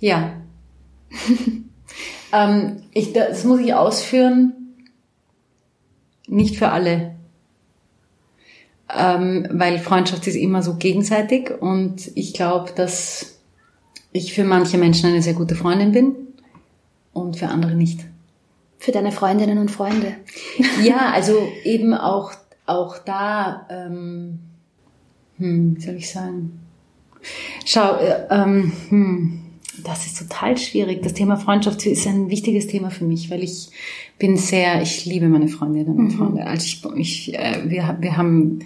Ja. 0.00 0.32
ähm, 2.32 2.82
ich, 2.92 3.12
das 3.12 3.44
muss 3.44 3.60
ich 3.60 3.74
ausführen. 3.74 4.54
Nicht 6.26 6.56
für 6.56 6.70
alle. 6.70 7.14
Ähm, 8.94 9.46
weil 9.50 9.78
Freundschaft 9.78 10.26
ist 10.26 10.34
immer 10.34 10.62
so 10.62 10.74
gegenseitig 10.74 11.50
und 11.50 12.10
ich 12.16 12.34
glaube, 12.34 12.72
dass 12.74 13.38
ich 14.12 14.34
für 14.34 14.44
manche 14.44 14.78
Menschen 14.78 15.08
eine 15.08 15.22
sehr 15.22 15.34
gute 15.34 15.54
Freundin 15.54 15.92
bin 15.92 16.14
und 17.12 17.36
für 17.36 17.48
andere 17.48 17.74
nicht. 17.74 18.00
Für 18.78 18.92
deine 18.92 19.12
Freundinnen 19.12 19.58
und 19.58 19.70
Freunde? 19.70 20.14
Ja, 20.82 21.12
also 21.12 21.34
eben 21.64 21.94
auch, 21.94 22.32
auch 22.66 22.98
da, 22.98 23.66
ähm, 23.70 24.40
hm, 25.38 25.76
wie 25.76 25.80
soll 25.80 25.94
ich 25.94 26.10
sagen? 26.10 26.60
Schau, 27.64 27.96
äh, 27.96 28.26
ähm, 28.30 28.72
hm, 28.88 29.40
das 29.84 30.06
ist 30.06 30.18
total 30.18 30.58
schwierig. 30.58 31.02
Das 31.02 31.14
Thema 31.14 31.36
Freundschaft 31.36 31.86
ist 31.86 32.06
ein 32.06 32.28
wichtiges 32.28 32.66
Thema 32.66 32.90
für 32.90 33.04
mich, 33.04 33.30
weil 33.30 33.42
ich 33.42 33.70
bin 34.18 34.36
sehr, 34.36 34.82
ich 34.82 35.06
liebe 35.06 35.28
meine 35.28 35.48
Freundinnen 35.48 35.96
und 35.96 36.10
Freunde. 36.10 36.46
Also 36.46 36.64
ich, 36.66 36.84
ich 36.96 37.34
äh, 37.38 37.62
wir, 37.66 37.96
wir 38.00 38.16
haben 38.16 38.60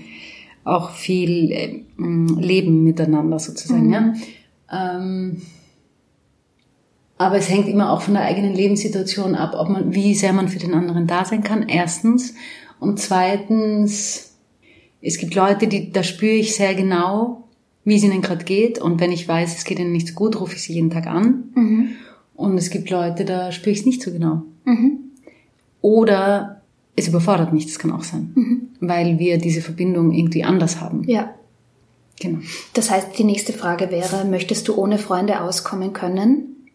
auch 0.65 0.91
viel 0.91 1.53
äh, 1.53 1.83
mh, 1.97 2.41
Leben 2.41 2.83
miteinander 2.83 3.39
sozusagen, 3.39 3.93
ja. 3.93 4.15
Ähm, 4.71 5.43
Aber 7.19 7.37
es 7.37 7.49
hängt 7.49 7.69
immer 7.69 7.93
auch 7.93 8.03
von 8.03 8.15
der 8.15 8.25
eigenen 8.25 8.55
Lebenssituation 8.55 9.35
ab, 9.35 9.55
ob 9.57 9.69
man, 9.71 9.95
wie 9.95 10.15
sehr 10.15 10.33
man 10.33 10.49
für 10.49 10.59
den 10.59 10.75
anderen 10.75 11.07
da 11.07 11.25
sein 11.25 11.43
kann, 11.43 11.69
erstens. 11.69 12.35
Und 12.79 13.01
zweitens, 13.01 14.35
es 15.01 15.17
gibt 15.17 15.35
Leute, 15.35 15.67
die, 15.67 15.93
da 15.93 16.03
spüre 16.03 16.35
ich 16.35 16.55
sehr 16.55 16.75
genau, 16.75 17.49
wie 17.85 17.97
es 17.97 18.03
ihnen 18.03 18.21
gerade 18.21 18.45
geht. 18.45 18.79
Und 18.79 19.01
wenn 19.01 19.13
ich 19.13 19.27
weiß, 19.27 19.57
es 19.57 19.65
geht 19.65 19.79
ihnen 19.79 19.93
nicht 19.93 20.09
so 20.09 20.15
gut, 20.15 20.39
rufe 20.39 20.57
ich 20.57 20.63
sie 20.63 20.75
jeden 20.75 20.91
Tag 20.91 21.07
an. 21.07 21.45
Mhm. 21.55 21.89
Und 22.35 22.59
es 22.59 22.69
gibt 22.69 22.91
Leute, 22.91 23.25
da 23.25 23.51
spüre 23.51 23.71
ich 23.71 23.81
es 23.81 23.87
nicht 23.87 24.03
so 24.03 24.11
genau. 24.13 24.43
Mhm. 24.67 24.99
Oder 25.81 26.61
es 26.97 27.09
überfordert 27.09 27.53
mich, 27.53 27.65
das 27.65 27.79
kann 27.79 27.93
auch 27.93 28.03
sein. 28.03 28.33
Mhm. 28.35 28.69
Weil 28.81 29.19
wir 29.19 29.39
diese 29.39 29.63
Verbindung 29.63 30.13
irgendwie 30.13 30.45
anders 30.45 30.83
haben. 30.83 31.05
Ja. 31.07 31.35
Genau. 32.21 32.39
Das 32.73 32.91
heißt, 32.91 33.19
die 33.19 33.25
nächste 33.25 33.53
Frage 33.53 33.91
wäre, 33.91 34.25
möchtest 34.25 34.69
du 34.69 34.75
ohne 34.75 34.99
Freunde 34.99 35.41
auskommen 35.41 35.93
können? 35.93 36.69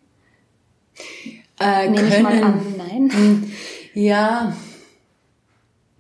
Äh, 1.60 1.90
Nehme 1.90 1.96
können. 1.96 2.12
ich 2.12 2.22
mal 2.22 2.44
an, 2.44 2.62
nein. 2.78 3.12
Hm, 3.12 3.52
ja. 3.94 4.56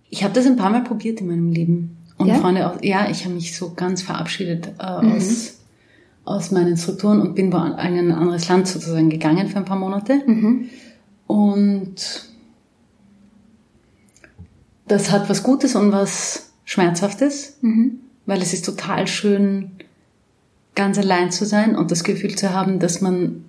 Ich 0.09 0.23
habe 0.23 0.33
das 0.33 0.45
ein 0.45 0.57
paar 0.57 0.69
Mal 0.69 0.83
probiert 0.83 1.21
in 1.21 1.27
meinem 1.27 1.51
Leben. 1.51 1.97
Und 2.17 2.27
ja? 2.27 2.35
Freunde, 2.35 2.79
ja, 2.83 3.09
ich 3.09 3.25
habe 3.25 3.33
mich 3.33 3.55
so 3.55 3.73
ganz 3.73 4.03
verabschiedet 4.03 4.73
äh, 4.79 5.01
mhm. 5.01 5.13
aus, 5.13 5.59
aus 6.23 6.51
meinen 6.51 6.77
Strukturen 6.77 7.21
und 7.21 7.33
bin 7.33 7.47
in 7.47 7.53
ein 7.53 8.11
anderes 8.11 8.47
Land 8.47 8.67
sozusagen 8.67 9.09
gegangen 9.09 9.47
für 9.47 9.57
ein 9.57 9.65
paar 9.65 9.77
Monate. 9.77 10.21
Mhm. 10.27 10.69
Und 11.25 12.29
das 14.87 15.09
hat 15.09 15.29
was 15.29 15.41
Gutes 15.41 15.75
und 15.75 15.91
was 15.91 16.51
Schmerzhaftes. 16.65 17.57
Mhm 17.61 18.00
weil 18.25 18.41
es 18.41 18.53
ist 18.53 18.65
total 18.65 19.07
schön, 19.07 19.71
ganz 20.75 20.97
allein 20.97 21.31
zu 21.31 21.45
sein 21.45 21.75
und 21.75 21.91
das 21.91 22.03
Gefühl 22.03 22.35
zu 22.35 22.53
haben, 22.53 22.79
dass 22.79 23.01
man 23.01 23.43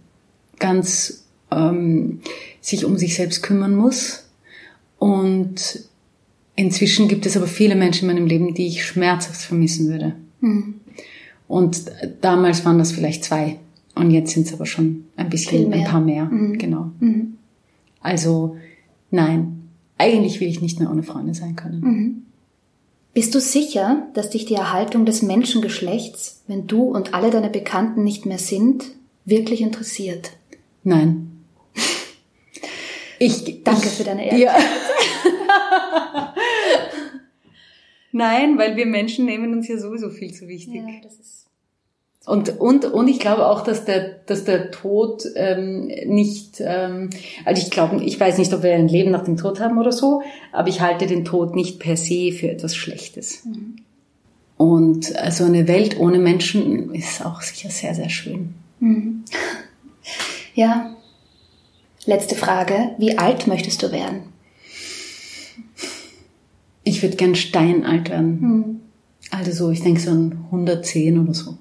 ganz 0.59 1.25
ähm, 1.51 2.21
sich 2.61 2.85
um 2.85 2.97
sich 2.97 3.15
selbst 3.15 3.43
kümmern 3.43 3.75
muss. 3.75 4.25
Und 4.99 5.81
inzwischen 6.57 7.09
gibt 7.09 7.27
es 7.27 7.37
aber 7.37 7.47
viele 7.47 7.75
Menschen 7.75 8.09
in 8.09 8.15
meinem 8.15 8.27
Leben, 8.27 8.55
die 8.55 8.67
ich 8.67 8.85
schmerzhaft 8.85 9.41
vermissen 9.41 9.89
würde. 9.89 10.15
Mhm. 10.41 10.75
Und 11.49 11.83
damals 12.21 12.65
waren 12.65 12.79
das 12.79 12.93
vielleicht 12.93 13.25
zwei. 13.25 13.59
Und 13.95 14.11
jetzt 14.11 14.33
sind 14.33 14.47
es 14.47 14.55
aber 14.55 14.67
schon 14.67 15.05
ein 15.17 15.29
bisschen, 15.29 15.73
ein 15.73 15.85
paar 15.85 16.01
mehr. 16.01 16.25
Mhm. 16.25 16.59
Genau. 16.59 16.91
Mhm. 17.01 17.35
Also, 18.01 18.57
nein. 19.11 19.59
Eigentlich 19.99 20.41
will 20.41 20.49
ich 20.49 20.61
nicht 20.61 20.81
mehr 20.81 20.91
ohne 20.91 21.03
Freunde 21.03 21.35
sein 21.35 21.55
können. 21.55 22.25
Bist 23.15 23.35
du 23.35 23.41
sicher, 23.41 24.09
dass 24.15 24.31
dich 24.31 24.47
die 24.47 24.55
Erhaltung 24.55 25.05
des 25.05 25.21
Menschengeschlechts, 25.21 26.43
wenn 26.47 26.67
du 26.67 26.85
und 26.85 27.13
alle 27.13 27.31
deine 27.31 27.51
Bekannten 27.51 28.03
nicht 28.05 28.25
mehr 28.25 28.39
sind, 28.39 28.85
wirklich 29.25 29.61
interessiert? 29.61 30.33
Nein. 30.83 31.29
Ich 33.19 33.63
danke 33.63 33.87
für 33.87 34.03
deine 34.03 34.27
Ehrlichkeit. 34.27 34.65
Ja. 35.25 36.35
Nein, 38.11 38.59
weil 38.59 38.75
wir 38.75 38.85
Menschen 38.85 39.27
nehmen 39.27 39.53
uns 39.53 39.69
ja 39.69 39.79
sowieso 39.79 40.11
viel 40.11 40.35
zu 40.35 40.49
wichtig. 40.49 40.75
Ja, 40.75 41.01
das 41.05 41.21
ist 41.21 41.47
und, 42.25 42.61
und, 42.61 42.85
und 42.85 43.09
ich 43.09 43.19
glaube 43.19 43.47
auch, 43.47 43.65
dass 43.65 43.85
der, 43.85 44.21
dass 44.27 44.45
der 44.45 44.71
Tod 44.71 45.25
ähm, 45.35 45.91
nicht, 46.07 46.61
ähm, 46.61 47.11
also 47.45 47.61
ich 47.61 47.71
glaube, 47.71 48.03
ich 48.05 48.19
weiß 48.19 48.39
nicht, 48.39 48.55
ob 48.55 48.63
wir 48.63 48.75
ein 48.75 48.87
Leben 48.87 49.11
nach 49.11 49.25
dem 49.25 49.37
Tod 49.37 49.59
haben 49.59 49.79
oder 49.79 49.91
so, 49.91 50.23
aber 50.53 50.69
ich 50.69 50.81
halte 50.81 51.07
den 51.07 51.25
Tod 51.25 51.57
nicht 51.57 51.81
per 51.81 51.97
se 51.97 52.31
für 52.31 52.49
etwas 52.49 52.77
Schlechtes. 52.77 53.45
Mhm. 53.45 53.77
Und 54.57 55.17
also 55.17 55.45
eine 55.45 55.67
Welt 55.67 55.99
ohne 55.99 56.21
Menschen 56.21 56.95
ist 56.95 57.25
auch 57.27 57.43
sicher 57.43 57.71
sehr, 57.71 57.95
sehr 57.95 58.11
schön. 58.11 58.55
Mhm. 58.81 59.25
Ja. 60.55 60.95
Letzte 62.05 62.35
Frage. 62.35 62.91
Wie 62.99 63.17
alt 63.17 63.47
möchtest 63.47 63.83
du 63.83 63.91
werden? 63.91 64.25
Ich 66.85 67.03
würde 67.03 67.17
gern 67.17 67.35
steinalt 67.35 68.11
werden. 68.11 68.41
Mhm. 68.41 68.81
Also 69.31 69.53
so, 69.53 69.71
ich 69.71 69.83
denke 69.83 70.01
so 70.01 70.11
an 70.11 70.45
110 70.51 71.19
oder 71.19 71.33
so. 71.33 71.57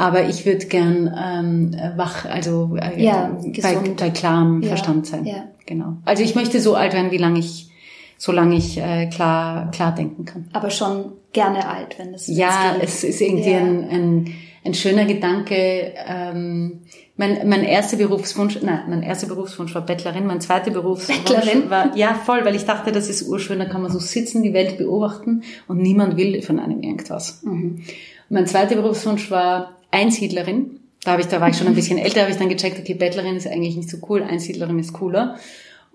Aber 0.00 0.26
ich 0.26 0.46
würde 0.46 0.64
gern 0.64 1.14
ähm, 1.14 1.76
wach, 1.96 2.24
also 2.24 2.74
äh, 2.80 3.02
ja, 3.02 3.38
bei, 3.60 3.76
bei 3.98 4.08
klarem 4.08 4.62
ja, 4.62 4.68
Verstand 4.68 5.06
sein. 5.06 5.26
Ja. 5.26 5.44
Genau. 5.66 5.98
Also 6.06 6.22
ich 6.22 6.34
möchte 6.34 6.58
so 6.58 6.74
alt 6.74 6.94
werden, 6.94 7.10
wie 7.10 7.18
lange 7.18 7.38
ich, 7.38 7.70
solange 8.16 8.56
ich 8.56 8.78
äh, 8.78 9.08
klar, 9.08 9.70
klar 9.72 9.94
denken 9.94 10.24
kann. 10.24 10.48
Aber 10.54 10.70
schon 10.70 11.12
gerne 11.34 11.68
alt, 11.68 11.98
wenn 11.98 12.14
es 12.14 12.28
Ja, 12.28 12.76
es 12.80 13.04
ist 13.04 13.20
irgendwie 13.20 13.50
ja. 13.50 13.58
ein, 13.58 13.88
ein, 13.90 14.34
ein 14.64 14.72
schöner 14.72 15.04
Gedanke. 15.04 15.92
Ähm, 16.08 16.80
mein, 17.18 17.46
mein 17.46 17.62
erster 17.62 17.98
Berufswunsch, 17.98 18.58
nein, 18.62 18.84
mein 18.88 19.02
erster 19.02 19.26
Berufswunsch 19.26 19.74
war 19.74 19.84
Bettlerin, 19.84 20.26
mein 20.26 20.40
zweiter 20.40 20.70
Berufswunsch 20.70 21.24
Bettlerin? 21.24 21.68
war, 21.68 21.94
ja, 21.94 22.14
voll, 22.14 22.46
weil 22.46 22.54
ich 22.56 22.64
dachte, 22.64 22.90
das 22.90 23.10
ist 23.10 23.28
urschön, 23.28 23.58
da 23.58 23.66
kann 23.66 23.82
man 23.82 23.92
so 23.92 23.98
sitzen, 23.98 24.42
die 24.42 24.54
Welt 24.54 24.78
beobachten 24.78 25.42
und 25.68 25.76
niemand 25.76 26.16
will 26.16 26.40
von 26.40 26.58
einem 26.58 26.80
irgendwas. 26.80 27.42
Mhm. 27.42 27.82
Mein 28.30 28.46
zweiter 28.46 28.76
Berufswunsch 28.76 29.30
war 29.30 29.76
Einsiedlerin. 29.90 30.80
Da 31.04 31.12
habe 31.12 31.22
ich, 31.22 31.28
da 31.28 31.40
war 31.40 31.48
ich 31.48 31.56
schon 31.56 31.66
ein 31.66 31.74
bisschen 31.76 31.98
älter, 31.98 32.22
habe 32.22 32.30
ich 32.30 32.38
dann 32.38 32.48
gecheckt, 32.48 32.78
okay, 32.78 32.94
Bettlerin 32.94 33.36
ist 33.36 33.46
eigentlich 33.46 33.76
nicht 33.76 33.90
so 33.90 33.98
cool, 34.08 34.22
Einsiedlerin 34.22 34.78
ist 34.78 34.92
cooler. 34.92 35.36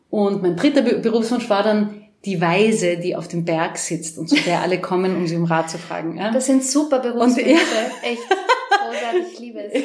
Und 0.10 0.42
mein 0.42 0.56
dritter 0.56 0.82
Berufswunsch 0.82 1.50
war 1.50 1.64
dann 1.64 2.06
die 2.26 2.42
Weise, 2.42 2.98
die 2.98 3.16
auf 3.16 3.28
dem 3.28 3.46
Berg 3.46 3.78
sitzt 3.78 4.18
und 4.18 4.28
zu 4.28 4.36
der 4.36 4.62
alle 4.62 4.82
kommen, 4.82 5.16
um 5.16 5.28
sie 5.28 5.36
um 5.36 5.46
Rat 5.46 5.70
zu 5.70 5.78
fragen. 5.78 6.18
Ja? 6.18 6.32
Das 6.32 6.48
sind 6.48 6.64
super 6.64 7.00
Berufswünsche, 7.00 7.52
und, 7.52 7.52
ja. 7.52 8.10
echt 8.10 8.24
großartig, 8.70 9.34
ich 9.34 9.40
liebe 9.40 9.60
es. 9.60 9.84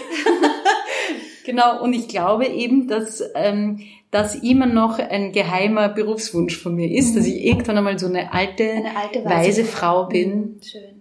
genau, 1.44 1.82
und 1.82 1.92
ich 1.92 2.08
glaube 2.08 2.46
eben, 2.46 2.88
dass 2.88 3.22
ähm, 3.34 3.80
das 4.10 4.36
immer 4.36 4.66
noch 4.66 4.98
ein 4.98 5.32
geheimer 5.32 5.90
Berufswunsch 5.90 6.56
von 6.56 6.74
mir 6.74 6.90
ist, 6.90 7.10
mhm. 7.10 7.16
dass 7.16 7.26
ich 7.26 7.44
irgendwann 7.44 7.76
einmal 7.76 7.98
so 7.98 8.06
eine 8.06 8.32
alte, 8.32 8.70
eine 8.70 8.96
alte 8.96 9.24
weise, 9.24 9.48
weise 9.48 9.64
Frau 9.64 10.06
bin. 10.06 10.60
Schön 10.62 10.99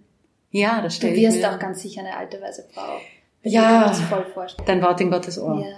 ja, 0.51 0.81
das 0.81 1.01
mir. 1.01 1.11
Du 1.11 1.15
wirst 1.17 1.45
auch 1.45 1.59
ganz 1.59 1.81
sicher 1.81 2.01
eine 2.01 2.15
alte 2.15 2.41
weiße 2.41 2.65
Frau. 2.73 2.99
Das 3.43 3.53
ja, 3.53 3.93
voll 3.93 4.25
vorstellen. 4.33 4.67
dein 4.67 4.81
Wort 4.81 4.99
in 5.01 5.11
Gottes 5.11 5.39
Ohr. 5.39 5.59
Ja. 5.59 5.77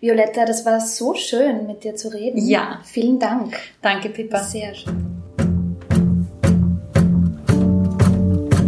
Violetta, 0.00 0.44
das 0.44 0.64
war 0.66 0.78
so 0.80 1.14
schön, 1.14 1.66
mit 1.66 1.82
dir 1.82 1.96
zu 1.96 2.08
reden. 2.08 2.46
Ja. 2.46 2.80
Vielen 2.84 3.18
Dank. 3.18 3.56
Danke, 3.80 4.10
Pippa. 4.10 4.38
Sehr 4.42 4.74
schön. 4.74 5.16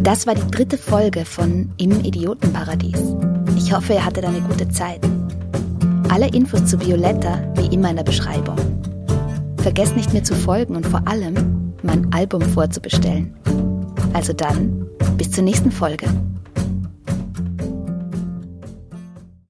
Das 0.03 0.27
war 0.27 0.35
die 0.35 0.51
dritte 0.51 0.79
Folge 0.79 1.27
von 1.27 1.71
Im 1.77 2.03
Idiotenparadies. 2.03 3.15
Ich 3.59 3.75
hoffe, 3.75 3.93
ihr 3.93 4.05
hattet 4.05 4.25
eine 4.25 4.41
gute 4.41 4.69
Zeit. 4.71 5.01
Alle 6.09 6.29
Infos 6.29 6.65
zu 6.65 6.81
Violetta 6.81 7.53
wie 7.57 7.75
immer 7.75 7.91
in 7.91 7.97
der 7.97 8.05
Beschreibung. 8.05 8.57
Vergesst 9.59 9.95
nicht 9.95 10.15
mir 10.15 10.23
zu 10.23 10.35
folgen 10.35 10.77
und 10.77 10.87
vor 10.87 11.07
allem 11.07 11.75
mein 11.83 12.11
Album 12.15 12.41
vorzubestellen. 12.41 13.37
Also 14.13 14.33
dann, 14.33 14.87
bis 15.17 15.31
zur 15.31 15.45
nächsten 15.45 15.71
Folge. 15.71 16.07